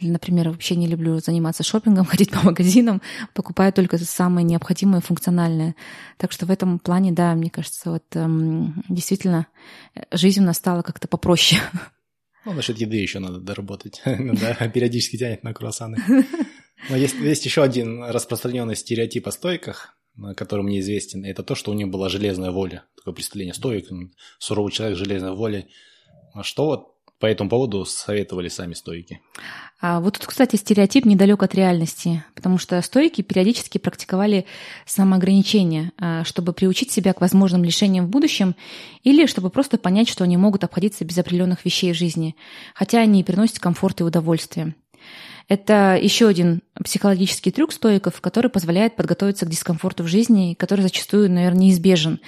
Например, 0.01 0.49
вообще 0.49 0.75
не 0.75 0.87
люблю 0.87 1.19
заниматься 1.19 1.63
шопингом, 1.63 2.05
ходить 2.05 2.31
по 2.31 2.41
магазинам, 2.43 3.01
покупаю 3.33 3.73
только 3.73 3.97
самое 3.97 4.45
необходимое, 4.45 5.01
функциональное. 5.01 5.75
Так 6.17 6.31
что 6.31 6.45
в 6.45 6.51
этом 6.51 6.79
плане, 6.79 7.11
да, 7.11 7.33
мне 7.33 7.49
кажется, 7.49 7.91
вот 7.91 8.03
эм, 8.13 8.83
действительно 8.89 9.47
жизнь 10.11 10.41
у 10.41 10.45
нас 10.45 10.57
стала 10.57 10.81
как-то 10.81 11.07
попроще. 11.07 11.61
Ну, 12.45 12.53
насчет 12.53 12.77
еды 12.77 12.95
еще 12.95 13.19
надо 13.19 13.41
доработать. 13.41 14.01
да, 14.05 14.69
периодически 14.69 15.17
тянет 15.17 15.43
на 15.43 15.53
круассаны. 15.53 15.97
Но 16.89 16.95
есть, 16.95 17.15
есть 17.15 17.43
еще 17.43 17.61
один 17.61 18.01
распространенный 18.05 18.77
стереотип 18.77 19.27
о 19.27 19.31
стойках, 19.31 19.97
который 20.35 20.63
мне 20.63 20.79
известен, 20.79 21.25
это 21.25 21.43
то, 21.43 21.55
что 21.55 21.71
у 21.71 21.73
него 21.73 21.91
была 21.91 22.07
железная 22.07 22.51
воля. 22.51 22.85
Такое 22.95 23.13
представление 23.13 23.53
стоик, 23.53 23.89
суровый 24.39 24.71
человек 24.71 24.97
железной 24.97 25.35
волей. 25.35 25.67
А 26.33 26.43
что 26.43 26.65
вот 26.65 26.96
по 27.20 27.26
этому 27.26 27.49
поводу 27.49 27.86
советовали 27.86 28.47
сами 28.47 28.74
стойки? 28.74 29.22
А 29.80 29.99
вот 29.99 30.15
тут, 30.15 30.26
кстати, 30.26 30.55
стереотип 30.55 31.05
недалек 31.05 31.43
от 31.43 31.53
реальности, 31.53 32.24
потому 32.34 32.57
что 32.57 32.82
стойки 32.82 33.22
периодически 33.22 33.78
практиковали 33.78 34.45
самоограничение, 34.86 35.91
а, 35.99 36.24
чтобы 36.24 36.53
приучить 36.53 36.91
себя 36.91 37.13
к 37.13 37.22
возможным 37.22 37.63
лишениям 37.63 38.07
в 38.07 38.09
будущем 38.09 38.55
или 39.03 39.28
чтобы 39.28 39.49
просто 39.49 39.78
понять, 39.78 40.09
что 40.09 40.24
они 40.24 40.38
могут 40.38 40.63
обходиться 40.63 41.05
без 41.05 41.18
определенных 41.18 41.63
вещей 41.63 41.93
в 41.93 41.95
жизни, 41.95 42.36
хотя 42.74 42.99
они 43.01 43.22
и 43.22 43.24
приносят 43.24 43.59
комфорт 43.59 44.01
и 44.01 44.03
удовольствие. 44.03 44.76
Это 45.47 45.97
еще 45.99 46.27
один 46.27 46.61
психологический 46.83 47.51
трюк 47.51 47.71
стоиков, 47.71 48.19
который 48.19 48.51
позволяет 48.51 48.97
подготовиться 48.97 49.45
к 49.45 49.49
дискомфорту 49.49 50.03
в 50.03 50.07
жизни, 50.07 50.55
который 50.59 50.81
зачастую, 50.81 51.31
наверное, 51.31 51.61
неизбежен, 51.61 52.19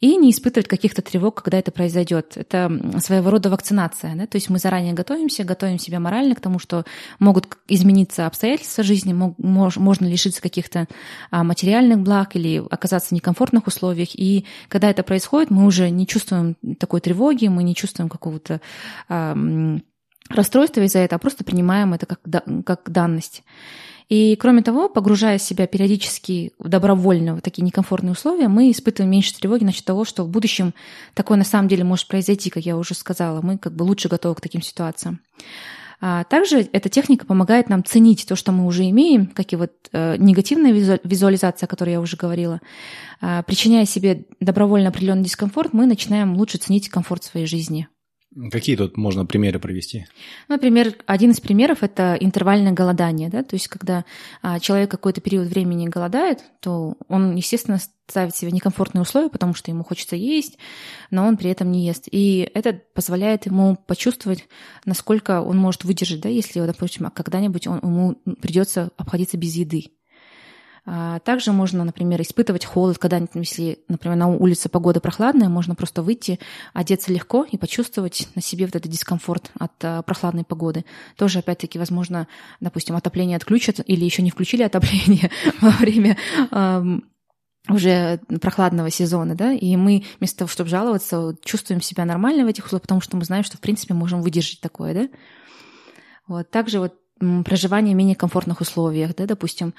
и 0.00 0.16
не 0.16 0.30
испытывать 0.30 0.68
каких-то 0.68 1.02
тревог, 1.02 1.42
когда 1.42 1.58
это 1.58 1.70
произойдет. 1.70 2.32
Это 2.36 2.72
своего 2.98 3.30
рода 3.30 3.50
вакцинация. 3.50 4.16
Да? 4.16 4.26
То 4.26 4.36
есть 4.36 4.48
мы 4.48 4.58
заранее 4.58 4.94
готовимся, 4.94 5.44
готовим 5.44 5.78
себя 5.78 6.00
морально 6.00 6.34
к 6.34 6.40
тому, 6.40 6.58
что 6.58 6.84
могут 7.18 7.56
измениться 7.68 8.26
обстоятельства 8.26 8.82
жизни, 8.82 9.12
можно 9.12 10.06
лишиться 10.06 10.40
каких-то 10.40 10.88
а, 11.30 11.44
материальных 11.44 12.00
благ 12.00 12.34
или 12.36 12.64
оказаться 12.70 13.10
в 13.10 13.12
некомфортных 13.12 13.66
условиях. 13.66 14.08
И 14.14 14.46
когда 14.68 14.90
это 14.90 15.02
происходит, 15.02 15.50
мы 15.50 15.66
уже 15.66 15.90
не 15.90 16.06
чувствуем 16.06 16.56
такой 16.80 17.00
тревоги, 17.00 17.46
мы 17.48 17.62
не 17.62 17.74
чувствуем 17.74 18.08
какого-то 18.08 18.60
расстройство 20.34 20.80
из-за 20.80 21.00
этого, 21.00 21.16
а 21.16 21.20
просто 21.20 21.44
принимаем 21.44 21.94
это 21.94 22.06
как, 22.06 22.20
как 22.64 22.90
данность. 22.90 23.42
И 24.08 24.36
кроме 24.36 24.62
того, 24.62 24.88
погружая 24.88 25.38
себя 25.38 25.66
периодически 25.66 26.52
добровольно 26.58 27.34
в 27.34 27.40
такие 27.40 27.62
некомфортные 27.62 28.12
условия, 28.12 28.48
мы 28.48 28.70
испытываем 28.70 29.10
меньше 29.10 29.34
тревоги 29.34 29.64
насчет 29.64 29.86
того, 29.86 30.04
что 30.04 30.24
в 30.24 30.28
будущем 30.28 30.74
такое 31.14 31.38
на 31.38 31.44
самом 31.44 31.68
деле 31.68 31.84
может 31.84 32.08
произойти, 32.08 32.50
как 32.50 32.66
я 32.66 32.76
уже 32.76 32.94
сказала. 32.94 33.40
Мы 33.40 33.56
как 33.56 33.74
бы 33.74 33.84
лучше 33.84 34.08
готовы 34.08 34.34
к 34.34 34.40
таким 34.42 34.60
ситуациям. 34.60 35.20
А 36.04 36.24
также 36.24 36.68
эта 36.72 36.88
техника 36.88 37.24
помогает 37.24 37.68
нам 37.68 37.84
ценить 37.84 38.26
то, 38.26 38.34
что 38.34 38.50
мы 38.50 38.66
уже 38.66 38.82
имеем, 38.90 39.28
как 39.28 39.52
и 39.52 39.56
вот 39.56 39.70
э, 39.92 40.16
негативная 40.18 40.72
визуализация, 40.72 41.66
о 41.66 41.70
которой 41.70 41.90
я 41.90 42.00
уже 42.00 42.16
говорила. 42.16 42.60
А, 43.20 43.44
причиняя 43.44 43.86
себе 43.86 44.26
добровольно 44.40 44.88
определенный 44.88 45.22
дискомфорт, 45.22 45.72
мы 45.72 45.86
начинаем 45.86 46.36
лучше 46.36 46.58
ценить 46.58 46.88
комфорт 46.88 47.22
своей 47.22 47.46
жизни. 47.46 47.86
Какие 48.50 48.76
тут 48.76 48.96
можно 48.96 49.26
примеры 49.26 49.58
провести? 49.58 50.06
Например, 50.48 50.94
один 51.06 51.32
из 51.32 51.40
примеров– 51.40 51.78
это 51.82 52.16
интервальное 52.18 52.72
голодание. 52.72 53.28
Да? 53.28 53.42
То 53.42 53.56
есть, 53.56 53.68
когда 53.68 54.04
а, 54.40 54.58
человек 54.58 54.90
какой-то 54.90 55.20
период 55.20 55.48
времени 55.48 55.86
голодает, 55.86 56.42
то 56.60 56.96
он, 57.08 57.34
естественно, 57.34 57.78
ставит 58.08 58.34
себе 58.34 58.50
некомфортные 58.50 59.02
условия, 59.02 59.28
потому 59.28 59.54
что 59.54 59.70
ему 59.70 59.84
хочется 59.84 60.16
есть, 60.16 60.58
но 61.10 61.26
он 61.26 61.36
при 61.36 61.50
этом 61.50 61.70
не 61.70 61.86
ест. 61.86 62.08
И 62.10 62.50
это 62.54 62.80
позволяет 62.94 63.46
ему 63.46 63.76
почувствовать, 63.76 64.46
насколько 64.84 65.42
он 65.42 65.58
может 65.58 65.84
выдержать, 65.84 66.20
да, 66.20 66.28
если, 66.28 66.60
допустим, 66.60 67.10
когда-нибудь 67.10 67.66
он, 67.66 67.80
ему 67.82 68.14
придется 68.40 68.90
обходиться 68.96 69.36
без 69.36 69.54
еды. 69.54 69.92
А, 70.84 71.20
также 71.20 71.52
можно, 71.52 71.84
например, 71.84 72.20
испытывать 72.22 72.64
холод, 72.64 72.98
когда, 72.98 73.20
если, 73.34 73.78
например, 73.88 74.16
на 74.16 74.28
улице 74.28 74.68
погода 74.68 75.00
прохладная, 75.00 75.48
можно 75.48 75.76
просто 75.76 76.02
выйти, 76.02 76.40
одеться 76.74 77.12
легко 77.12 77.44
и 77.44 77.56
почувствовать 77.56 78.28
на 78.34 78.42
себе 78.42 78.66
вот 78.66 78.74
этот 78.74 78.90
дискомфорт 78.90 79.52
от 79.58 79.72
а, 79.82 80.02
прохладной 80.02 80.44
погоды. 80.44 80.84
Тоже, 81.16 81.38
опять-таки, 81.38 81.78
возможно, 81.78 82.26
допустим, 82.60 82.96
отопление 82.96 83.36
отключат 83.36 83.80
или 83.84 84.04
еще 84.04 84.22
не 84.22 84.30
включили 84.30 84.62
отопление 84.62 85.30
во 85.60 85.70
время 85.70 86.16
уже 87.68 88.18
прохладного 88.40 88.90
сезона, 88.90 89.36
да, 89.36 89.52
и 89.52 89.76
мы 89.76 90.04
вместо 90.18 90.38
того, 90.38 90.48
чтобы 90.48 90.68
жаловаться, 90.68 91.36
чувствуем 91.44 91.80
себя 91.80 92.04
нормально 92.04 92.44
в 92.44 92.48
этих 92.48 92.66
условиях, 92.66 92.82
потому 92.82 93.00
что 93.00 93.16
мы 93.16 93.24
знаем, 93.24 93.44
что, 93.44 93.56
в 93.56 93.60
принципе, 93.60 93.94
можем 93.94 94.20
выдержать 94.20 94.60
такое, 94.60 94.94
да. 94.94 95.08
Вот. 96.26 96.50
Также 96.50 96.80
вот 96.80 96.94
проживание 97.44 97.94
в 97.94 97.98
менее 97.98 98.16
комфортных 98.16 98.60
условиях, 98.60 99.14
да, 99.14 99.26
допустим. 99.26 99.74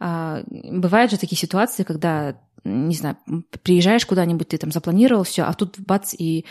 А, 0.00 0.42
бывают 0.48 1.10
же 1.10 1.18
такие 1.18 1.38
ситуации, 1.38 1.82
когда, 1.82 2.36
не 2.64 2.94
знаю, 2.94 3.16
приезжаешь 3.62 4.06
куда-нибудь, 4.06 4.48
ты 4.48 4.58
там 4.58 4.70
запланировал 4.70 5.24
все, 5.24 5.42
а 5.42 5.52
тут 5.54 5.78
бац, 5.78 6.14
и 6.16 6.44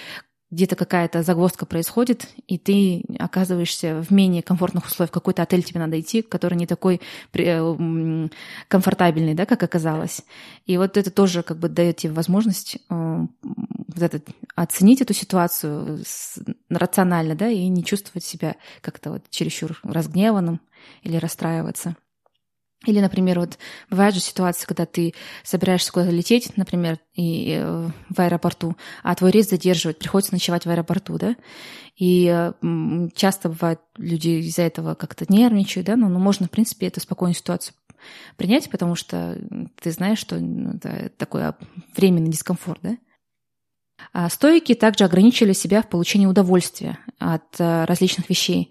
где-то 0.54 0.76
какая-то 0.76 1.24
загвоздка 1.24 1.66
происходит, 1.66 2.28
и 2.48 2.60
ты 2.60 3.04
оказываешься 3.18 4.04
в 4.04 4.12
менее 4.12 4.44
комфортных 4.44 4.86
условиях. 4.86 5.12
Какой-то 5.12 5.42
отель 5.42 5.64
тебе 5.64 5.80
надо 5.80 6.00
идти, 6.00 6.22
который 6.22 6.56
не 6.56 6.68
такой 6.68 7.02
э, 7.34 8.28
комфортабельный, 8.68 9.34
да, 9.34 9.48
как 9.48 9.64
оказалось. 9.64 10.22
И 10.68 10.78
вот 10.78 10.96
это 10.96 11.10
тоже 11.10 11.42
как 11.42 11.58
бы 11.58 11.70
дает 11.70 11.98
тебе 11.98 12.14
возможность 12.14 12.78
э, 12.90 13.28
вот 13.88 14.02
этот, 14.02 14.28
оценить 14.56 15.02
эту 15.02 15.14
ситуацию 15.14 16.04
рационально, 16.70 17.36
да, 17.36 17.50
и 17.50 17.68
не 17.68 17.84
чувствовать 17.84 18.24
себя 18.24 18.56
как-то 18.82 19.12
вот 19.12 19.30
чересчур 19.30 19.80
разгневанным 19.84 20.62
или 21.02 21.18
расстраиваться. 21.18 21.96
Или, 22.86 23.00
например, 23.00 23.40
вот 23.40 23.58
бывают 23.90 24.14
же 24.14 24.22
ситуации, 24.22 24.66
когда 24.66 24.86
ты 24.86 25.14
собираешься 25.44 25.92
куда-то 25.92 26.12
лететь, 26.12 26.58
например, 26.58 27.00
и, 27.14 27.56
э, 27.58 27.90
в 28.10 28.20
аэропорту, 28.20 28.76
а 29.04 29.16
твой 29.16 29.32
рейс 29.32 29.50
задерживает, 29.50 30.00
приходится 30.00 30.34
ночевать 30.34 30.66
в 30.66 30.70
аэропорту, 30.70 31.18
да, 31.18 31.38
и 31.96 32.28
э, 32.28 32.52
часто 33.16 33.50
бывает, 33.50 33.80
люди 33.98 34.30
из-за 34.48 34.64
этого 34.64 34.96
как-то 34.96 35.26
нервничают, 35.30 35.88
да, 35.88 35.96
но 35.96 36.10
ну, 36.10 36.20
можно, 36.20 36.48
в 36.48 36.52
принципе, 36.52 36.88
эту 36.88 37.00
спокойную 37.00 37.36
ситуацию 37.36 37.74
принять, 38.36 38.70
потому 38.70 38.96
что 38.96 39.38
ты 39.82 39.92
знаешь, 39.92 40.20
что 40.20 40.38
ну, 40.38 40.74
это 40.74 41.10
такой 41.18 41.44
временный 41.96 42.32
дискомфорт, 42.32 42.80
да. 42.84 42.98
А 44.12 44.30
стойки 44.30 44.74
также 44.76 45.06
ограничивали 45.06 45.54
себя 45.54 45.82
в 45.82 45.90
получении 45.90 46.26
удовольствия 46.26 47.00
от 47.20 47.60
э, 47.60 47.86
различных 47.86 48.30
вещей. 48.30 48.70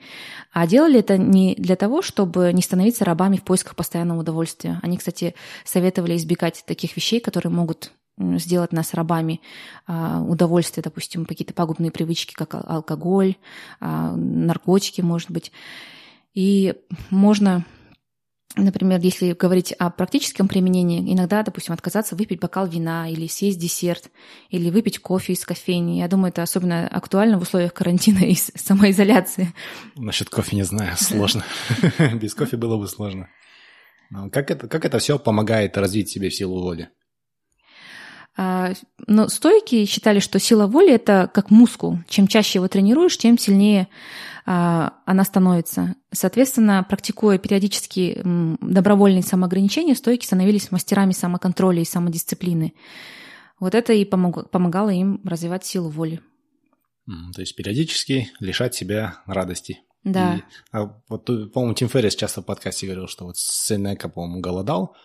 А 0.53 0.67
делали 0.67 1.01
это 1.01 1.17
не 1.17 1.55
для 1.55 1.77
того, 1.77 2.03
чтобы 2.03 2.53
не 2.53 2.63
становиться 2.63 3.05
рабами 3.05 3.37
в 3.37 3.43
поисках 3.43 3.75
постоянного 3.75 4.21
удовольствия. 4.21 4.79
Они, 4.83 4.99
кстати, 4.99 5.35
советовали 5.65 6.17
избегать 6.17 6.65
таких 6.67 6.97
вещей, 6.97 7.21
которые 7.21 7.53
могут 7.53 7.93
сделать 8.19 8.73
нас 8.73 8.95
рабами 8.95 9.41
а, 9.87 10.23
удовольствия, 10.23 10.83
допустим, 10.83 11.25
какие-то 11.25 11.55
пагубные 11.55 11.91
привычки, 11.91 12.35
как 12.35 12.55
алкоголь, 12.55 13.37
а, 13.81 14.15
наркотики, 14.15 15.01
может 15.01 15.31
быть. 15.31 15.51
И 16.35 16.75
можно 17.11 17.65
Например, 18.57 19.01
если 19.01 19.33
говорить 19.33 19.73
о 19.73 19.89
практическом 19.91 20.47
применении, 20.47 21.13
иногда, 21.13 21.43
допустим, 21.43 21.73
отказаться 21.73 22.17
выпить 22.17 22.41
бокал 22.41 22.67
вина 22.67 23.09
или 23.09 23.27
съесть 23.27 23.59
десерт, 23.59 24.11
или 24.51 24.69
выпить 24.69 24.99
кофе 24.99 25.33
из 25.33 25.45
кофейни. 25.45 25.99
Я 25.99 26.09
думаю, 26.09 26.31
это 26.31 26.43
особенно 26.43 26.87
актуально 26.87 27.39
в 27.39 27.43
условиях 27.43 27.73
карантина 27.73 28.25
и 28.25 28.35
самоизоляции. 28.35 29.55
Насчет 29.97 30.29
кофе 30.29 30.57
не 30.57 30.65
знаю, 30.65 30.97
сложно. 30.99 31.45
Без 32.15 32.35
кофе 32.35 32.59
было 32.59 32.77
бы 32.77 32.89
сложно. 32.89 33.29
Как 34.31 34.51
это, 34.51 34.69
как 34.69 34.85
это 34.85 34.99
все 34.99 35.19
помогает 35.19 35.79
развить 35.79 36.11
себе 36.11 36.31
силу 36.31 36.61
воли? 36.61 36.91
А, 38.37 38.73
но 39.07 39.29
стойки 39.29 39.85
считали, 39.85 40.19
что 40.19 40.39
сила 40.39 40.67
воли– 40.67 40.93
это 40.95 41.31
как 41.33 41.51
мускул. 41.51 41.99
Чем 42.09 42.27
чаще 42.27 42.59
его 42.59 42.69
тренируешь, 42.69 43.19
тем 43.19 43.37
сильнее 43.37 43.89
а, 44.47 44.95
она 45.05 45.25
становится. 45.25 45.97
Соответственно, 46.13 46.85
практикуя 46.89 47.39
периодически 47.39 48.23
добровольные 48.25 49.23
самоограничения, 49.23 49.95
стойки 49.95 50.25
становились 50.25 50.71
мастерами 50.71 51.13
самоконтроля 51.13 51.83
и 51.83 51.87
самодисциплины. 51.87 52.75
Вот 53.61 53.75
это 53.75 53.93
и 53.93 54.05
помогало 54.05 54.91
им 54.91 55.21
развивать 55.25 55.65
силу 55.65 55.89
воли. 55.89 56.21
То 57.07 57.41
есть 57.41 57.55
периодически 57.57 58.31
лишать 58.41 58.75
себя 58.75 59.19
радости 59.27 59.81
Да. 60.05 60.37
И, 60.37 60.43
а, 60.73 61.01
вот, 61.09 61.27
по-моему, 61.53 61.75
Тим 61.75 61.89
Феррис 61.89 62.17
часто 62.17 62.43
в 62.43 62.45
подкасте 62.47 62.87
говорил, 62.87 63.09
что 63.09 63.27
вот 63.27 63.37
Сенека, 63.37 64.09
по-моему, 64.09 64.41
голодал, 64.41 64.97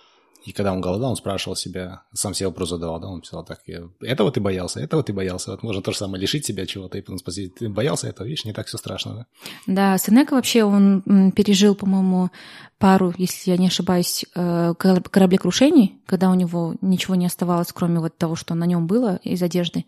и 0.46 0.52
когда 0.52 0.72
он 0.74 0.82
голодал, 0.82 1.12
он 1.12 1.16
спрашивал 1.16 1.56
себя, 1.56 2.04
сам 2.14 2.34
себе 2.34 2.48
вопрос 2.48 2.70
задавал, 2.70 3.00
да, 3.00 3.08
он 3.08 3.22
писал 3.22 3.44
так, 3.44 3.60
этого 4.02 4.32
ты 4.32 4.40
боялся, 4.40 4.80
этого 4.80 5.04
ты 5.04 5.14
боялся, 5.14 5.52
вот 5.52 5.64
можно 5.64 5.82
то 5.82 5.92
же 5.92 5.98
самое 5.98 6.22
лишить 6.22 6.46
себя 6.46 6.66
чего-то 6.66 6.98
и 6.98 7.02
потом 7.02 7.18
спросить, 7.18 7.56
ты 7.56 7.70
боялся 7.70 8.08
этого, 8.08 8.26
видишь, 8.26 8.46
не 8.46 8.54
так 8.54 8.68
все 8.68 8.78
страшно, 8.78 9.14
да? 9.16 9.26
Да, 9.68 9.98
Сенека 9.98 10.36
вообще, 10.36 10.64
он 10.64 11.32
пережил, 11.36 11.76
по-моему, 11.76 12.30
пару, 12.78 13.14
если 13.18 13.52
я 13.52 13.58
не 13.58 13.68
ошибаюсь, 13.68 14.26
э, 14.36 14.74
кораблекрушений, 14.78 16.00
когда 16.06 16.30
у 16.30 16.36
него 16.36 16.76
ничего 16.82 17.16
не 17.16 17.26
оставалось, 17.26 17.72
кроме 17.74 18.00
вот 18.00 18.18
того, 18.18 18.36
что 18.36 18.56
на 18.56 18.66
нем 18.66 18.88
было 18.88 19.20
из 19.24 19.42
одежды. 19.42 19.86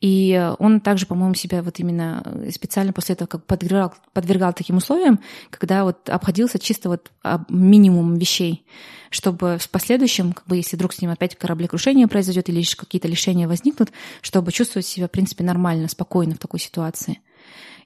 И 0.00 0.52
он 0.58 0.80
также, 0.80 1.06
по-моему, 1.06 1.34
себя 1.34 1.62
вот 1.62 1.78
именно 1.78 2.22
специально 2.52 2.92
после 2.92 3.14
этого 3.14 3.28
как 3.28 3.46
подвергал, 3.46 3.94
подвергал 4.12 4.52
таким 4.52 4.76
условиям, 4.76 5.20
когда 5.50 5.84
вот 5.84 6.10
обходился 6.10 6.58
чисто 6.58 6.88
вот 6.88 7.12
минимум 7.48 8.16
вещей 8.16 8.66
чтобы 9.14 9.58
в 9.58 9.68
последующем, 9.84 10.32
как 10.32 10.46
бы, 10.46 10.56
если 10.56 10.76
вдруг 10.76 10.94
с 10.94 11.02
ним 11.02 11.10
опять 11.10 11.36
кораблекрушение 11.36 12.08
произойдет 12.08 12.48
или 12.48 12.64
какие-то 12.74 13.06
лишения 13.06 13.46
возникнут, 13.46 13.90
чтобы 14.22 14.50
чувствовать 14.50 14.86
себя, 14.86 15.08
в 15.08 15.10
принципе, 15.10 15.44
нормально, 15.44 15.88
спокойно 15.88 16.36
в 16.36 16.38
такой 16.38 16.58
ситуации. 16.58 17.20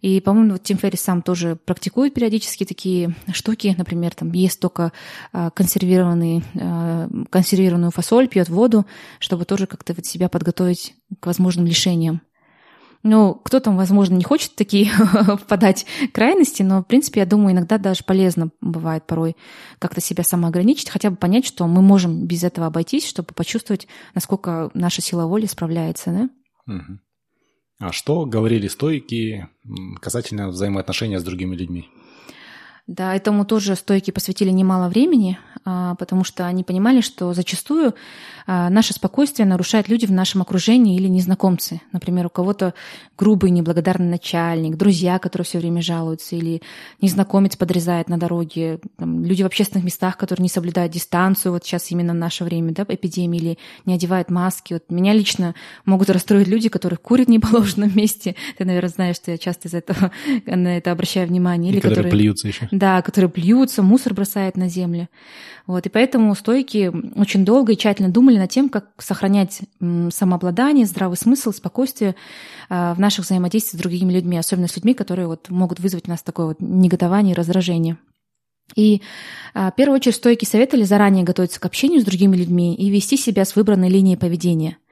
И, 0.00 0.20
по-моему, 0.20 0.52
вот 0.52 0.62
Тим 0.62 0.78
Феррис 0.78 1.00
сам 1.00 1.22
тоже 1.22 1.56
практикует 1.56 2.14
периодически 2.14 2.64
такие 2.64 3.16
штуки. 3.32 3.74
Например, 3.76 4.14
там 4.14 4.30
ест 4.30 4.60
только 4.60 4.92
а, 5.32 5.50
консервированный, 5.50 6.44
а, 6.54 7.08
консервированную 7.30 7.90
фасоль, 7.90 8.28
пьет 8.28 8.48
воду, 8.48 8.86
чтобы 9.18 9.44
тоже 9.44 9.66
как-то 9.66 9.94
вот 9.94 10.06
себя 10.06 10.28
подготовить 10.28 10.94
к 11.18 11.26
возможным 11.26 11.66
лишениям. 11.66 12.20
Ну, 13.02 13.34
кто-то, 13.34 13.70
возможно, 13.70 14.14
не 14.14 14.24
хочет 14.24 14.54
такие 14.54 14.86
впадать 15.40 15.86
крайности, 16.12 16.62
но, 16.62 16.80
в 16.80 16.84
принципе, 16.84 17.20
я 17.20 17.26
думаю, 17.26 17.52
иногда 17.52 17.78
даже 17.78 18.04
полезно 18.04 18.50
бывает 18.60 19.06
порой 19.06 19.36
как-то 19.78 20.00
себя 20.00 20.24
самоограничить, 20.24 20.90
хотя 20.90 21.10
бы 21.10 21.16
понять, 21.16 21.46
что 21.46 21.66
мы 21.66 21.80
можем 21.80 22.26
без 22.26 22.42
этого 22.42 22.66
обойтись, 22.66 23.06
чтобы 23.06 23.28
почувствовать, 23.34 23.86
насколько 24.14 24.70
наша 24.74 25.00
сила 25.00 25.26
воли 25.26 25.46
справляется, 25.46 26.10
да? 26.10 26.30
А 27.80 27.92
что 27.92 28.26
говорили 28.26 28.66
стойки 28.66 29.48
касательно 30.00 30.48
взаимоотношения 30.48 31.20
с 31.20 31.24
другими 31.24 31.54
людьми? 31.54 31.88
Да, 32.88 33.14
этому 33.14 33.44
тоже 33.44 33.76
стойки 33.76 34.10
посвятили 34.10 34.48
немало 34.48 34.88
времени, 34.88 35.38
а, 35.66 35.94
потому 35.96 36.24
что 36.24 36.46
они 36.46 36.64
понимали, 36.64 37.02
что 37.02 37.34
зачастую 37.34 37.94
а, 38.46 38.70
наше 38.70 38.94
спокойствие 38.94 39.44
нарушают 39.44 39.90
люди 39.90 40.06
в 40.06 40.10
нашем 40.10 40.40
окружении 40.40 40.96
или 40.96 41.06
незнакомцы. 41.06 41.82
Например, 41.92 42.24
у 42.24 42.30
кого-то 42.30 42.72
грубый, 43.18 43.50
неблагодарный 43.50 44.08
начальник, 44.08 44.78
друзья, 44.78 45.18
которые 45.18 45.44
все 45.44 45.58
время 45.58 45.82
жалуются, 45.82 46.34
или 46.34 46.62
незнакомец 47.02 47.56
подрезает 47.56 48.08
на 48.08 48.16
дороге, 48.16 48.80
там, 48.96 49.22
люди 49.22 49.42
в 49.42 49.46
общественных 49.46 49.84
местах, 49.84 50.16
которые 50.16 50.44
не 50.44 50.48
соблюдают 50.48 50.90
дистанцию, 50.90 51.52
вот 51.52 51.64
сейчас 51.64 51.90
именно 51.90 52.14
в 52.14 52.16
наше 52.16 52.42
время, 52.44 52.72
да, 52.72 52.86
эпидемии, 52.88 53.38
или 53.38 53.58
не 53.84 53.92
одевают 53.92 54.30
маски. 54.30 54.72
Вот 54.72 54.84
меня 54.88 55.12
лично 55.12 55.54
могут 55.84 56.08
расстроить 56.08 56.48
люди, 56.48 56.70
которые 56.70 56.96
курят 56.96 57.26
в 57.26 57.30
неположенном 57.30 57.92
месте. 57.94 58.34
Ты, 58.56 58.64
наверное, 58.64 58.88
знаешь, 58.88 59.16
что 59.16 59.30
я 59.30 59.36
часто 59.36 59.68
из 59.68 59.74
этого 59.74 60.10
на 60.46 60.78
это 60.78 60.90
обращаю 60.90 61.28
внимание. 61.28 61.70
Или 61.70 61.80
и 61.80 61.82
которые, 61.82 62.04
которые 62.04 62.12
плюются 62.12 62.48
еще. 62.48 62.68
Да, 62.78 63.02
которые 63.02 63.28
плюются, 63.28 63.82
мусор 63.82 64.14
бросают 64.14 64.56
на 64.56 64.68
землю. 64.68 65.08
Вот, 65.66 65.86
и 65.86 65.88
поэтому 65.88 66.32
стойки 66.36 66.92
очень 67.16 67.44
долго 67.44 67.72
и 67.72 67.76
тщательно 67.76 68.08
думали 68.08 68.38
над 68.38 68.50
тем, 68.50 68.68
как 68.68 68.90
сохранять 68.98 69.62
самообладание, 69.80 70.86
здравый 70.86 71.16
смысл, 71.16 71.50
спокойствие 71.50 72.14
а, 72.68 72.94
в 72.94 73.00
наших 73.00 73.24
взаимодействиях 73.24 73.80
с 73.80 73.82
другими 73.82 74.12
людьми, 74.12 74.38
особенно 74.38 74.68
с 74.68 74.76
людьми, 74.76 74.94
которые 74.94 75.26
вот 75.26 75.50
могут 75.50 75.80
вызвать 75.80 76.06
у 76.06 76.10
нас 76.10 76.22
такое 76.22 76.46
вот 76.46 76.60
негодование 76.60 77.34
и 77.34 77.36
раздражение. 77.36 77.98
И 78.76 79.02
а, 79.54 79.72
в 79.72 79.74
первую 79.74 79.96
очередь 79.96 80.14
стойки 80.14 80.44
советовали 80.44 80.84
заранее 80.84 81.24
готовиться 81.24 81.58
к 81.58 81.66
общению 81.66 82.00
с 82.00 82.04
другими 82.04 82.36
людьми 82.36 82.76
и 82.76 82.90
вести 82.90 83.16
себя 83.16 83.44
с 83.44 83.56
выбранной 83.56 83.88
линией 83.88 84.16
поведения– 84.16 84.76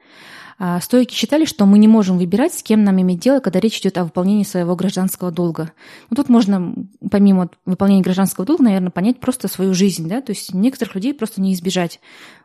стойки 0.81 1.13
считали, 1.13 1.45
что 1.45 1.67
мы 1.67 1.77
не 1.77 1.87
можем 1.87 2.17
выбирать, 2.17 2.53
с 2.53 2.63
кем 2.63 2.83
нам 2.83 2.99
иметь 2.99 3.19
дело, 3.19 3.39
когда 3.39 3.59
речь 3.59 3.79
идет 3.79 3.97
о 3.99 4.05
выполнении 4.05 4.43
своего 4.43 4.75
гражданского 4.75 5.31
долга. 5.31 5.71
Ну, 6.09 6.15
тут 6.15 6.29
можно, 6.29 6.73
помимо 7.11 7.49
выполнения 7.65 8.01
гражданского 8.01 8.43
долга, 8.45 8.63
наверное, 8.63 8.89
понять 8.89 9.19
просто 9.19 9.47
свою 9.47 9.75
жизнь. 9.75 10.07
Да? 10.09 10.19
То 10.21 10.31
есть 10.31 10.55
некоторых 10.55 10.95
людей 10.95 11.13
просто 11.13 11.41
не 11.41 11.53
избежать 11.53 11.99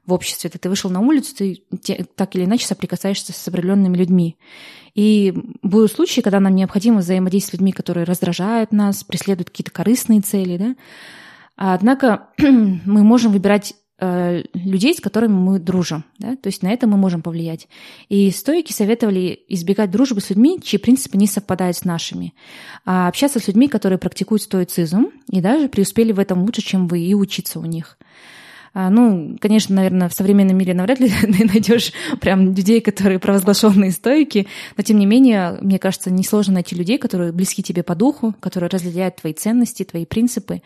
в 0.05 0.13
обществе. 0.13 0.51
Ты, 0.51 0.59
ты 0.59 0.69
вышел 0.69 0.91
на 0.91 1.01
улицу, 1.01 1.35
ты 1.35 2.07
так 2.15 2.37
или 2.37 2.45
иначе 2.45 2.67
соприкасаешься 2.67 3.33
с 3.33 3.49
определенными 3.49 3.97
людьми. 3.97 4.37
И 4.95 5.33
будут 5.63 5.93
случаи, 5.93 6.21
когда 6.21 6.39
нам 6.39 6.55
необходимо 6.55 6.99
взаимодействовать 6.99 7.51
с 7.51 7.53
людьми, 7.55 7.73
которые 7.73 8.05
раздражают 8.05 8.73
нас, 8.73 9.05
преследуют 9.05 9.49
какие-то 9.49 9.71
корыстные 9.71 10.21
цели. 10.21 10.59
Да? 10.59 10.77
Однако 11.57 12.29
мы 12.39 13.03
можем 13.03 13.33
выбирать 13.33 13.75
людей, 14.03 14.95
с 14.95 15.01
которыми 15.01 15.33
мы 15.33 15.59
дружим. 15.59 16.05
Да? 16.19 16.37
То 16.37 16.49
есть 16.49 16.63
на 16.63 16.69
это 16.73 16.87
мы 16.87 16.97
можем 16.97 17.23
повлиять. 17.23 17.69
И 18.09 18.31
стойки 18.31 18.73
советовали 18.73 19.41
избегать 19.49 19.91
дружбы 19.91 20.21
с 20.21 20.31
людьми, 20.31 20.61
чьи 20.63 20.79
принципы 20.79 21.17
не 21.17 21.27
совпадают 21.27 21.77
с 21.77 21.85
нашими. 21.85 22.35
А 22.85 23.09
общаться 23.09 23.39
с 23.39 23.47
людьми, 23.47 23.69
которые 23.69 23.99
практикуют 23.99 24.43
стоицизм, 24.43 25.07
и 25.31 25.41
даже 25.41 25.69
преуспели 25.69 26.13
в 26.13 26.19
этом 26.19 26.43
лучше, 26.43 26.63
чем 26.63 26.89
вы, 26.89 27.01
и 27.01 27.15
учиться 27.15 27.61
у 27.61 27.65
них. 27.65 27.99
А, 28.75 28.89
ну, 28.89 29.37
конечно, 29.39 29.77
наверное, 29.77 30.09
в 30.09 30.15
современном 30.15 30.57
мире 30.57 30.73
навряд 30.73 30.99
ли 30.99 31.11
ты 31.21 31.45
найдешь 31.45 31.93
прям 32.21 32.55
людей, 32.55 32.81
которые 32.81 33.19
провозглашенные 33.19 33.91
стойки, 33.91 34.47
но 34.77 34.83
тем 34.83 34.99
не 34.99 35.07
менее, 35.07 35.59
мне 35.61 35.79
кажется, 35.79 36.11
несложно 36.11 36.55
найти 36.55 36.75
людей, 36.75 36.99
которые 36.99 37.33
близки 37.33 37.63
тебе 37.63 37.83
по 37.83 37.95
духу, 37.95 38.35
которые 38.41 38.71
разделяют 38.71 39.17
твои 39.17 39.35
ценности, 39.35 39.85
твои 39.85 40.07
принципы. 40.07 40.63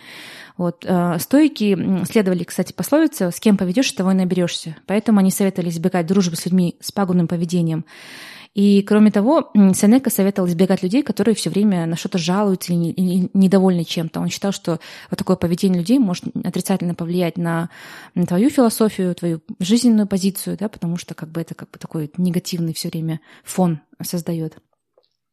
Вот. 0.57 0.85
Э, 0.87 1.19
стойки 1.19 2.05
следовали, 2.09 2.45
кстати, 2.45 2.73
пословице 2.73 3.31
«с 3.31 3.41
кем 3.41 3.57
поведешь, 3.57 3.91
того 3.93 4.13
и 4.13 4.15
наберешься». 4.15 4.77
Поэтому 4.87 5.19
они 5.19 5.31
советовали 5.31 5.71
избегать 5.71 6.07
дружбы 6.07 6.37
с 6.37 6.47
людьми 6.47 6.77
с 6.81 6.93
пагубным 6.93 7.27
поведением. 7.27 7.85
И, 8.57 8.81
кроме 8.81 9.11
того, 9.11 9.51
Сенека 9.75 10.09
советовал 10.09 10.49
избегать 10.49 10.83
людей, 10.83 11.03
которые 11.03 11.35
все 11.35 11.51
время 11.51 11.85
на 11.85 11.95
что-то 11.95 12.17
жалуются 12.17 12.73
или 12.73 13.29
недовольны 13.35 13.85
чем-то. 13.85 14.19
Он 14.19 14.31
считал, 14.31 14.53
что 14.53 14.81
вот 15.11 15.19
такое 15.19 15.37
поведение 15.37 15.81
людей 15.81 15.99
может 15.99 16.25
отрицательно 16.43 16.95
повлиять 16.95 17.37
на 17.37 17.69
твою 18.27 18.49
философию, 18.49 19.15
твою 19.15 19.43
жизненную 19.59 20.07
позицию, 20.07 20.57
да, 20.59 20.71
потому 20.71 20.97
что 20.97 21.13
как 21.13 21.29
бы 21.29 21.43
это 21.43 21.55
как 21.55 21.71
бы 21.71 21.79
такой 21.79 22.11
негативный 22.17 22.73
все 22.73 22.89
время 22.89 23.21
фон 23.45 23.81
создает. 24.03 24.57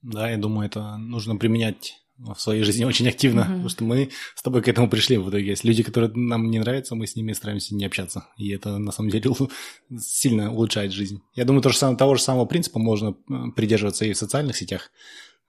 Да, 0.01 0.29
я 0.29 0.37
думаю, 0.37 0.65
это 0.65 0.97
нужно 0.97 1.37
применять 1.37 2.02
в 2.35 2.39
своей 2.39 2.63
жизни 2.63 2.85
очень 2.85 3.07
активно, 3.07 3.41
uh-huh. 3.41 3.47
потому 3.47 3.69
что 3.69 3.83
мы 3.83 4.09
с 4.35 4.41
тобой 4.41 4.61
к 4.61 4.67
этому 4.67 4.89
пришли 4.89 5.17
в 5.17 5.29
итоге. 5.29 5.47
Есть 5.47 5.63
люди, 5.63 5.83
которые 5.83 6.11
нам 6.13 6.49
не 6.49 6.59
нравятся, 6.59 6.95
мы 6.95 7.07
с 7.07 7.15
ними 7.15 7.33
стараемся 7.33 7.75
не 7.75 7.85
общаться. 7.85 8.27
И 8.37 8.49
это 8.51 8.77
на 8.77 8.91
самом 8.91 9.09
деле 9.09 9.31
сильно 9.99 10.51
улучшает 10.51 10.91
жизнь. 10.91 11.21
Я 11.35 11.45
думаю, 11.45 11.61
то 11.61 11.69
же 11.69 11.77
самое, 11.77 11.97
того 11.97 12.15
же 12.15 12.21
самого 12.21 12.45
принципа 12.45 12.79
можно 12.79 13.13
придерживаться 13.55 14.05
и 14.05 14.13
в 14.13 14.17
социальных 14.17 14.55
сетях. 14.55 14.91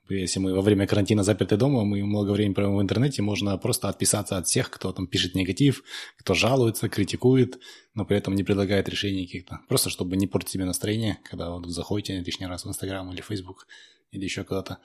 Если 0.09 0.39
мы 0.39 0.55
во 0.55 0.61
время 0.61 0.87
карантина 0.87 1.23
заперты 1.23 1.57
дома, 1.57 1.85
мы 1.85 2.05
много 2.05 2.33
времени 2.33 2.53
проводим 2.53 2.79
в 2.79 2.83
интернете, 2.83 3.23
можно 3.23 3.57
просто 3.57 3.89
отписаться 3.89 4.37
от 4.37 4.47
всех, 4.47 4.71
кто 4.71 4.93
там 4.93 5.07
пишет 5.07 5.35
негатив, 5.35 5.83
кто 6.19 6.35
жалуется, 6.35 6.91
критикует, 6.91 7.59
но 7.95 8.05
при 8.05 8.19
этом 8.19 8.35
не 8.35 8.45
предлагает 8.45 8.89
решений 8.89 9.25
каких-то. 9.25 9.61
Просто 9.69 9.89
чтобы 9.89 10.17
не 10.17 10.27
портить 10.27 10.51
себе 10.51 10.67
настроение, 10.67 11.19
когда 11.25 11.51
вот 11.51 11.67
заходите 11.67 12.21
лишний 12.21 12.47
раз 12.47 12.65
в 12.65 12.69
Инстаграм 12.69 13.11
или 13.13 13.23
Фейсбук 13.23 13.67
или 14.11 14.25
еще 14.25 14.45
куда-то. 14.45 14.79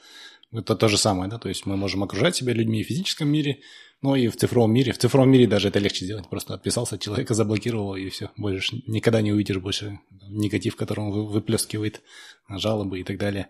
Это 0.51 0.75
то 0.75 0.87
же 0.87 0.97
самое, 0.97 1.29
да, 1.29 1.37
то 1.37 1.49
есть 1.49 1.65
мы 1.65 1.77
можем 1.77 2.01
окружать 2.03 2.35
себя 2.35 2.53
людьми 2.53 2.83
в 2.83 2.87
физическом 2.87 3.27
мире, 3.27 3.59
но 4.01 4.15
и 4.15 4.29
в 4.29 4.37
цифровом 4.37 4.73
мире. 4.73 4.93
В 4.93 4.97
цифровом 4.97 5.29
мире 5.29 5.45
даже 5.47 5.67
это 5.67 5.79
легче 5.79 6.05
сделать, 6.05 6.29
просто 6.29 6.53
отписался 6.53 6.95
от 6.95 7.01
человека, 7.01 7.33
заблокировал, 7.33 7.95
и 7.95 8.09
все, 8.09 8.31
больше 8.37 8.81
никогда 8.87 9.21
не 9.21 9.31
увидишь 9.31 9.57
больше 9.57 9.99
негатив, 10.29 10.75
который 10.75 11.01
он 11.01 11.11
выплескивает, 11.11 12.01
жалобы 12.49 12.99
и 12.99 13.03
так 13.03 13.17
далее. 13.17 13.49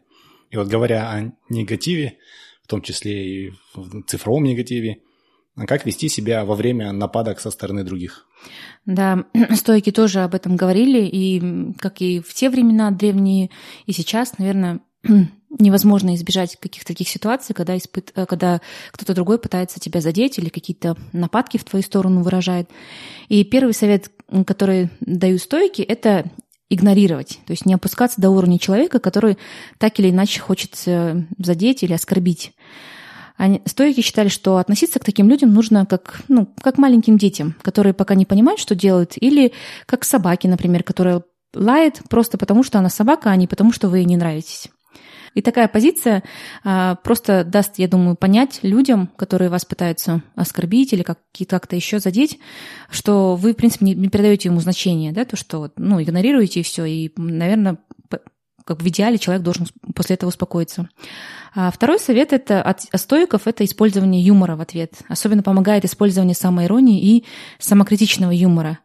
И 0.50 0.58
вот 0.58 0.68
говоря 0.68 1.12
о 1.12 1.32
негативе, 1.50 2.18
в 2.64 2.68
том 2.68 2.82
числе 2.82 3.48
и 3.48 3.54
в 3.74 4.04
цифровом 4.04 4.44
негативе, 4.44 5.02
как 5.68 5.86
вести 5.86 6.08
себя 6.10 6.46
во 6.46 6.56
время 6.56 6.92
нападок 6.92 7.40
со 7.40 7.52
стороны 7.52 7.84
других? 7.84 8.28
Да, 8.86 9.26
стойки 9.56 9.92
тоже 9.92 10.22
об 10.22 10.36
этом 10.36 10.56
говорили, 10.56 11.06
и 11.06 11.74
как 11.80 12.02
и 12.02 12.20
в 12.22 12.34
те 12.34 12.50
времена 12.50 12.92
древние, 12.92 13.50
и 13.86 13.92
сейчас, 13.92 14.38
наверное, 14.38 14.80
невозможно 15.60 16.16
избежать 16.16 16.58
каких-то 16.58 16.88
таких 16.88 17.10
ситуаций, 17.10 17.54
когда, 17.54 17.78
испыт... 17.78 18.12
Э, 18.16 18.26
когда 18.26 18.62
кто-то 18.92 19.14
другой 19.14 19.40
пытается 19.40 19.80
тебя 19.80 20.02
задеть 20.02 20.38
или 20.38 20.50
какие-то 20.50 20.96
нападки 21.12 21.58
в 21.58 21.64
твою 21.64 21.84
сторону 21.84 22.22
выражает. 22.22 22.70
И 23.28 23.44
первый 23.44 23.74
совет, 23.74 24.12
который 24.46 24.90
даю 25.02 25.38
стойки, 25.38 25.82
это 25.82 26.32
игнорировать, 26.70 27.40
то 27.46 27.52
есть 27.52 27.66
не 27.66 27.74
опускаться 27.74 28.22
до 28.22 28.30
уровня 28.30 28.60
человека, 28.60 29.00
который 29.00 29.38
так 29.78 30.00
или 30.00 30.10
иначе 30.10 30.40
хочет 30.40 30.76
задеть 31.38 31.84
или 31.84 31.94
оскорбить. 31.94 32.54
Они, 33.38 33.62
стойки 33.66 34.02
считали, 34.02 34.28
что 34.28 34.58
относиться 34.58 35.00
к 35.00 35.06
таким 35.06 35.30
людям 35.30 35.54
нужно 35.54 35.86
как, 35.86 36.22
ну, 36.28 36.48
как 36.62 36.78
маленьким 36.78 37.18
детям, 37.18 37.56
которые 37.62 37.94
пока 37.94 38.14
не 38.14 38.26
понимают, 38.26 38.60
что 38.60 38.76
делают, 38.76 39.14
или 39.16 39.54
как 39.86 40.04
собаке, 40.04 40.50
например, 40.50 40.84
которая 40.84 41.24
лает 41.54 42.02
просто 42.10 42.38
потому, 42.38 42.64
что 42.64 42.80
она 42.80 42.90
собака, 42.90 43.32
а 43.32 43.36
не 43.36 43.48
потому, 43.48 43.72
что 43.72 43.88
вы 43.88 44.00
ей 44.00 44.06
не 44.06 44.18
нравитесь. 44.18 44.68
И 45.34 45.42
такая 45.42 45.68
позиция 45.68 46.24
а, 46.64 46.96
просто 46.96 47.44
даст, 47.44 47.74
я 47.78 47.88
думаю, 47.88 48.16
понять 48.16 48.60
людям, 48.64 49.08
которые 49.16 49.50
вас 49.50 49.66
пытаются 49.66 50.22
оскорбить 50.36 50.94
или 50.94 51.04
как- 51.04 51.20
как-то 51.48 51.76
еще 51.76 52.00
задеть, 52.00 52.40
что 52.90 53.36
вы, 53.36 53.54
в 53.54 53.56
принципе, 53.56 53.86
не, 53.86 53.94
не 53.94 54.10
передаете 54.10 54.50
ему 54.50 54.60
значения, 54.60 55.12
да, 55.12 55.26
то, 55.26 55.36
что, 55.36 55.72
ну, 55.78 56.02
игнорируете 56.02 56.62
и 56.62 56.64
все, 56.64 56.86
и, 56.86 57.12
наверное, 57.16 57.78
как 58.70 58.84
в 58.84 58.88
идеале 58.88 59.18
человек 59.18 59.44
должен 59.44 59.66
после 59.96 60.14
этого 60.14 60.30
успокоиться. 60.30 60.90
А 61.56 61.72
второй 61.72 62.00
совет 62.00 62.34
это 62.34 62.62
от 62.62 62.82
стоиков 62.94 63.48
это 63.48 63.66
использование 63.66 64.22
юмора 64.22 64.56
в 64.56 64.62
ответ. 64.62 64.94
Особенно 65.08 65.42
помогает 65.42 65.86
использование 65.86 66.36
самоиронии 66.36 67.02
и 67.02 67.26
самокритичного 67.58 68.30
юмора. 68.30 68.78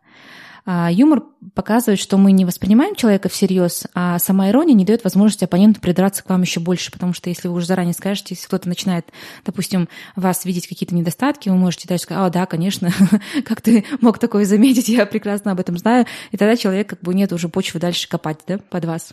А 0.66 0.90
юмор 0.90 1.24
показывает, 1.54 2.00
что 2.00 2.16
мы 2.16 2.32
не 2.32 2.46
воспринимаем 2.46 2.94
человека 2.94 3.28
всерьез, 3.28 3.84
а 3.94 4.18
сама 4.18 4.48
ирония 4.48 4.74
не 4.74 4.86
дает 4.86 5.04
возможности 5.04 5.44
оппоненту 5.44 5.80
придраться 5.80 6.24
к 6.24 6.30
вам 6.30 6.40
еще 6.40 6.58
больше, 6.58 6.90
потому 6.90 7.12
что 7.12 7.28
если 7.28 7.48
вы 7.48 7.54
уже 7.54 7.66
заранее 7.66 7.92
скажете, 7.92 8.34
если 8.34 8.46
кто-то 8.46 8.66
начинает, 8.66 9.06
допустим, 9.44 9.90
вас 10.16 10.46
видеть 10.46 10.66
какие-то 10.66 10.94
недостатки, 10.94 11.50
вы 11.50 11.56
можете 11.56 11.86
дальше 11.86 12.04
сказать, 12.04 12.26
а, 12.26 12.30
да, 12.30 12.46
конечно, 12.46 12.90
как 13.44 13.60
ты 13.60 13.84
мог 14.00 14.18
такое 14.18 14.46
заметить, 14.46 14.88
я 14.88 15.04
прекрасно 15.04 15.52
об 15.52 15.60
этом 15.60 15.76
знаю, 15.76 16.06
и 16.32 16.38
тогда 16.38 16.56
человек 16.56 16.88
как 16.88 17.00
бы 17.02 17.12
нет 17.12 17.32
уже 17.34 17.50
почвы 17.50 17.78
дальше 17.78 18.08
копать 18.08 18.38
да, 18.46 18.56
под 18.56 18.86
вас. 18.86 19.12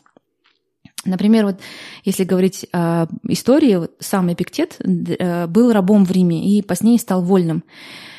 Например, 1.03 1.45
вот 1.45 1.59
если 2.05 2.23
говорить 2.23 2.67
о 2.71 3.07
истории, 3.27 3.75
вот 3.75 3.91
сам 3.99 4.31
Эпиктет 4.31 4.77
э, 4.79 5.47
был 5.47 5.73
рабом 5.73 6.05
в 6.05 6.11
Риме 6.11 6.57
и 6.57 6.61
позднее 6.61 6.99
стал 6.99 7.23
вольным. 7.23 7.63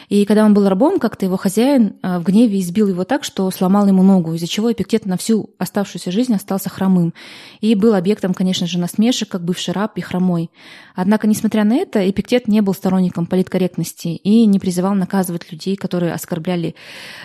И 0.09 0.25
когда 0.25 0.45
он 0.45 0.55
был 0.55 0.69
рабом, 0.69 0.99
как-то 0.99 1.25
его 1.25 1.37
хозяин 1.37 1.95
э, 2.03 2.19
в 2.19 2.25
гневе 2.25 2.61
избил 2.61 2.89
его 2.89 3.05
так, 3.05 3.25
что 3.25 3.51
сломал 3.51 3.87
ему 3.87 4.03
ногу, 4.03 4.35
из-за 4.35 4.47
чего 4.47 4.73
Эпиктет 4.73 5.07
на 5.07 5.17
всю 5.17 5.51
оставшуюся 5.59 6.11
жизнь 6.11 6.35
остался 6.35 6.69
хромым. 6.69 7.15
И 7.61 7.75
был 7.75 7.95
объектом, 7.95 8.35
конечно 8.35 8.67
же, 8.67 8.79
насмешек, 8.79 9.29
как 9.29 9.45
бывший 9.45 9.75
раб 9.75 9.97
и 9.97 10.01
хромой. 10.01 10.51
Однако, 10.95 11.27
несмотря 11.27 11.65
на 11.65 11.75
это, 11.75 12.09
Эпиктет 12.09 12.49
не 12.49 12.61
был 12.61 12.75
сторонником 12.75 13.27
политкорректности 13.27 14.09
и 14.09 14.47
не 14.47 14.59
призывал 14.59 14.95
наказывать 14.95 15.51
людей, 15.53 15.77
которые 15.77 16.13
оскорбляли 16.13 16.75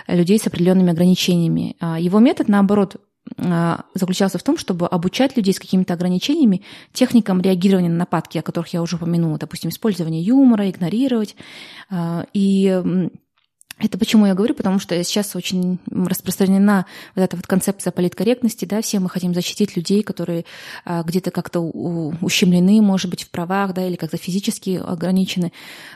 людей 0.07 0.39
с 0.39 0.47
определенными 0.47 0.91
ограничениями. 0.91 1.75
А 1.79 1.99
его 1.99 2.19
метод, 2.19 2.47
наоборот, 2.47 2.97
заключался 3.93 4.37
в 4.37 4.43
том, 4.43 4.57
чтобы 4.57 4.87
обучать 4.87 5.35
людей 5.37 5.53
с 5.53 5.59
какими-то 5.59 5.93
ограничениями 5.93 6.63
техникам 6.93 7.41
реагирования 7.41 7.89
на 7.89 7.97
нападки, 7.97 8.37
о 8.37 8.41
которых 8.41 8.73
я 8.73 8.81
уже 8.81 8.95
упомянула, 8.95 9.37
допустим, 9.37 9.69
использование 9.69 10.21
юмора, 10.21 10.69
игнорировать. 10.69 11.35
А, 11.89 12.25
и 12.33 13.09
это 13.79 13.99
почему 13.99 14.25
я 14.25 14.33
говорю, 14.33 14.55
потому 14.55 14.79
что 14.79 15.01
сейчас 15.03 15.35
очень 15.35 15.77
распространена 15.91 16.87
вот 17.15 17.21
эта 17.21 17.35
вот 17.35 17.45
концепция 17.45 17.91
политкорректности, 17.91 18.65
да, 18.65 18.81
все 18.81 18.99
мы 18.99 19.09
хотим 19.09 19.35
защитить 19.35 19.75
людей, 19.75 20.01
которые 20.01 20.45
а, 20.83 21.03
где-то 21.03 21.29
как-то 21.29 21.59
ущемлены, 21.59 22.81
может 22.81 23.11
быть, 23.11 23.23
в 23.23 23.29
правах, 23.29 23.73
да, 23.73 23.87
или 23.87 23.95
как-то 23.95 24.17
физически 24.17 24.81
ограничены. 24.83 25.51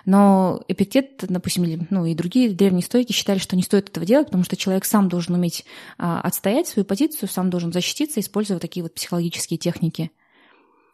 Но 0.06 0.64
Эпиктет, 0.68 1.24
допустим, 1.28 1.88
ну 1.90 2.06
и 2.06 2.14
другие 2.14 2.50
древние 2.52 2.84
стойки 2.84 3.14
считали, 3.14 3.40
что 3.40 3.56
не 3.56 3.64
стоит 3.64 3.90
этого 3.90 4.06
делать, 4.06 4.28
потому 4.28 4.44
что 4.44 4.56
человек 4.56 4.86
сам 4.86 5.10
должен 5.10 5.34
уметь 5.34 5.66
а, 5.98 6.22
отстоять 6.22 6.68
свою 6.68 6.86
позицию, 6.86 7.30
сам 7.30 7.50
должен 7.50 7.74
защититься, 7.74 8.20
используя 8.20 8.56
вот 8.56 8.62
такие 8.62 8.84
вот 8.84 8.94
психологические 8.94 9.58
техники. 9.58 10.12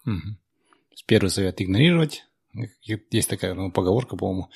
Угу. 0.05 0.38
Первый 1.05 1.29
совет– 1.29 1.55
игнорировать. 1.61 2.25
Есть 3.11 3.29
такая 3.29 3.53
ну, 3.53 3.71
поговорка, 3.71 4.15
по-моему, 4.15 4.49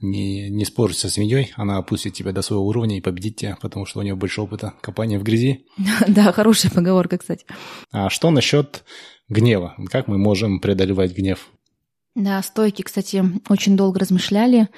не, 0.00 0.48
не 0.48 0.64
спорить 0.64 0.96
со 0.96 1.08
свиньей, 1.10 1.52
она 1.56 1.78
опустит 1.78 2.14
тебя 2.14 2.32
до 2.32 2.42
своего 2.42 2.66
уровня 2.66 2.96
и 2.96 3.00
победит 3.00 3.36
тебя, 3.36 3.56
потому 3.60 3.86
что 3.86 4.00
у 4.00 4.02
нее 4.02 4.14
больше 4.14 4.40
опыта 4.40 4.74
копания 4.80 5.18
в 5.18 5.22
грязи. 5.22 5.66
Да, 6.08 6.32
хорошая 6.32 6.70
поговорка, 6.72 7.18
кстати. 7.18 7.46
А 7.90 8.10
что 8.10 8.30
насчет 8.30 8.84
гнева? 9.28 9.74
Как 9.90 10.08
мы 10.08 10.18
можем 10.18 10.60
преодолевать 10.60 11.16
гнев? 11.16 11.48
Да, 12.14 12.42
стойки, 12.42 12.82
кстати, 12.82 13.24
очень 13.48 13.76
долго 13.76 14.00
размышляли 14.00 14.68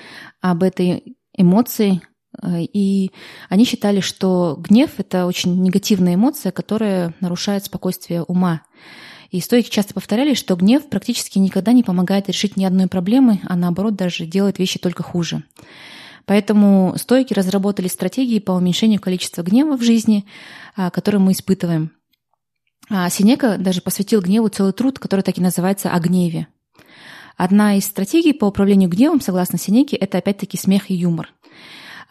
об 0.40 0.62
этой 0.62 1.16
эмоции, 1.36 2.02
э, 2.42 2.62
и 2.62 3.12
они 3.48 3.64
считали, 3.64 4.00
что 4.00 4.56
гнев– 4.58 4.92
это 4.98 5.26
очень 5.26 5.62
негативная 5.62 6.16
эмоция, 6.16 6.52
которая 6.52 7.14
нарушает 7.20 7.64
спокойствие 7.64 8.22
ума. 8.24 8.62
И 9.30 9.40
стойки 9.40 9.70
часто 9.70 9.94
повторяли, 9.94 10.34
что 10.34 10.56
гнев 10.56 10.88
практически 10.88 11.38
никогда 11.38 11.72
не 11.72 11.84
помогает 11.84 12.28
решить 12.28 12.56
ни 12.56 12.64
одной 12.64 12.88
проблемы, 12.88 13.40
а 13.48 13.56
наоборот 13.56 13.94
даже 13.94 14.26
делает 14.26 14.58
вещи 14.58 14.78
только 14.78 15.02
хуже. 15.02 15.44
Поэтому 16.26 16.94
стойки 16.96 17.32
разработали 17.32 17.88
стратегии 17.88 18.38
по 18.40 18.52
уменьшению 18.52 19.00
количества 19.00 19.42
гнева 19.42 19.76
в 19.76 19.82
жизни, 19.82 20.26
а, 20.76 20.90
который 20.90 21.20
мы 21.20 21.32
испытываем. 21.32 21.92
А 22.88 23.08
Синека 23.08 23.56
даже 23.56 23.80
посвятил 23.80 24.20
гневу 24.20 24.48
целый 24.48 24.72
труд, 24.72 24.98
который 24.98 25.22
так 25.22 25.38
и 25.38 25.40
называется 25.40 25.90
«О 25.90 26.00
гневе». 26.00 26.48
Одна 27.36 27.76
из 27.76 27.84
стратегий 27.84 28.32
по 28.32 28.46
управлению 28.46 28.90
гневом, 28.90 29.20
согласно 29.20 29.58
Синеке, 29.58 29.96
это 29.96 30.18
опять-таки 30.18 30.58
смех 30.58 30.90
и 30.90 30.94
юмор. 30.94 31.32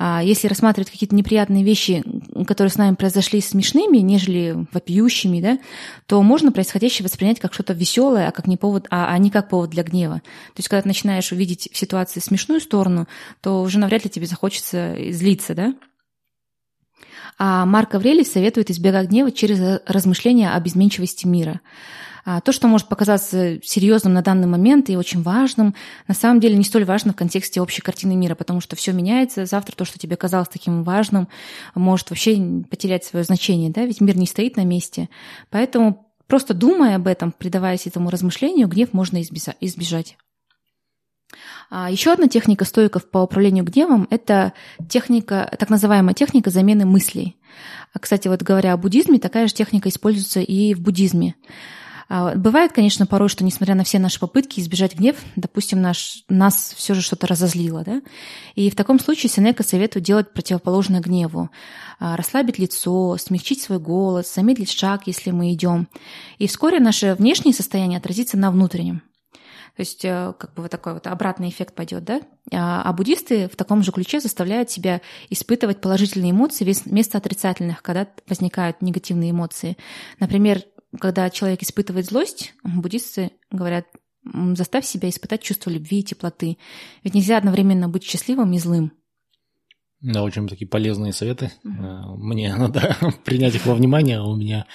А 0.02 0.24
если 0.24 0.48
рассматривать 0.48 0.90
какие-то 0.90 1.14
неприятные 1.14 1.66
вещи, 1.66 2.04
которые 2.48 2.72
с 2.72 2.78
нами 2.78 2.96
произошли 2.96 3.42
смешными, 3.42 3.98
нежели 3.98 4.66
вопиющими, 4.72 5.42
да, 5.42 5.60
то 6.08 6.24
можно 6.24 6.54
происходящее 6.54 7.04
воспринять 7.04 7.42
как 7.42 7.54
что-то 7.54 7.74
веселое, 7.74 8.30
а, 8.30 8.32
как 8.32 8.48
не 8.48 8.56
повод, 8.56 8.88
а, 8.90 9.14
а 9.14 9.18
не 9.18 9.30
как 9.30 9.50
повод 9.50 9.72
для 9.72 9.84
гнева. 9.84 10.16
То 10.16 10.60
есть, 10.60 10.70
когда 10.70 10.84
ты 10.84 10.88
начинаешь 10.88 11.34
увидеть 11.34 11.68
в 11.74 11.78
ситуации 11.78 12.22
смешную 12.22 12.62
сторону, 12.62 13.10
то 13.42 13.62
уже 13.62 13.78
навряд 13.78 14.06
ли 14.06 14.10
тебе 14.10 14.26
захочется 14.26 14.96
злиться, 15.12 15.54
да? 15.54 15.76
А 17.38 17.66
Марк 17.66 17.94
Аврелий 17.94 18.26
советует 18.26 18.72
избегать 18.72 19.10
гнева 19.10 19.32
через 19.34 19.82
размышления 19.86 20.52
об 20.52 20.66
изменчивости 20.66 21.28
мира. 21.28 21.60
А 22.26 22.42
то, 22.42 22.52
что 22.52 22.68
может 22.68 22.88
показаться 22.88 23.60
серьезным 23.64 24.14
на 24.14 24.22
данный 24.22 24.48
момент 24.48 24.90
и 24.90 24.98
очень 24.98 25.22
важным, 25.22 25.76
на 26.08 26.14
самом 26.14 26.40
деле 26.40 26.56
не 26.56 26.64
столь 26.64 26.86
важно 26.86 27.14
в 27.14 27.16
контексте 27.16 27.62
общей 27.62 27.82
картины 27.82 28.16
мира, 28.16 28.36
потому 28.36 28.62
что 28.62 28.76
все 28.76 28.92
меняется. 28.92 29.46
Завтра 29.46 29.76
то, 29.76 29.86
что 29.86 30.00
тебе 30.00 30.16
казалось 30.16 30.50
таким 30.50 30.84
важным, 30.84 31.28
может 31.76 32.10
вообще 32.10 32.64
потерять 32.70 33.04
свое 33.04 33.24
значение, 33.24 33.70
да, 33.70 33.86
ведь 33.86 34.02
мир 34.02 34.18
не 34.18 34.28
стоит 34.28 34.58
на 34.58 34.66
месте. 34.66 35.10
Поэтому 35.50 36.08
просто 36.28 36.54
думая 36.54 36.96
об 36.96 37.08
этом, 37.08 37.32
предаваясь 37.32 37.88
этому 37.88 38.10
размышлению, 38.10 38.68
гнев 38.68 38.94
можно 38.94 39.22
избежать. 39.22 40.18
А 41.70 41.92
еще 41.92 42.12
одна 42.12 42.28
техника 42.28 42.66
стоиков 42.66 43.10
по 43.10 43.20
управлению 43.20 43.64
гневом– 43.64 44.08
это 44.10 44.54
техника, 44.88 45.56
так 45.60 45.70
называемая 45.70 46.16
техника 46.16 46.50
замены 46.50 46.86
мыслей. 46.86 47.38
Кстати, 48.00 48.28
вот 48.28 48.42
говоря 48.42 48.74
о 48.74 48.78
буддизме, 48.78 49.20
такая 49.20 49.48
же 49.48 49.54
техника 49.54 49.90
используется 49.90 50.40
и 50.40 50.74
в 50.74 50.82
буддизме. 50.82 51.36
А, 52.10 52.34
бывает, 52.36 52.74
конечно, 52.74 53.06
порой, 53.06 53.30
что 53.30 53.44
несмотря 53.44 53.76
на 53.76 53.84
все 53.84 54.00
наши 54.00 54.20
попытки 54.20 54.60
избежать 54.60 54.96
гнев, 54.96 55.16
допустим, 55.36 55.80
наш, 55.80 56.24
нас 56.28 56.74
все 56.76 56.96
же 56.96 57.02
что-то 57.02 57.28
разозлило, 57.28 57.84
да? 57.84 58.02
И 58.56 58.72
в 58.72 58.76
таком 58.76 59.00
случае 59.00 59.30
Сенека 59.30 59.64
советует 59.64 60.06
делать 60.06 60.34
противоположное 60.34 61.02
гневу. 61.02 61.52
А, 62.00 62.18
расслабить 62.18 62.58
лицо, 62.58 63.16
смягчить 63.18 63.62
свой 63.62 63.80
голос, 63.80 64.34
замедлить 64.34 64.72
шаг, 64.72 65.04
если 65.06 65.30
мы 65.30 65.54
идем. 65.54 65.88
И 66.40 66.48
вскоре 66.48 66.80
наше 66.80 67.14
внешнее 67.14 67.54
состояние 67.54 68.00
отразится 68.00 68.38
на 68.38 68.50
внутреннем. 68.50 69.04
То 69.76 69.82
есть 69.82 70.04
э, 70.04 70.34
как 70.38 70.56
бы 70.56 70.64
вот 70.64 70.72
такой 70.72 70.96
вот 70.96 71.08
обратный 71.08 71.50
эффект 71.50 71.76
пойдет, 71.76 72.04
да? 72.04 72.22
А, 72.52 72.82
а 72.82 72.92
буддисты 72.92 73.48
в 73.48 73.56
таком 73.56 73.84
же 73.84 73.92
ключе 73.92 74.20
заставляют 74.20 74.72
себя 74.72 75.00
испытывать 75.30 75.80
положительные 75.80 76.32
эмоции 76.32 76.66
вместо 76.86 77.20
отрицательных, 77.20 77.84
когда 77.84 78.08
возникают 78.28 78.82
негативные 78.82 79.32
эмоции. 79.32 79.78
Например, 80.20 80.64
когда 80.98 81.30
человек 81.30 81.62
испытывает 81.62 82.06
злость, 82.06 82.54
буддисты 82.64 83.32
говорят, 83.52 83.86
заставь 84.24 84.86
себя 84.86 85.10
испытать 85.10 85.42
чувство 85.42 85.70
любви 85.70 86.00
и 86.00 86.04
теплоты. 86.04 86.58
Ведь 87.04 87.14
нельзя 87.14 87.38
одновременно 87.38 87.88
быть 87.88 88.04
счастливым 88.04 88.54
и 88.54 88.60
злым. 88.60 88.92
Да, 90.02 90.24
очень 90.24 90.48
такие 90.48 90.68
полезные 90.68 91.14
советы. 91.14 91.52
Mm-hmm. 91.66 92.16
Мне 92.18 92.56
надо 92.58 92.98
принять 93.26 93.56
их 93.56 93.66
во 93.66 93.76
внимание. 93.76 94.22
У 94.22 94.36
меня, 94.36 94.66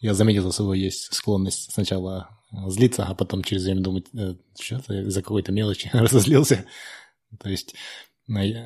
я 0.00 0.14
заметил 0.14 0.42
за 0.44 0.52
собой, 0.52 0.80
есть 0.80 1.12
склонность 1.14 1.72
сначала 1.72 2.30
злиться, 2.66 3.04
а 3.04 3.14
потом 3.14 3.44
через 3.44 3.64
время 3.64 3.80
думать, 3.80 4.06
«Э, 4.12 4.34
что-то 4.58 5.08
за 5.08 5.22
какой-то 5.22 5.52
мелочи 5.52 5.88
разозлился. 5.92 6.66
То 7.38 7.48
есть 7.48 7.74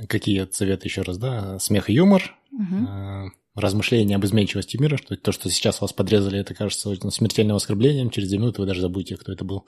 какие 0.09 0.46
советы 0.52 0.88
еще 0.88 1.02
раз, 1.02 1.18
да? 1.18 1.59
Смех 1.59 1.90
и 1.90 1.94
юмор, 1.94 2.34
mm-hmm 2.52 3.30
размышления 3.55 4.16
об 4.16 4.24
изменчивости 4.24 4.76
мира, 4.76 4.96
что 4.96 5.16
то, 5.16 5.32
что 5.32 5.48
сейчас 5.50 5.80
вас 5.80 5.92
подрезали, 5.92 6.38
это 6.38 6.55
кажется 6.55 6.94
смертельным 7.11 7.57
оскорблением, 7.57 8.11
через 8.11 8.28
две 8.28 8.38
минуты 8.38 8.61
вы 8.61 8.66
даже 8.66 8.80
забудете, 8.80 9.16
кто 9.16 9.32
это 9.32 9.44
был. 9.44 9.66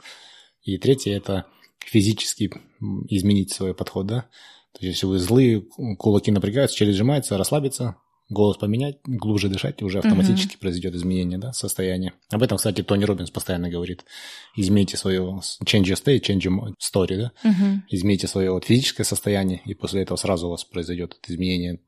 И 0.63 0.79
третье– 0.79 1.13
это 1.17 1.47
физически 1.85 2.51
изменить 3.09 3.53
свой 3.53 3.75
подход, 3.75 4.07
да. 4.07 4.29
То 4.73 4.85
есть, 4.85 4.97
если 4.97 5.07
вы 5.07 5.19
злые, 5.19 5.65
кулаки 5.99 6.31
напрягаются, 6.31 6.77
челюсть 6.77 6.99
сжимается, 6.99 7.39
расслабиться, 7.39 7.97
голос 8.29 8.57
поменять, 8.57 8.99
глубже 9.05 9.49
дышать, 9.49 9.81
и 9.81 9.85
уже 9.85 9.99
автоматически 9.99 10.55
угу. 10.55 10.61
произойдет 10.61 10.95
изменение 10.95 11.39
да, 11.39 11.53
состояния. 11.53 12.13
Об 12.31 12.43
этом, 12.43 12.57
кстати, 12.57 12.83
Тони 12.83 13.05
Робинс 13.05 13.31
постоянно 13.31 13.69
говорит. 13.69 14.05
Измените 14.57 14.97
свое 14.97 15.21
change 15.65 15.85
your 15.85 15.95
state, 15.95 16.23
change 16.23 16.41
your 16.41 16.75
story, 16.81 17.17
да? 17.17 17.33
Угу. 17.49 17.83
Измените 17.91 18.27
свое 18.27 18.51
вот 18.51 18.65
физическое 18.65 19.05
состояние, 19.05 19.63
и 19.65 19.75
после 19.75 20.03
этого 20.03 20.17
сразу 20.17 20.49
у 20.49 20.51
вас 20.51 20.65
произойдет 20.65 21.19
изменение 21.27 21.81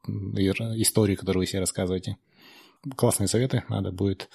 истории, 0.80 1.16
которую 1.16 1.42
вы 1.42 1.46
себе 1.46 1.60
рассказываете. 1.60 2.16
Классные 2.96 3.28
советы, 3.28 3.64
надо 3.68 3.90
будет, 3.90 4.28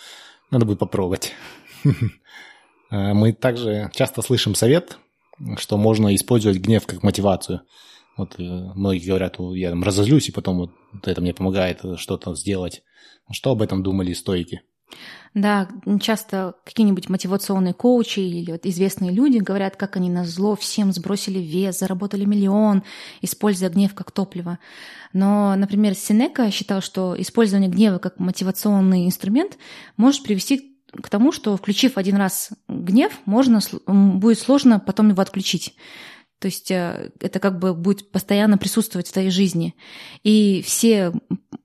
надо 0.51 0.65
будет 0.65 0.79
попробовать. 0.79 1.33
Э, 2.91 3.13
мы 3.13 3.33
также 3.33 3.89
часто 3.95 4.21
слышим 4.21 4.53
совет, 4.53 4.99
что 5.57 5.77
можно 5.77 6.13
использовать 6.13 6.59
гнев 6.59 6.85
как 6.85 7.01
мотивацию. 7.01 7.61
Вот 8.17 8.39
э, 8.39 8.43
многие 8.43 9.07
говорят, 9.07 9.37
я 9.39 9.69
там 9.69 9.83
разозлюсь, 9.83 10.29
и 10.29 10.31
потом 10.31 10.57
вот 10.57 11.07
это 11.07 11.21
мне 11.21 11.33
помогает 11.33 11.81
что-то 11.97 12.35
сделать. 12.35 12.83
Что 13.31 13.51
об 13.51 13.61
этом 13.61 13.83
думали 13.83 14.13
стойки? 14.13 14.61
Да, 15.33 15.67
часто 15.99 16.53
какие-нибудь 16.63 17.09
мотивационные 17.09 17.73
коучи 17.73 18.19
или 18.19 18.51
вот 18.51 18.67
известные 18.67 19.11
люди 19.11 19.39
говорят, 19.39 19.75
как 19.75 19.97
они 19.97 20.09
на 20.11 20.25
зло 20.25 20.55
всем 20.55 20.91
сбросили 20.93 21.39
вес, 21.39 21.79
заработали 21.79 22.23
миллион, 22.25 22.83
используя 23.21 23.69
гнев 23.69 23.95
как 23.95 24.11
топливо. 24.11 24.59
Но, 25.11 25.55
например, 25.55 25.95
Синека 25.95 26.51
считал, 26.51 26.81
что 26.81 27.15
использование 27.19 27.69
гнева 27.69 27.97
как 27.97 28.19
мотивационный 28.19 29.07
инструмент 29.07 29.57
может 29.97 30.21
привести 30.21 30.77
к 30.91 31.09
тому, 31.09 31.31
что 31.31 31.57
включив 31.57 31.97
один 31.97 32.17
раз 32.17 32.51
гнев, 32.67 33.13
можно, 33.25 33.59
будет 33.87 34.37
сложно 34.37 34.79
потом 34.79 35.09
его 35.09 35.21
отключить. 35.21 35.75
То 36.43 36.47
есть 36.47 36.71
э, 36.71 37.09
это 37.21 37.39
как 37.39 37.57
бы 37.57 37.73
будет 37.73 38.11
постоянно 38.11 38.57
присутствовать 38.57 39.07
в 39.07 39.13
твоей 39.13 39.29
жизни. 39.29 39.75
И 40.23 40.61
все 40.65 41.13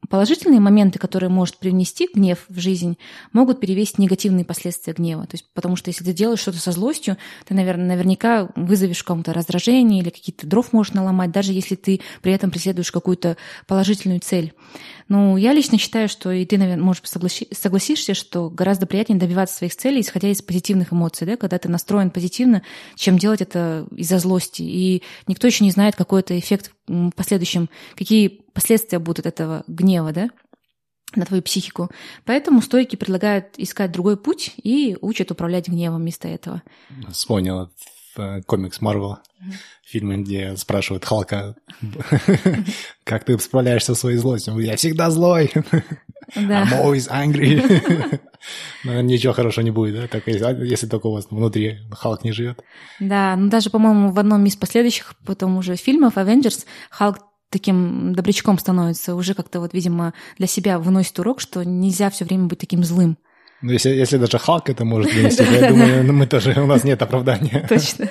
положительные 0.08 0.60
моменты, 0.60 0.98
которые 0.98 1.30
может 1.30 1.58
привнести 1.58 2.08
гнев 2.12 2.44
в 2.48 2.58
жизнь, 2.58 2.98
могут 3.32 3.60
перевесить 3.60 3.98
негативные 3.98 4.44
последствия 4.44 4.92
гнева. 4.92 5.26
То 5.26 5.34
есть, 5.34 5.46
потому 5.54 5.76
что 5.76 5.90
если 5.90 6.04
ты 6.04 6.12
делаешь 6.12 6.40
что-то 6.40 6.58
со 6.58 6.72
злостью, 6.72 7.16
ты, 7.46 7.54
наверное, 7.54 7.86
наверняка 7.86 8.50
вызовешь 8.56 9.02
кому-то 9.02 9.32
раздражение 9.32 10.00
или 10.00 10.10
какие-то 10.10 10.46
дров 10.46 10.72
можешь 10.72 10.92
наломать, 10.92 11.30
даже 11.30 11.52
если 11.52 11.74
ты 11.74 12.00
при 12.22 12.32
этом 12.32 12.50
преследуешь 12.50 12.92
какую-то 12.92 13.36
положительную 13.66 14.20
цель. 14.20 14.54
Ну, 15.08 15.36
я 15.36 15.52
лично 15.52 15.78
считаю, 15.78 16.08
что 16.08 16.30
и 16.30 16.44
ты, 16.44 16.58
наверное, 16.58 16.84
может, 16.84 17.04
согласи- 17.04 17.54
согласишься, 17.54 18.14
что 18.14 18.50
гораздо 18.50 18.86
приятнее 18.86 19.18
добиваться 19.18 19.56
своих 19.56 19.74
целей, 19.74 20.00
исходя 20.00 20.28
из 20.28 20.42
позитивных 20.42 20.92
эмоций, 20.92 21.26
да, 21.26 21.36
когда 21.36 21.58
ты 21.58 21.68
настроен 21.68 22.10
позитивно, 22.10 22.62
чем 22.94 23.18
делать 23.18 23.40
это 23.40 23.86
из-за 23.96 24.18
злости. 24.18 24.62
И 24.62 25.02
никто 25.26 25.46
еще 25.46 25.64
не 25.64 25.70
знает, 25.70 25.96
какой 25.96 26.20
это 26.20 26.38
эффект 26.38 26.72
в 26.88 27.10
последующем, 27.12 27.68
какие 27.96 28.28
последствия 28.52 28.98
будут 28.98 29.26
этого 29.26 29.64
гнева, 29.66 30.12
да, 30.12 30.30
на 31.14 31.24
твою 31.24 31.42
психику. 31.42 31.90
Поэтому 32.24 32.60
стойки 32.60 32.96
предлагают 32.96 33.54
искать 33.56 33.92
другой 33.92 34.16
путь 34.16 34.54
и 34.62 34.96
учат 35.00 35.30
управлять 35.30 35.68
гневом 35.68 36.00
вместо 36.00 36.28
этого. 36.28 36.62
Вспомнил 37.10 37.60
Э, 37.62 37.66
комикс 38.46 38.80
Марвел, 38.80 39.18
фильмы, 39.84 40.18
где 40.18 40.56
спрашивают 40.56 41.04
Халка, 41.04 41.54
как 43.04 43.24
ты 43.24 43.38
справляешься 43.38 43.94
со 43.94 44.00
своей 44.00 44.16
злостью? 44.16 44.58
Я 44.58 44.76
всегда 44.76 45.10
злой. 45.10 45.52
Да. 46.34 46.64
I'm 46.64 46.84
always 46.84 47.08
angry. 47.10 48.20
Ничего 49.02 49.32
хорошего 49.32 49.64
не 49.64 49.70
будет, 49.70 49.96
да? 49.96 50.08
Так, 50.08 50.26
если 50.26 50.86
только 50.86 51.06
у 51.06 51.12
вас 51.12 51.26
внутри 51.30 51.78
Халк 51.90 52.24
не 52.24 52.32
живет. 52.32 52.62
Да, 53.00 53.34
ну 53.36 53.48
даже, 53.48 53.70
по-моему, 53.70 54.12
в 54.12 54.18
одном 54.18 54.44
из 54.44 54.56
последующих 54.56 55.14
потом 55.24 55.56
уже 55.56 55.76
фильмов 55.76 56.16
Avengers 56.16 56.66
Халк 56.90 57.18
таким 57.50 58.14
добрячком 58.14 58.58
становится, 58.58 59.14
уже 59.14 59.34
как-то 59.34 59.60
вот, 59.60 59.72
видимо, 59.72 60.12
для 60.36 60.46
себя 60.46 60.78
выносит 60.78 61.18
урок, 61.18 61.40
что 61.40 61.64
нельзя 61.64 62.10
все 62.10 62.24
время 62.24 62.44
быть 62.44 62.58
таким 62.58 62.84
злым. 62.84 63.16
Ну, 63.60 63.72
если, 63.72 63.90
если 63.90 64.18
даже 64.18 64.38
Халк 64.38 64.70
это 64.70 64.84
может 64.84 65.12
вынести, 65.12 65.42
я 65.42 65.68
думаю, 65.68 66.04
ну, 66.04 66.12
мы 66.12 66.28
тоже, 66.28 66.54
у 66.60 66.66
нас 66.66 66.84
нет 66.84 67.02
оправдания. 67.02 67.66
Точно. 67.68 68.08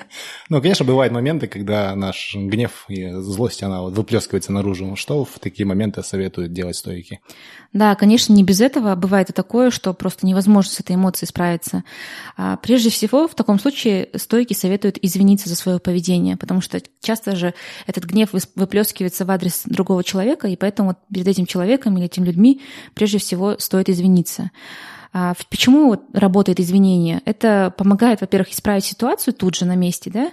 Ну, 0.49 0.61
конечно, 0.61 0.83
бывают 0.83 1.13
моменты, 1.13 1.47
когда 1.47 1.95
наш 1.95 2.35
гнев 2.35 2.83
и 2.89 3.11
злость, 3.11 3.63
она 3.63 3.81
вот 3.81 3.93
выплескивается 3.93 4.51
наружу. 4.51 4.97
Что 4.97 5.23
в 5.23 5.39
такие 5.39 5.65
моменты 5.65 6.03
советуют 6.03 6.51
делать 6.51 6.75
стойки? 6.75 7.21
Да, 7.71 7.95
конечно, 7.95 8.33
не 8.33 8.43
без 8.43 8.59
этого. 8.59 8.93
Бывает 8.95 9.29
и 9.29 9.33
такое, 9.33 9.71
что 9.71 9.93
просто 9.93 10.27
невозможно 10.27 10.69
с 10.69 10.81
этой 10.81 10.95
эмоцией 10.95 11.29
справиться. 11.29 11.85
А 12.35 12.57
прежде 12.57 12.89
всего, 12.89 13.29
в 13.29 13.35
таком 13.35 13.57
случае 13.57 14.09
стойки 14.15 14.53
советуют 14.53 14.97
извиниться 15.01 15.47
за 15.47 15.55
свое 15.55 15.79
поведение, 15.79 16.35
потому 16.35 16.59
что 16.59 16.81
часто 17.01 17.37
же 17.37 17.53
этот 17.85 18.03
гнев 18.03 18.31
выплескивается 18.55 19.23
в 19.23 19.31
адрес 19.31 19.61
другого 19.63 20.03
человека, 20.03 20.49
и 20.49 20.57
поэтому 20.57 20.89
вот 20.89 20.97
перед 21.13 21.27
этим 21.29 21.45
человеком 21.45 21.97
или 21.97 22.07
этими 22.07 22.25
людьми 22.25 22.61
прежде 22.95 23.17
всего 23.17 23.55
стоит 23.59 23.87
извиниться. 23.87 24.51
А, 25.19 25.33
почему 25.49 25.99
работает 26.13 26.59
извинение? 26.59 27.23
Это 27.25 27.73
помогает, 27.75 28.21
во-первых, 28.21 28.51
исправить 28.51 28.85
ситуацию 28.85 29.33
тут 29.33 29.55
же 29.55 29.65
на 29.65 29.75
месте, 29.75 30.11
да, 30.11 30.31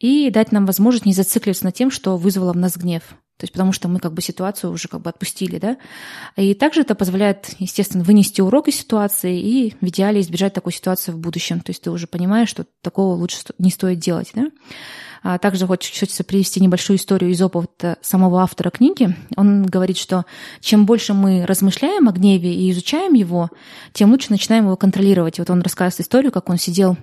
и 0.00 0.28
дать 0.28 0.50
нам 0.50 0.66
возможность 0.66 1.06
не 1.06 1.12
зацикливаться 1.12 1.64
на 1.64 1.70
тем, 1.70 1.92
что 1.92 2.16
вызвало 2.16 2.52
в 2.52 2.56
нас 2.56 2.76
гнев. 2.76 3.02
То 3.36 3.44
есть 3.44 3.52
потому 3.52 3.70
что 3.70 3.86
мы 3.86 4.00
как 4.00 4.12
бы 4.12 4.22
ситуацию 4.22 4.72
уже 4.72 4.88
как 4.88 5.02
бы 5.02 5.10
отпустили, 5.10 5.58
да. 5.58 5.76
И 6.34 6.54
также 6.54 6.80
это 6.80 6.96
позволяет, 6.96 7.54
естественно, 7.60 8.02
вынести 8.02 8.40
урок 8.40 8.66
из 8.66 8.74
ситуации 8.74 9.40
и 9.40 9.76
в 9.80 9.86
идеале 9.86 10.20
избежать 10.20 10.52
такой 10.52 10.72
ситуации 10.72 11.12
в 11.12 11.18
будущем. 11.18 11.60
То 11.60 11.70
есть 11.70 11.82
ты 11.82 11.92
уже 11.92 12.08
понимаешь, 12.08 12.48
что 12.48 12.66
такого 12.82 13.14
лучше 13.14 13.38
не 13.58 13.70
стоит 13.70 14.00
делать, 14.00 14.32
да. 14.34 14.48
А 15.24 15.38
также 15.38 15.66
хочется 15.66 16.22
привести 16.22 16.60
небольшую 16.60 16.98
историю 16.98 17.30
из 17.30 17.40
опыта 17.40 17.96
самого 18.02 18.42
автора 18.42 18.68
книги. 18.68 19.16
Он 19.36 19.64
говорит, 19.64 19.96
что 19.96 20.26
чем 20.60 20.84
больше 20.84 21.14
мы 21.14 21.46
размышляем 21.46 22.10
о 22.10 22.12
гневе 22.12 22.54
и 22.54 22.70
изучаем 22.70 23.14
его, 23.14 23.48
тем 23.94 24.10
лучше 24.10 24.30
начинаем 24.30 24.66
его 24.66 24.76
контролировать. 24.76 25.38
Вот 25.38 25.48
он 25.48 25.62
рассказывает 25.62 26.06
историю, 26.06 26.30
как 26.30 26.50
он 26.50 26.58
сидел 26.58 26.98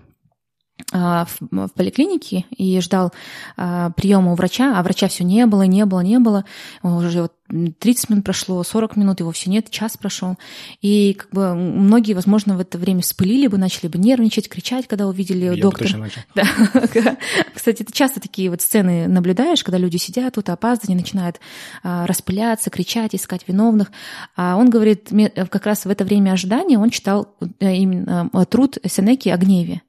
а, 0.94 1.26
в, 1.26 1.70
поликлинике 1.70 2.46
и 2.56 2.80
ждал 2.80 3.12
а, 3.58 3.90
приема 3.92 4.34
у 4.34 4.36
врача, 4.36 4.78
а 4.78 4.84
врача 4.84 5.08
все 5.08 5.24
не 5.24 5.48
было, 5.48 5.64
не 5.64 5.86
было, 5.86 6.02
не 6.02 6.20
было. 6.20 6.46
Уже 6.84 7.24
вот 7.24 7.34
30 7.52 8.10
минут 8.10 8.26
прошло, 8.26 8.64
40 8.64 8.96
минут, 8.96 9.20
его 9.20 9.32
все 9.32 9.50
нет, 9.50 9.70
час 9.70 9.98
прошел. 9.98 10.38
И 10.82 11.14
как 11.14 11.30
бы 11.32 11.54
многие, 11.54 12.14
возможно, 12.14 12.56
в 12.56 12.60
это 12.60 12.78
время 12.78 13.02
вспылили 13.02 13.48
бы, 13.48 13.58
начали 13.58 13.88
бы 13.88 13.98
нервничать, 13.98 14.50
кричать, 14.50 14.88
когда 14.88 15.08
увидели 15.08 15.56
Я 15.56 15.62
доктора. 15.62 16.10
Да. 16.36 16.46
Кстати, 17.54 17.84
ты 17.84 17.92
часто 17.92 18.20
такие 18.20 18.50
вот 18.50 18.62
сцены 18.62 19.08
наблюдаешь, 19.08 19.64
когда 19.64 19.78
люди 19.78 19.98
сидят 19.98 20.36
тут, 20.36 20.50
опаздывают, 20.50 21.02
начинают 21.02 21.40
а, 21.84 22.06
распыляться, 22.08 22.70
кричать, 22.70 23.16
искать 23.16 23.48
виновных. 23.48 23.92
А 24.36 24.56
он 24.56 24.70
говорит, 24.70 25.10
как 25.50 25.66
раз 25.66 25.86
в 25.86 25.90
это 25.90 26.06
время 26.06 26.32
ожидания 26.32 26.80
он 26.80 26.90
читал 26.90 27.36
э, 27.60 27.76
именно 27.76 28.30
э, 28.34 28.46
труд 28.46 28.78
Сенеки 28.86 29.30
о 29.30 29.38
гневе. 29.38 29.82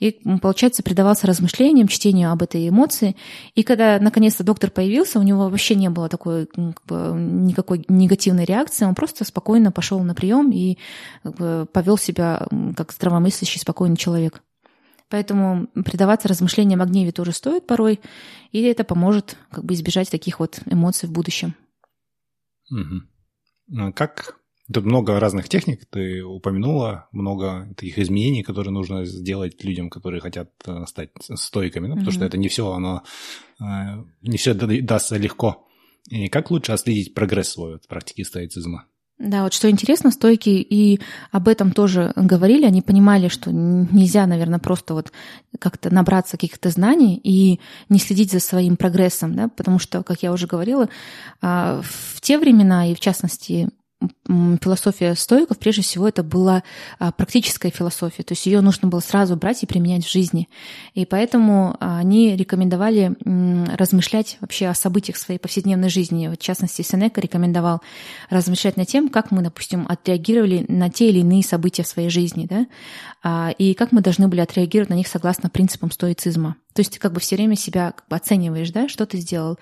И, 0.00 0.18
получается, 0.40 0.82
предавался 0.82 1.26
размышлениям, 1.26 1.86
чтению 1.86 2.32
об 2.32 2.42
этой 2.42 2.68
эмоции. 2.68 3.14
И 3.54 3.62
когда 3.62 4.00
наконец-то 4.00 4.42
доктор 4.42 4.70
появился, 4.70 5.20
у 5.20 5.22
него 5.22 5.48
вообще 5.48 5.74
не 5.76 5.90
было 5.90 6.08
такой 6.08 6.46
как 6.46 6.82
бы, 6.86 7.01
никакой 7.14 7.84
негативной 7.88 8.44
реакции, 8.44 8.84
он 8.84 8.94
просто 8.94 9.24
спокойно 9.24 9.72
пошел 9.72 10.00
на 10.02 10.14
прием 10.14 10.50
и 10.52 10.78
повел 11.22 11.98
себя 11.98 12.46
как 12.76 12.92
здравомыслящий, 12.92 13.60
спокойный 13.60 13.96
человек. 13.96 14.42
Поэтому 15.08 15.66
предаваться 15.84 16.28
размышлениям 16.28 16.80
о 16.80 16.86
гневе 16.86 17.12
тоже 17.12 17.32
стоит 17.32 17.66
порой, 17.66 18.00
и 18.50 18.62
это 18.62 18.82
поможет 18.84 19.36
как 19.50 19.64
бы 19.64 19.74
избежать 19.74 20.10
таких 20.10 20.40
вот 20.40 20.60
эмоций 20.66 21.08
в 21.08 21.12
будущем. 21.12 21.54
Угу. 22.70 23.92
Как 23.94 24.36
Тут 24.72 24.84
много 24.84 25.18
разных 25.18 25.48
техник, 25.48 25.84
ты 25.86 26.22
упомянула, 26.22 27.08
много 27.12 27.68
таких 27.76 27.98
изменений, 27.98 28.42
которые 28.42 28.72
нужно 28.72 29.04
сделать 29.04 29.62
людям, 29.64 29.90
которые 29.90 30.20
хотят 30.20 30.50
э, 30.66 30.84
стать 30.86 31.10
стойками, 31.20 31.88
ну, 31.88 31.94
потому 31.94 32.10
mm-hmm. 32.10 32.14
что 32.14 32.24
это 32.24 32.38
не 32.38 32.48
все, 32.48 32.72
оно 32.72 33.02
э, 33.60 33.64
не 34.22 34.36
все 34.36 34.54
дастся 34.54 35.16
легко. 35.16 35.66
И 36.08 36.28
как 36.28 36.50
лучше 36.50 36.72
отследить 36.72 37.14
прогресс 37.14 37.50
свой 37.50 37.78
в 37.78 37.86
практике 37.86 38.24
стоицизма? 38.24 38.86
Да, 39.18 39.44
вот 39.44 39.52
что 39.52 39.70
интересно, 39.70 40.10
стойки 40.10 40.48
и 40.48 41.00
об 41.30 41.46
этом 41.46 41.70
тоже 41.70 42.12
говорили, 42.16 42.64
они 42.64 42.82
понимали, 42.82 43.28
что 43.28 43.52
нельзя, 43.52 44.26
наверное, 44.26 44.58
просто 44.58 44.94
вот 44.94 45.12
как-то 45.60 45.94
набраться 45.94 46.36
каких-то 46.36 46.70
знаний 46.70 47.20
и 47.22 47.60
не 47.88 48.00
следить 48.00 48.32
за 48.32 48.40
своим 48.40 48.76
прогрессом, 48.76 49.36
да, 49.36 49.48
потому 49.48 49.78
что, 49.78 50.02
как 50.02 50.24
я 50.24 50.32
уже 50.32 50.48
говорила, 50.48 50.88
а, 51.40 51.82
в 51.84 52.20
те 52.20 52.36
времена, 52.36 52.90
и 52.90 52.96
в 52.96 53.00
частности 53.00 53.68
философия 54.26 55.14
стоиков, 55.14 55.58
прежде 55.58 55.82
всего, 55.82 56.08
это 56.08 56.22
была 56.22 56.62
а, 56.98 57.12
практическая 57.12 57.70
философия, 57.70 58.22
то 58.22 58.32
есть 58.32 58.46
ее 58.46 58.60
нужно 58.60 58.88
было 58.88 59.00
сразу 59.00 59.36
брать 59.36 59.62
и 59.62 59.66
применять 59.66 60.04
в 60.04 60.10
жизни. 60.10 60.48
И 60.94 61.04
поэтому 61.04 61.76
а, 61.80 61.98
они 61.98 62.36
рекомендовали 62.36 63.14
размышлять 63.76 64.38
вообще 64.40 64.68
о 64.68 64.74
событиях 64.74 65.16
своей 65.16 65.38
повседневной 65.38 65.88
жизни. 65.88 66.28
В 66.28 66.36
частности, 66.36 66.82
Сенека 66.82 67.20
рекомендовал 67.20 67.80
размышлять 68.30 68.76
над 68.76 68.88
тем, 68.88 69.08
как 69.08 69.30
мы, 69.30 69.42
допустим, 69.42 69.86
отреагировали 69.88 70.64
на 70.68 70.90
те 70.90 71.08
или 71.08 71.20
иные 71.20 71.42
события 71.42 71.82
в 71.82 71.88
своей 71.88 72.08
жизни, 72.08 72.46
да, 72.48 72.66
а, 73.22 73.54
и 73.56 73.74
как 73.74 73.92
мы 73.92 74.00
должны 74.00 74.28
были 74.28 74.40
отреагировать 74.40 74.90
на 74.90 74.94
них 74.94 75.08
согласно 75.08 75.48
принципам 75.50 75.90
стоицизма. 75.90 76.56
То 76.74 76.80
есть 76.80 76.92
ты 76.92 76.98
как 76.98 77.12
бы 77.12 77.20
все 77.20 77.36
время 77.36 77.56
себя 77.56 77.92
как 77.92 78.06
бы 78.08 78.16
оцениваешь, 78.16 78.70
да, 78.70 78.88
что 78.88 79.06
ты 79.06 79.18
сделал 79.18 79.58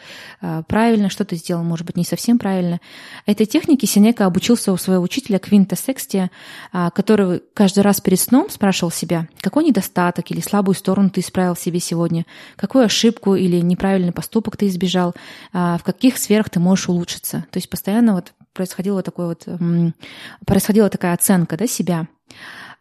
правильно, 0.67 1.11
что 1.11 1.25
ты 1.25 1.37
сделал, 1.37 1.63
может 1.63 1.87
быть, 1.87 1.97
не 1.97 2.05
совсем 2.05 2.39
правильно. 2.39 2.81
Этой 3.27 3.47
технике 3.47 3.87
Сенека 3.87 4.27
обучился 4.27 4.73
у 4.73 4.77
своего 4.77 5.03
учителя 5.03 5.39
Квинта 5.39 5.77
Секстия, 5.77 6.31
а, 6.73 6.91
который 6.91 7.43
каждый 7.55 7.81
раз 7.81 8.01
перед 8.01 8.21
сном 8.21 8.51
спрашивал 8.51 8.91
себя, 8.91 9.29
какой 9.41 9.65
недостаток 9.65 10.31
или 10.31 10.41
слабую 10.41 10.75
сторону 10.75 11.11
ты 11.11 11.21
исправил 11.21 11.57
себе 11.57 11.81
сегодня, 11.81 12.27
какую 12.57 12.85
ошибку 12.85 13.35
или 13.35 13.61
неправильный 13.61 14.13
поступок 14.13 14.57
ты 14.57 14.67
избежал, 14.67 15.15
а, 15.53 15.79
в 15.79 15.85
каких 15.85 16.19
сферах 16.19 16.51
ты 16.51 16.61
можешь 16.61 16.89
улучшиться. 16.89 17.45
То 17.51 17.57
есть 17.57 17.69
постоянно 17.69 18.15
вот 18.15 18.33
происходило 18.53 19.03
такое 19.03 19.27
вот, 19.29 19.47
происходила 20.45 20.89
такая 20.89 21.15
оценка 21.15 21.57
да, 21.57 21.67
себя. 21.67 22.09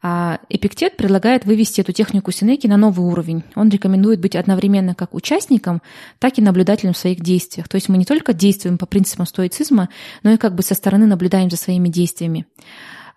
А 0.02 0.40
Эпиктет 0.48 0.96
предлагает 0.96 1.46
вывести 1.46 1.82
эту 1.82 1.92
технику 1.92 2.32
Синеки 2.32 2.68
на 2.68 2.78
новый 2.78 3.06
уровень. 3.06 3.44
Он 3.56 3.70
рекомендует 3.70 4.22
быть 4.22 4.36
одновременно 4.36 4.96
как 4.96 5.14
участником, 5.14 5.82
так 6.20 6.38
и 6.38 6.42
наблюдателем 6.42 6.94
в 6.94 6.98
своих 6.98 7.20
действиях. 7.20 7.68
То 7.68 7.76
есть 7.76 7.90
мы 7.90 7.98
не 7.98 8.06
только 8.06 8.34
действуем 8.34 8.78
по 8.78 8.86
принципам 8.86 9.26
стоицизма, 9.26 9.90
но 10.24 10.32
и 10.32 10.38
как 10.38 10.56
бы 10.56 10.64
со 10.64 10.74
стороны 10.74 11.06
наблюдаем 11.06 11.50
за 11.50 11.58
своими 11.58 11.90
действиями. 11.90 12.46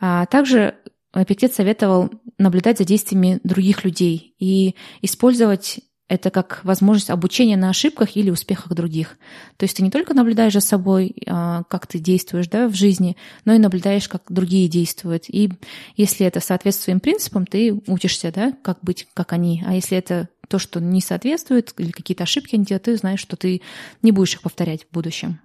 А 0.01 0.26
также 0.26 0.74
Эпиктет 1.14 1.55
советовал 1.55 2.11
наблюдать 2.39 2.78
за 2.78 2.85
действиями 2.85 3.39
других 3.45 3.85
людей 3.85 4.35
и 4.41 4.74
использовать 5.03 5.80
это 6.12 6.30
как 6.30 6.60
возможность 6.62 7.08
обучения 7.08 7.56
на 7.56 7.70
ошибках 7.70 8.16
или 8.16 8.28
успехах 8.28 8.74
других. 8.74 9.16
То 9.56 9.64
есть 9.64 9.78
ты 9.78 9.82
не 9.82 9.90
только 9.90 10.12
наблюдаешь 10.12 10.52
за 10.52 10.60
собой, 10.60 11.14
а, 11.26 11.62
как 11.70 11.86
ты 11.86 11.98
действуешь 11.98 12.48
да, 12.48 12.68
в 12.68 12.74
жизни, 12.74 13.16
но 13.46 13.54
и 13.54 13.58
наблюдаешь, 13.58 14.08
как 14.08 14.24
другие 14.28 14.68
действуют. 14.68 15.24
И 15.28 15.50
если 15.96 16.26
это 16.26 16.40
соответствует 16.40 16.84
своим 16.84 17.00
принципам, 17.00 17.46
ты 17.46 17.80
учишься, 17.86 18.30
да, 18.30 18.52
как 18.62 18.78
быть, 18.82 19.08
как 19.14 19.32
они. 19.32 19.64
А 19.66 19.74
если 19.74 19.96
это 19.96 20.28
то, 20.48 20.58
что 20.58 20.80
не 20.80 21.00
соответствует, 21.00 21.72
или 21.78 21.92
какие-то 21.92 22.24
ошибки 22.24 22.56
они 22.56 22.66
делают, 22.66 22.82
ты 22.82 22.96
знаешь, 22.98 23.20
что 23.20 23.36
ты 23.36 23.62
не 24.02 24.12
будешь 24.12 24.34
их 24.34 24.42
повторять 24.42 24.84
в 24.84 24.92
будущем. 24.92 25.40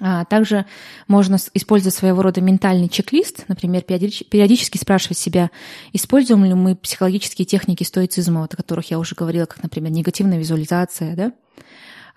А 0.00 0.24
также 0.24 0.64
можно 1.08 1.38
использовать 1.54 1.94
своего 1.94 2.22
рода 2.22 2.40
ментальный 2.40 2.88
чек-лист, 2.88 3.44
например, 3.48 3.82
периодически 3.82 4.78
спрашивать 4.78 5.18
себя, 5.18 5.50
используем 5.92 6.44
ли 6.44 6.54
мы 6.54 6.76
психологические 6.76 7.46
техники 7.46 7.82
стоицизма, 7.82 8.44
о 8.44 8.48
которых 8.48 8.90
я 8.90 8.98
уже 8.98 9.16
говорила, 9.16 9.46
как, 9.46 9.62
например, 9.62 9.90
негативная 9.90 10.38
визуализация, 10.38 11.16
да? 11.16 11.32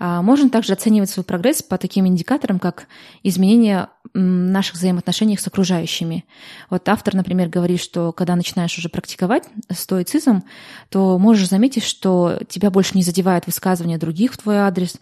А 0.04 0.24
можно 0.24 0.50
также 0.50 0.74
оценивать 0.74 1.12
свой 1.12 1.24
прогресс 1.24 1.62
по 1.62 1.78
таким 1.78 2.08
индикаторам, 2.08 2.58
как 2.58 2.88
изменение 3.22 3.88
наших 4.16 4.74
взаимоотношений 4.74 5.38
с 5.38 5.46
окружающими. 5.46 6.26
Вот 6.72 6.90
автор, 6.90 7.14
например, 7.14 7.50
говорит, 7.50 7.80
что 7.80 8.12
когда 8.12 8.36
начинаешь 8.36 8.76
уже 8.80 8.90
практиковать 8.90 9.48
стоицизм, 9.70 10.42
то 10.90 11.20
можешь 11.20 11.50
заметить, 11.50 11.84
что 11.84 12.40
тебя 12.50 12.72
больше 12.72 12.98
не 12.98 13.04
задевает 13.04 13.46
высказывания 13.46 14.00
других 14.00 14.34
в 14.34 14.38
твой 14.38 14.58
адрес, 14.58 15.00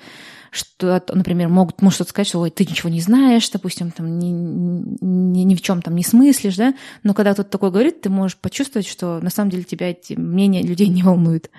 что, 0.52 1.02
например, 1.14 1.50
могут, 1.50 1.82
может 1.82 1.96
что-то 1.96 2.12
сказать, 2.12 2.28
что 2.28 2.40
Ой, 2.40 2.50
ты 2.50 2.66
ничего 2.66 2.90
не 2.90 3.02
знаешь, 3.02 3.50
допустим, 3.50 3.92
там, 3.92 4.20
ни, 4.20 4.28
ни, 4.30 5.44
ни 5.44 5.56
в 5.56 5.62
чем 5.62 5.82
там 5.82 5.96
не 5.96 6.04
смыслишь, 6.04 6.56
да, 6.56 6.74
но 7.04 7.14
когда 7.14 7.34
кто-то 7.34 7.50
такое 7.50 7.72
говорит, 7.72 8.02
ты 8.02 8.10
можешь 8.10 8.38
почувствовать, 8.38 8.88
что 8.88 9.20
на 9.20 9.30
самом 9.30 9.52
деле 9.52 9.64
тебя 9.64 9.92
эти 9.92 10.14
мнения 10.14 10.62
людей 10.62 10.88
не 10.88 11.04
волнуют. 11.04 11.50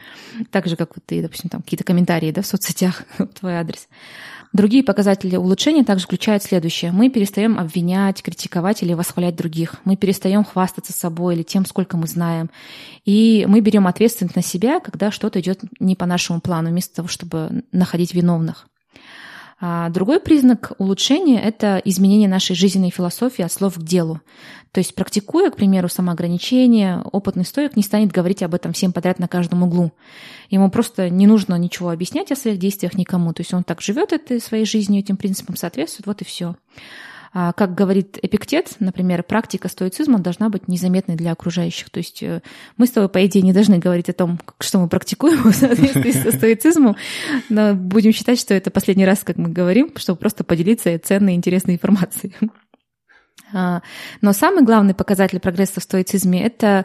Так 0.51 0.67
же, 0.67 0.77
как 0.77 0.97
вот 0.97 1.05
ты, 1.05 1.23
допустим, 1.23 1.51
там 1.51 1.63
какие-то 1.63 1.85
комментарии 1.85 2.31
да, 2.31 2.43
в 2.43 2.47
соцсетях 2.47 3.05
твой 3.39 3.57
адрес. 3.57 3.89
Другие 4.53 4.83
показатели 4.83 5.37
улучшения 5.37 5.85
также 5.85 6.07
включают 6.07 6.43
следующее. 6.43 6.91
Мы 6.91 7.09
перестаем 7.09 7.57
обвинять, 7.59 8.21
критиковать 8.21 8.83
или 8.83 8.95
восхвалять 8.95 9.37
других. 9.37 9.77
Мы 9.85 9.95
перестаем 9.95 10.45
хвастаться 10.45 10.93
собой 10.93 11.37
или 11.37 11.45
тем, 11.45 11.65
сколько 11.65 11.97
мы 11.97 12.09
знаем. 12.09 12.51
И 13.05 13.45
мы 13.49 13.61
берем 13.61 13.87
ответственность 13.87 14.35
на 14.35 14.43
себя, 14.43 14.81
когда 14.81 15.13
что-то 15.13 15.41
идет 15.41 15.61
не 15.79 15.95
по 15.95 16.05
нашему 16.05 16.41
плану, 16.41 16.71
вместо 16.71 16.97
того, 16.97 17.09
чтобы 17.09 17.63
находить 17.71 18.13
виновных. 18.13 18.67
А 19.63 19.91
другой 19.91 20.21
признак 20.21 20.73
улучшения– 20.79 21.39
это 21.43 21.83
изменение 21.85 22.29
нашей 22.29 22.57
жизненной 22.57 22.89
философии 22.89 23.43
от 23.43 23.53
слов 23.53 23.75
к 23.75 23.83
делу. 23.83 24.21
То 24.73 24.79
есть, 24.79 24.95
практикуя, 24.95 25.51
к 25.51 25.57
примеру, 25.57 25.91
самоограничение, 25.91 27.03
опытный 27.13 27.45
стоик 27.45 27.77
не 27.77 27.83
станет 27.83 28.11
говорить 28.11 28.43
об 28.43 28.55
этом 28.55 28.73
всем 28.73 28.93
подряд 28.93 29.19
на 29.19 29.29
каждом 29.29 29.63
углу. 29.63 29.93
Ему 30.49 30.71
просто 30.71 31.11
не 31.11 31.27
нужно 31.27 31.57
ничего 31.57 31.91
объяснять 31.91 32.33
о 32.33 32.37
своих 32.37 32.59
действиях 32.59 32.95
никому. 32.95 33.35
То 33.35 33.43
есть 33.43 33.53
он 33.53 33.63
так 33.63 33.83
живет 33.83 34.15
этой 34.15 34.41
своей 34.41 34.65
жизнью, 34.65 35.01
этим 35.01 35.19
принципам 35.19 35.57
соответствует, 35.57 36.07
вот 36.07 36.23
и 36.23 36.25
все. 36.25 36.57
А, 37.33 37.53
как 37.53 37.75
говорит 37.75 38.19
Эпиктет, 38.21 38.75
например, 38.81 39.23
практика 39.23 39.69
стоицизма 39.69 40.19
должна 40.19 40.49
быть 40.49 40.67
незаметной 40.67 41.15
для 41.15 41.31
окружающих. 41.31 41.89
То 41.91 41.99
есть 41.99 42.23
э, 42.23 42.43
мы 42.77 42.87
с 42.87 42.91
тобой, 42.91 43.09
по 43.09 43.25
идее, 43.25 43.43
не 43.43 43.53
должны 43.53 43.79
говорить 43.79 44.09
о 44.09 44.13
том, 44.13 44.41
что 44.59 44.81
мы 44.81 44.89
практикуем 44.89 45.53
в 45.53 45.55
соответствии 45.55 46.11
со 46.11 46.33
стоицизмом, 46.33 46.97
но 47.49 47.75
будем 47.75 48.13
считать, 48.13 48.41
что 48.41 48.53
это 48.53 48.71
последний 48.71 49.07
раз, 49.07 49.21
как 49.21 49.37
мы 49.37 49.49
говорим, 49.49 49.93
чтобы 49.97 50.19
просто 50.19 50.43
поделиться 50.43 50.99
ценной 50.99 51.35
интересной 51.35 51.75
информацией. 51.75 52.35
А, 53.53 53.83
но 54.21 54.33
самый 54.33 54.65
главный 54.65 54.95
показатель 54.95 55.41
прогресса 55.41 55.81
в 55.81 55.83
стоицизме– 55.83 56.43
это 56.45 56.85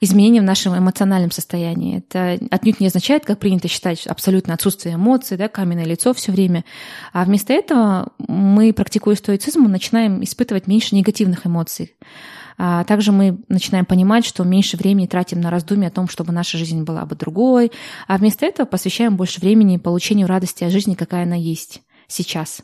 изменение 0.00 0.40
в 0.40 0.44
нашем 0.44 0.76
эмоциональном 0.76 1.30
состоянии. 1.30 1.98
Это 1.98 2.38
отнюдь 2.50 2.80
не 2.80 2.86
означает, 2.86 3.24
как 3.24 3.38
принято 3.38 3.68
считать, 3.68 4.06
абсолютно 4.06 4.54
отсутствие 4.54 4.94
эмоций, 4.94 5.36
да, 5.36 5.48
каменное 5.48 5.84
лицо 5.84 6.14
все 6.14 6.32
время. 6.32 6.64
А 7.12 7.24
вместо 7.24 7.52
этого 7.52 8.12
мы, 8.18 8.72
практикуя 8.72 9.16
стоицизм, 9.16 9.64
начинаем 9.64 10.22
испытывать 10.24 10.66
меньше 10.66 10.94
негативных 10.94 11.46
эмоций. 11.46 11.94
А 12.62 12.84
также 12.84 13.10
мы 13.10 13.38
начинаем 13.48 13.86
понимать, 13.86 14.26
что 14.26 14.44
меньше 14.44 14.76
времени 14.76 15.06
тратим 15.06 15.40
на 15.40 15.50
раздумья 15.50 15.88
о 15.88 15.90
том, 15.90 16.08
чтобы 16.08 16.32
наша 16.32 16.58
жизнь 16.58 16.82
была 16.82 17.06
бы 17.06 17.16
другой, 17.16 17.72
а 18.06 18.18
вместо 18.18 18.44
этого 18.44 18.66
посвящаем 18.66 19.16
больше 19.16 19.40
времени 19.40 19.78
получению 19.78 20.26
радости 20.26 20.64
о 20.64 20.70
жизни, 20.70 20.94
какая 20.94 21.22
она 21.22 21.36
есть 21.36 21.80
сейчас. 22.06 22.60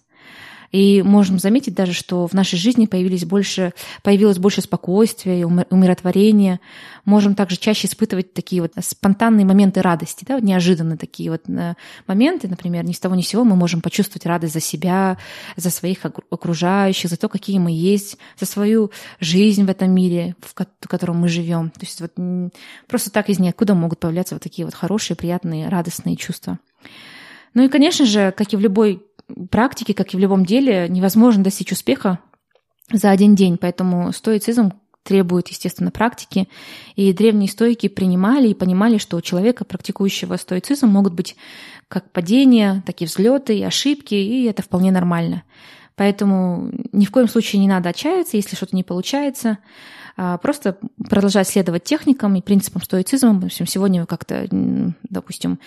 И 0.73 1.03
можем 1.03 1.39
заметить 1.39 1.75
даже, 1.75 1.93
что 1.93 2.27
в 2.27 2.33
нашей 2.33 2.59
жизни 2.59 2.87
появились 2.87 3.25
больше, 3.25 3.73
появилось 4.03 4.39
больше 4.39 4.61
спокойствия 4.61 5.41
и 5.41 5.45
умиротворения. 5.45 6.61
Можем 7.05 7.35
также 7.35 7.57
чаще 7.57 7.87
испытывать 7.87 8.35
такие 8.35 8.62
вот 8.62 8.73
спонтанные 8.81 9.47
моменты 9.47 9.83
радости, 9.83 10.25
да, 10.27 10.41
неожиданные 10.41 10.99
такие 10.99 11.31
вот 11.31 11.43
э, 11.49 11.75
моменты, 12.07 12.49
например, 12.49 12.85
ни 12.85 12.93
с 12.93 12.99
того 12.99 13.14
ни 13.14 13.23
с 13.23 13.29
сего 13.29 13.45
мы 13.45 13.57
можем 13.57 13.81
почувствовать 13.81 14.27
радость 14.27 14.55
за 14.55 14.61
себя, 14.61 15.19
за 15.57 15.71
своих 15.71 16.05
окружающих, 16.05 17.11
за 17.11 17.17
то, 17.17 17.29
какие 17.29 17.59
мы 17.59 17.71
есть, 17.71 18.19
за 18.39 18.47
свою 18.47 18.91
жизнь 19.21 19.64
в 19.64 19.71
этом 19.71 19.93
мире, 19.93 20.35
в 20.41 20.55
котором 20.89 21.19
мы 21.19 21.29
живем. 21.29 21.71
То 21.71 21.81
есть 21.81 22.01
вот 22.01 22.12
просто 22.89 23.11
так 23.11 23.29
из 23.29 23.39
ниоткуда 23.39 23.75
могут 23.75 24.01
появляться 24.01 24.35
вот 24.35 24.43
такие 24.43 24.64
вот 24.64 24.75
хорошие, 24.75 25.17
приятные, 25.17 25.69
радостные 25.69 26.17
чувства. 26.17 26.59
Ну 27.55 27.64
и, 27.64 27.69
конечно 27.69 28.05
же, 28.05 28.35
как 28.37 28.53
и 28.53 28.57
в 28.57 28.61
любой 28.61 29.06
практике, 29.51 29.95
как 29.95 30.14
и 30.14 30.16
в 30.16 30.20
любом 30.20 30.45
деле, 30.45 30.89
невозможно 30.89 31.45
достичь 31.45 31.72
успеха 31.72 32.18
за 32.93 33.11
один 33.11 33.35
день, 33.35 33.59
поэтому 33.59 34.12
стоицизм 34.12 34.72
требует, 35.03 35.49
естественно, 35.49 35.91
практики. 35.91 36.49
И 36.97 37.12
древние 37.12 37.49
стойки 37.49 37.89
принимали 37.89 38.49
и 38.49 38.55
понимали, 38.55 38.99
что 38.99 39.16
у 39.16 39.20
человека, 39.20 39.64
практикующего 39.64 40.37
стоицизм, 40.37 40.89
могут 40.89 41.14
быть 41.14 41.37
как 41.89 42.11
падения, 42.11 42.83
так 42.85 43.01
и 43.01 43.05
взлеты, 43.05 43.57
и 43.57 43.62
ошибки, 43.62 44.14
и 44.14 44.45
это 44.45 44.62
вполне 44.62 44.91
нормально. 44.91 45.45
Поэтому 45.95 46.70
ни 46.93 47.07
в 47.07 47.11
коем 47.11 47.29
случае 47.29 47.61
не 47.61 47.68
надо 47.68 47.89
отчаяться, 47.89 48.37
если 48.37 48.57
что-то 48.57 48.77
не 48.77 48.85
получается. 48.85 49.59
А 50.19 50.39
просто 50.39 50.79
продолжать 51.11 51.47
следовать 51.47 51.85
техникам 51.85 52.35
и 52.37 52.41
принципам 52.41 52.83
стоицизма. 52.83 53.35
Допустим, 53.35 53.67
сегодня 53.67 54.01
вы 54.01 54.07
как-то, 54.07 54.47
допустим, 54.51 55.59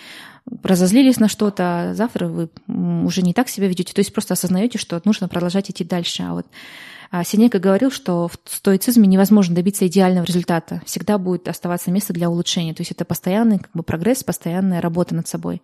разозлились 0.62 1.20
на 1.20 1.28
что-то, 1.28 1.62
а 1.90 1.94
завтра 1.94 2.26
вы 2.26 2.48
уже 2.66 3.22
не 3.22 3.32
так 3.32 3.48
себя 3.48 3.68
ведете. 3.68 3.94
То 3.94 4.00
есть 4.00 4.12
просто 4.12 4.34
осознаете, 4.34 4.78
что 4.78 5.00
нужно 5.04 5.28
продолжать 5.28 5.70
идти 5.70 5.84
дальше. 5.84 6.24
А 6.24 6.34
вот 6.34 6.46
Синека 7.24 7.58
говорил, 7.58 7.90
что 7.90 8.28
в 8.28 8.38
стоицизме 8.44 9.08
невозможно 9.08 9.54
добиться 9.54 9.86
идеального 9.86 10.24
результата. 10.24 10.80
Всегда 10.86 11.18
будет 11.18 11.48
оставаться 11.48 11.90
место 11.90 12.12
для 12.12 12.30
улучшения. 12.30 12.72
То 12.72 12.82
есть 12.82 12.92
это 12.92 13.04
постоянный 13.04 13.58
как 13.58 13.70
бы, 13.74 13.82
прогресс, 13.82 14.22
постоянная 14.22 14.80
работа 14.80 15.14
над 15.14 15.26
собой. 15.26 15.60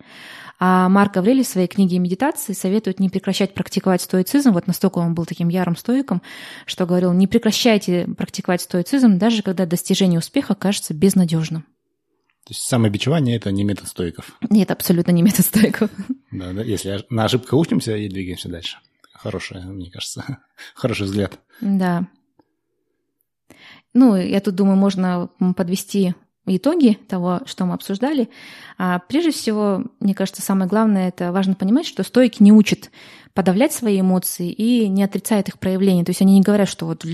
А 0.59 0.89
Марк 0.89 1.17
Аврелий 1.19 1.45
в 1.45 1.49
своей 1.49 1.69
книге 1.69 1.99
«Медитации» 1.99 2.53
советует 2.53 2.99
не 2.99 3.11
прекращать 3.11 3.55
практиковать 3.55 4.01
стоицизм. 4.01 4.53
Вот 4.53 4.67
настолько 4.67 4.99
он 4.99 5.15
был 5.15 5.27
таким 5.27 5.49
ярым 5.49 5.77
стоиком, 5.77 6.23
что 6.65 6.87
говорил, 6.87 7.13
не 7.13 7.27
прекращайте 7.27 8.09
практиковать 8.17 8.63
стоицизм, 8.63 9.19
даже 9.19 9.43
когда 9.43 9.67
достижение 9.67 10.19
успеха 10.19 10.55
кажется 10.55 10.95
безнадежным. 10.95 11.63
То 11.63 12.53
есть 12.53 12.63
самобичевание– 12.63 13.37
это 13.39 13.51
не 13.51 13.65
метод 13.65 13.89
стоиков? 13.89 14.37
Нет, 14.51 14.71
абсолютно 14.71 15.13
не 15.13 15.23
метод 15.23 15.45
стоиков. 15.45 15.91
Да, 16.33 16.53
да, 16.53 16.63
если 16.63 17.05
на 17.11 17.25
ошибках 17.25 17.53
учимся 17.55 17.97
и 17.97 18.09
двигаемся 18.09 18.49
дальше 18.49 18.79
хорошая, 19.19 19.65
мне 19.65 19.91
кажется, 19.91 20.39
хороший 20.75 21.07
взгляд. 21.07 21.39
Да. 21.61 22.07
Ну, 23.95 24.17
я 24.17 24.41
тут 24.41 24.55
думаю, 24.55 24.77
можно 24.77 25.31
подвести 25.57 26.15
итоги 26.47 26.95
того, 27.09 27.41
что 27.47 27.65
мы 27.65 27.75
обсуждали. 27.75 28.29
А 28.79 28.99
прежде 29.01 29.33
всего, 29.33 29.85
мне 30.01 30.15
кажется, 30.15 30.43
самое 30.43 30.69
главное, 30.69 31.09
это 31.09 31.33
важно 31.33 31.55
понимать, 31.55 31.87
что 31.87 32.03
стойки 32.03 32.43
не 32.43 32.53
учат 32.53 32.91
подавлять 33.37 33.75
свои 33.75 34.01
эмоции 34.01 34.51
и 34.51 34.89
не 34.89 35.05
отрицают 35.05 35.49
их 35.49 35.59
проявления. 35.59 36.05
То 36.05 36.11
есть 36.11 36.23
они 36.23 36.33
не 36.33 36.41
говорят, 36.41 36.69
что 36.69 36.87
вот 36.87 37.05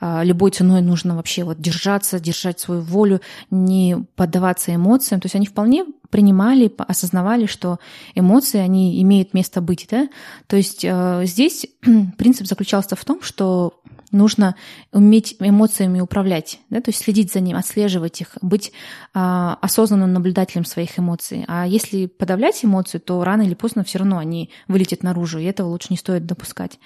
а, 0.00 0.24
любой 0.24 0.52
ценой 0.52 0.80
нужно 0.80 1.14
вообще 1.14 1.44
вот 1.44 1.60
держаться, 1.60 2.18
держать 2.18 2.58
свою 2.58 2.80
волю, 2.80 3.20
не 3.50 4.06
поддаваться 4.16 4.74
эмоциям. 4.74 5.20
То 5.20 5.26
есть 5.26 5.36
они 5.36 5.46
вполне 5.46 5.84
принимали, 6.08 6.72
осознавали, 6.78 7.44
что 7.44 7.78
эмоции, 8.14 8.58
они 8.58 9.02
имеют 9.02 9.34
место 9.34 9.60
быть. 9.60 9.86
Да? 9.90 10.08
То 10.46 10.56
есть 10.56 10.82
э, 10.82 11.24
здесь 11.26 11.66
принцип 12.16 12.46
заключался 12.46 12.96
в 12.96 13.04
том, 13.04 13.20
что 13.20 13.74
нужно 14.10 14.56
уметь 14.92 15.36
эмоциями 15.38 16.00
управлять, 16.00 16.60
да, 16.70 16.80
то 16.80 16.90
есть 16.90 17.02
следить 17.02 17.32
за 17.32 17.40
ним, 17.40 17.56
отслеживать 17.56 18.20
их, 18.20 18.36
быть 18.42 18.72
а, 19.14 19.58
осознанным 19.60 20.12
наблюдателем 20.12 20.64
своих 20.64 20.98
эмоций. 20.98 21.44
А 21.48 21.66
если 21.66 22.06
подавлять 22.06 22.64
эмоции, 22.64 22.98
то 22.98 23.22
рано 23.24 23.42
или 23.42 23.54
поздно 23.54 23.84
все 23.84 23.98
равно 23.98 24.18
они 24.18 24.50
вылетят 24.68 25.02
наружу, 25.02 25.38
и 25.38 25.44
этого 25.44 25.68
лучше 25.68 25.88
не 25.90 25.96
стоит 25.96 26.26
допускать. 26.26 26.78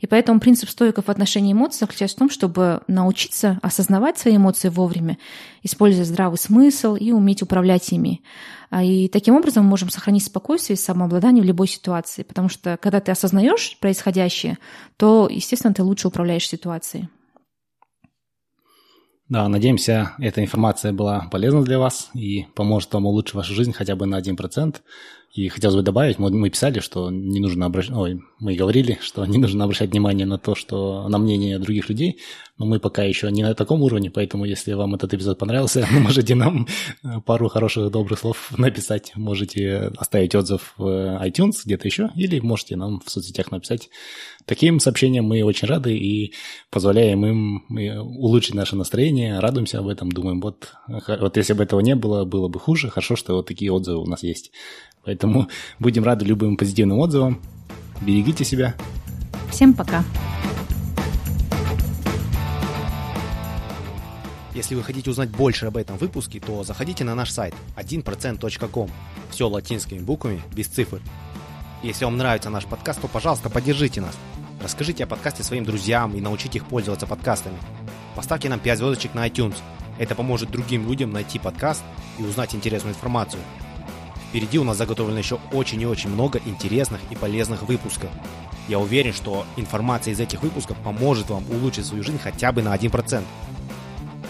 И 0.00 0.06
поэтому 0.06 0.40
принцип 0.40 0.68
стоиков 0.68 1.06
в 1.06 1.10
отношении 1.10 1.52
эмоций 1.52 1.80
заключается 1.80 2.16
в 2.16 2.20
том, 2.20 2.30
чтобы 2.30 2.82
научиться 2.86 3.58
осознавать 3.62 4.18
свои 4.18 4.36
эмоции 4.36 4.68
вовремя, 4.68 5.18
используя 5.62 6.04
здравый 6.04 6.38
смысл 6.38 6.94
и 6.94 7.12
уметь 7.12 7.42
управлять 7.42 7.90
ими. 7.92 8.22
А, 8.70 8.82
и 8.82 9.08
таким 9.08 9.36
образом 9.36 9.64
мы 9.64 9.70
можем 9.70 9.90
сохранить 9.90 10.24
спокойствие 10.24 10.76
и 10.76 10.80
самообладание 10.80 11.42
в 11.42 11.46
любой 11.46 11.68
ситуации, 11.68 12.22
потому 12.22 12.48
что 12.48 12.76
когда 12.80 13.00
ты 13.00 13.12
осознаешь 13.12 13.76
происходящее, 13.80 14.58
то, 14.96 15.28
естественно, 15.30 15.74
ты 15.74 15.82
лучше 15.82 16.08
управляешь 16.08 16.48
ситуацией. 16.48 17.08
Да, 19.28 19.48
надеемся, 19.48 20.12
эта 20.18 20.40
информация 20.40 20.92
была 20.92 21.28
полезна 21.32 21.64
для 21.64 21.80
вас 21.80 22.10
и 22.14 22.46
поможет 22.54 22.94
вам 22.94 23.06
улучшить 23.06 23.34
вашу 23.34 23.54
жизнь 23.54 23.72
хотя 23.72 23.96
бы 23.96 24.06
на 24.06 24.20
1%. 24.20 24.76
И 25.36 25.48
хотелось 25.48 25.76
бы 25.76 25.82
добавить, 25.82 26.18
мы, 26.18 26.30
мы 26.30 26.48
писали, 26.48 26.80
что 26.80 27.10
не 27.10 27.40
нужно 27.40 27.66
обращать, 27.66 27.94
ой, 27.94 28.22
мы 28.38 28.54
говорили, 28.54 28.98
что 29.02 29.26
не 29.26 29.36
нужно 29.36 29.64
обращать 29.64 29.90
внимание 29.90 30.26
на 30.26 30.38
то, 30.38 30.54
что 30.54 31.06
на 31.10 31.18
мнение 31.18 31.58
других 31.58 31.90
людей, 31.90 32.20
но 32.56 32.64
мы 32.64 32.80
пока 32.80 33.02
еще 33.02 33.30
не 33.30 33.42
на 33.42 33.54
таком 33.54 33.82
уровне, 33.82 34.10
поэтому 34.10 34.46
если 34.46 34.72
вам 34.72 34.94
этот 34.94 35.12
эпизод 35.12 35.38
понравился, 35.38 35.86
можете 35.92 36.34
нам 36.34 36.66
пару 37.26 37.48
хороших, 37.48 37.90
добрых 37.90 38.18
слов 38.18 38.50
написать, 38.56 39.12
можете 39.14 39.92
оставить 39.98 40.34
отзыв 40.34 40.72
в 40.78 41.22
iTunes, 41.22 41.56
где-то 41.66 41.86
еще, 41.86 42.10
или 42.16 42.40
можете 42.40 42.76
нам 42.76 43.02
в 43.04 43.10
соцсетях 43.10 43.50
написать. 43.50 43.90
Таким 44.46 44.80
сообщениям 44.80 45.26
мы 45.26 45.42
очень 45.42 45.68
рады 45.68 45.94
и 45.94 46.32
позволяем 46.70 47.26
им 47.26 47.64
улучшить 48.18 48.54
наше 48.54 48.74
настроение, 48.74 49.38
радуемся 49.40 49.80
об 49.80 49.88
этом, 49.88 50.10
думаем, 50.10 50.40
вот, 50.40 50.72
вот 50.88 51.36
если 51.36 51.52
бы 51.52 51.64
этого 51.64 51.80
не 51.80 51.94
было, 51.94 52.24
было 52.24 52.48
бы 52.48 52.58
хуже, 52.58 52.88
хорошо, 52.88 53.16
что 53.16 53.34
вот 53.34 53.48
такие 53.48 53.70
отзывы 53.70 53.98
у 53.98 54.06
нас 54.06 54.22
есть. 54.22 54.52
Поэтому 55.06 55.48
будем 55.78 56.04
рады 56.04 56.24
любым 56.24 56.56
позитивным 56.56 56.98
отзывам. 56.98 57.40
Берегите 58.02 58.44
себя. 58.44 58.74
Всем 59.50 59.72
пока. 59.72 60.04
Если 64.52 64.74
вы 64.74 64.82
хотите 64.82 65.10
узнать 65.10 65.30
больше 65.30 65.66
об 65.66 65.76
этом 65.76 65.96
выпуске, 65.96 66.40
то 66.40 66.64
заходите 66.64 67.04
на 67.04 67.14
наш 67.14 67.30
сайт 67.30 67.54
1%.com. 67.76 68.90
Все 69.30 69.48
латинскими 69.48 70.00
буквами, 70.00 70.42
без 70.54 70.66
цифр. 70.66 71.00
Если 71.82 72.04
вам 72.04 72.16
нравится 72.16 72.50
наш 72.50 72.64
подкаст, 72.64 73.00
то, 73.00 73.06
пожалуйста, 73.06 73.48
поддержите 73.48 74.00
нас. 74.00 74.16
Расскажите 74.62 75.04
о 75.04 75.06
подкасте 75.06 75.42
своим 75.42 75.64
друзьям 75.64 76.14
и 76.14 76.20
научите 76.20 76.58
их 76.58 76.66
пользоваться 76.66 77.06
подкастами. 77.06 77.58
Поставьте 78.16 78.48
нам 78.48 78.58
5 78.58 78.78
звездочек 78.78 79.14
на 79.14 79.28
iTunes. 79.28 79.56
Это 79.98 80.14
поможет 80.14 80.50
другим 80.50 80.88
людям 80.88 81.12
найти 81.12 81.38
подкаст 81.38 81.82
и 82.18 82.22
узнать 82.22 82.54
интересную 82.54 82.94
информацию. 82.94 83.42
Впереди 84.36 84.58
у 84.58 84.64
нас 84.64 84.76
заготовлено 84.76 85.18
еще 85.18 85.38
очень 85.50 85.80
и 85.80 85.86
очень 85.86 86.10
много 86.10 86.38
интересных 86.44 87.00
и 87.08 87.14
полезных 87.14 87.62
выпусков. 87.62 88.10
Я 88.68 88.78
уверен, 88.78 89.14
что 89.14 89.46
информация 89.56 90.12
из 90.12 90.20
этих 90.20 90.42
выпусков 90.42 90.76
поможет 90.84 91.30
вам 91.30 91.42
улучшить 91.50 91.86
свою 91.86 92.04
жизнь 92.04 92.18
хотя 92.22 92.52
бы 92.52 92.60
на 92.60 92.76
1%. 92.76 93.22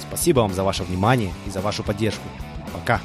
Спасибо 0.00 0.40
вам 0.42 0.54
за 0.54 0.62
ваше 0.62 0.84
внимание 0.84 1.32
и 1.44 1.50
за 1.50 1.60
вашу 1.60 1.82
поддержку. 1.82 2.22
Пока! 2.72 3.00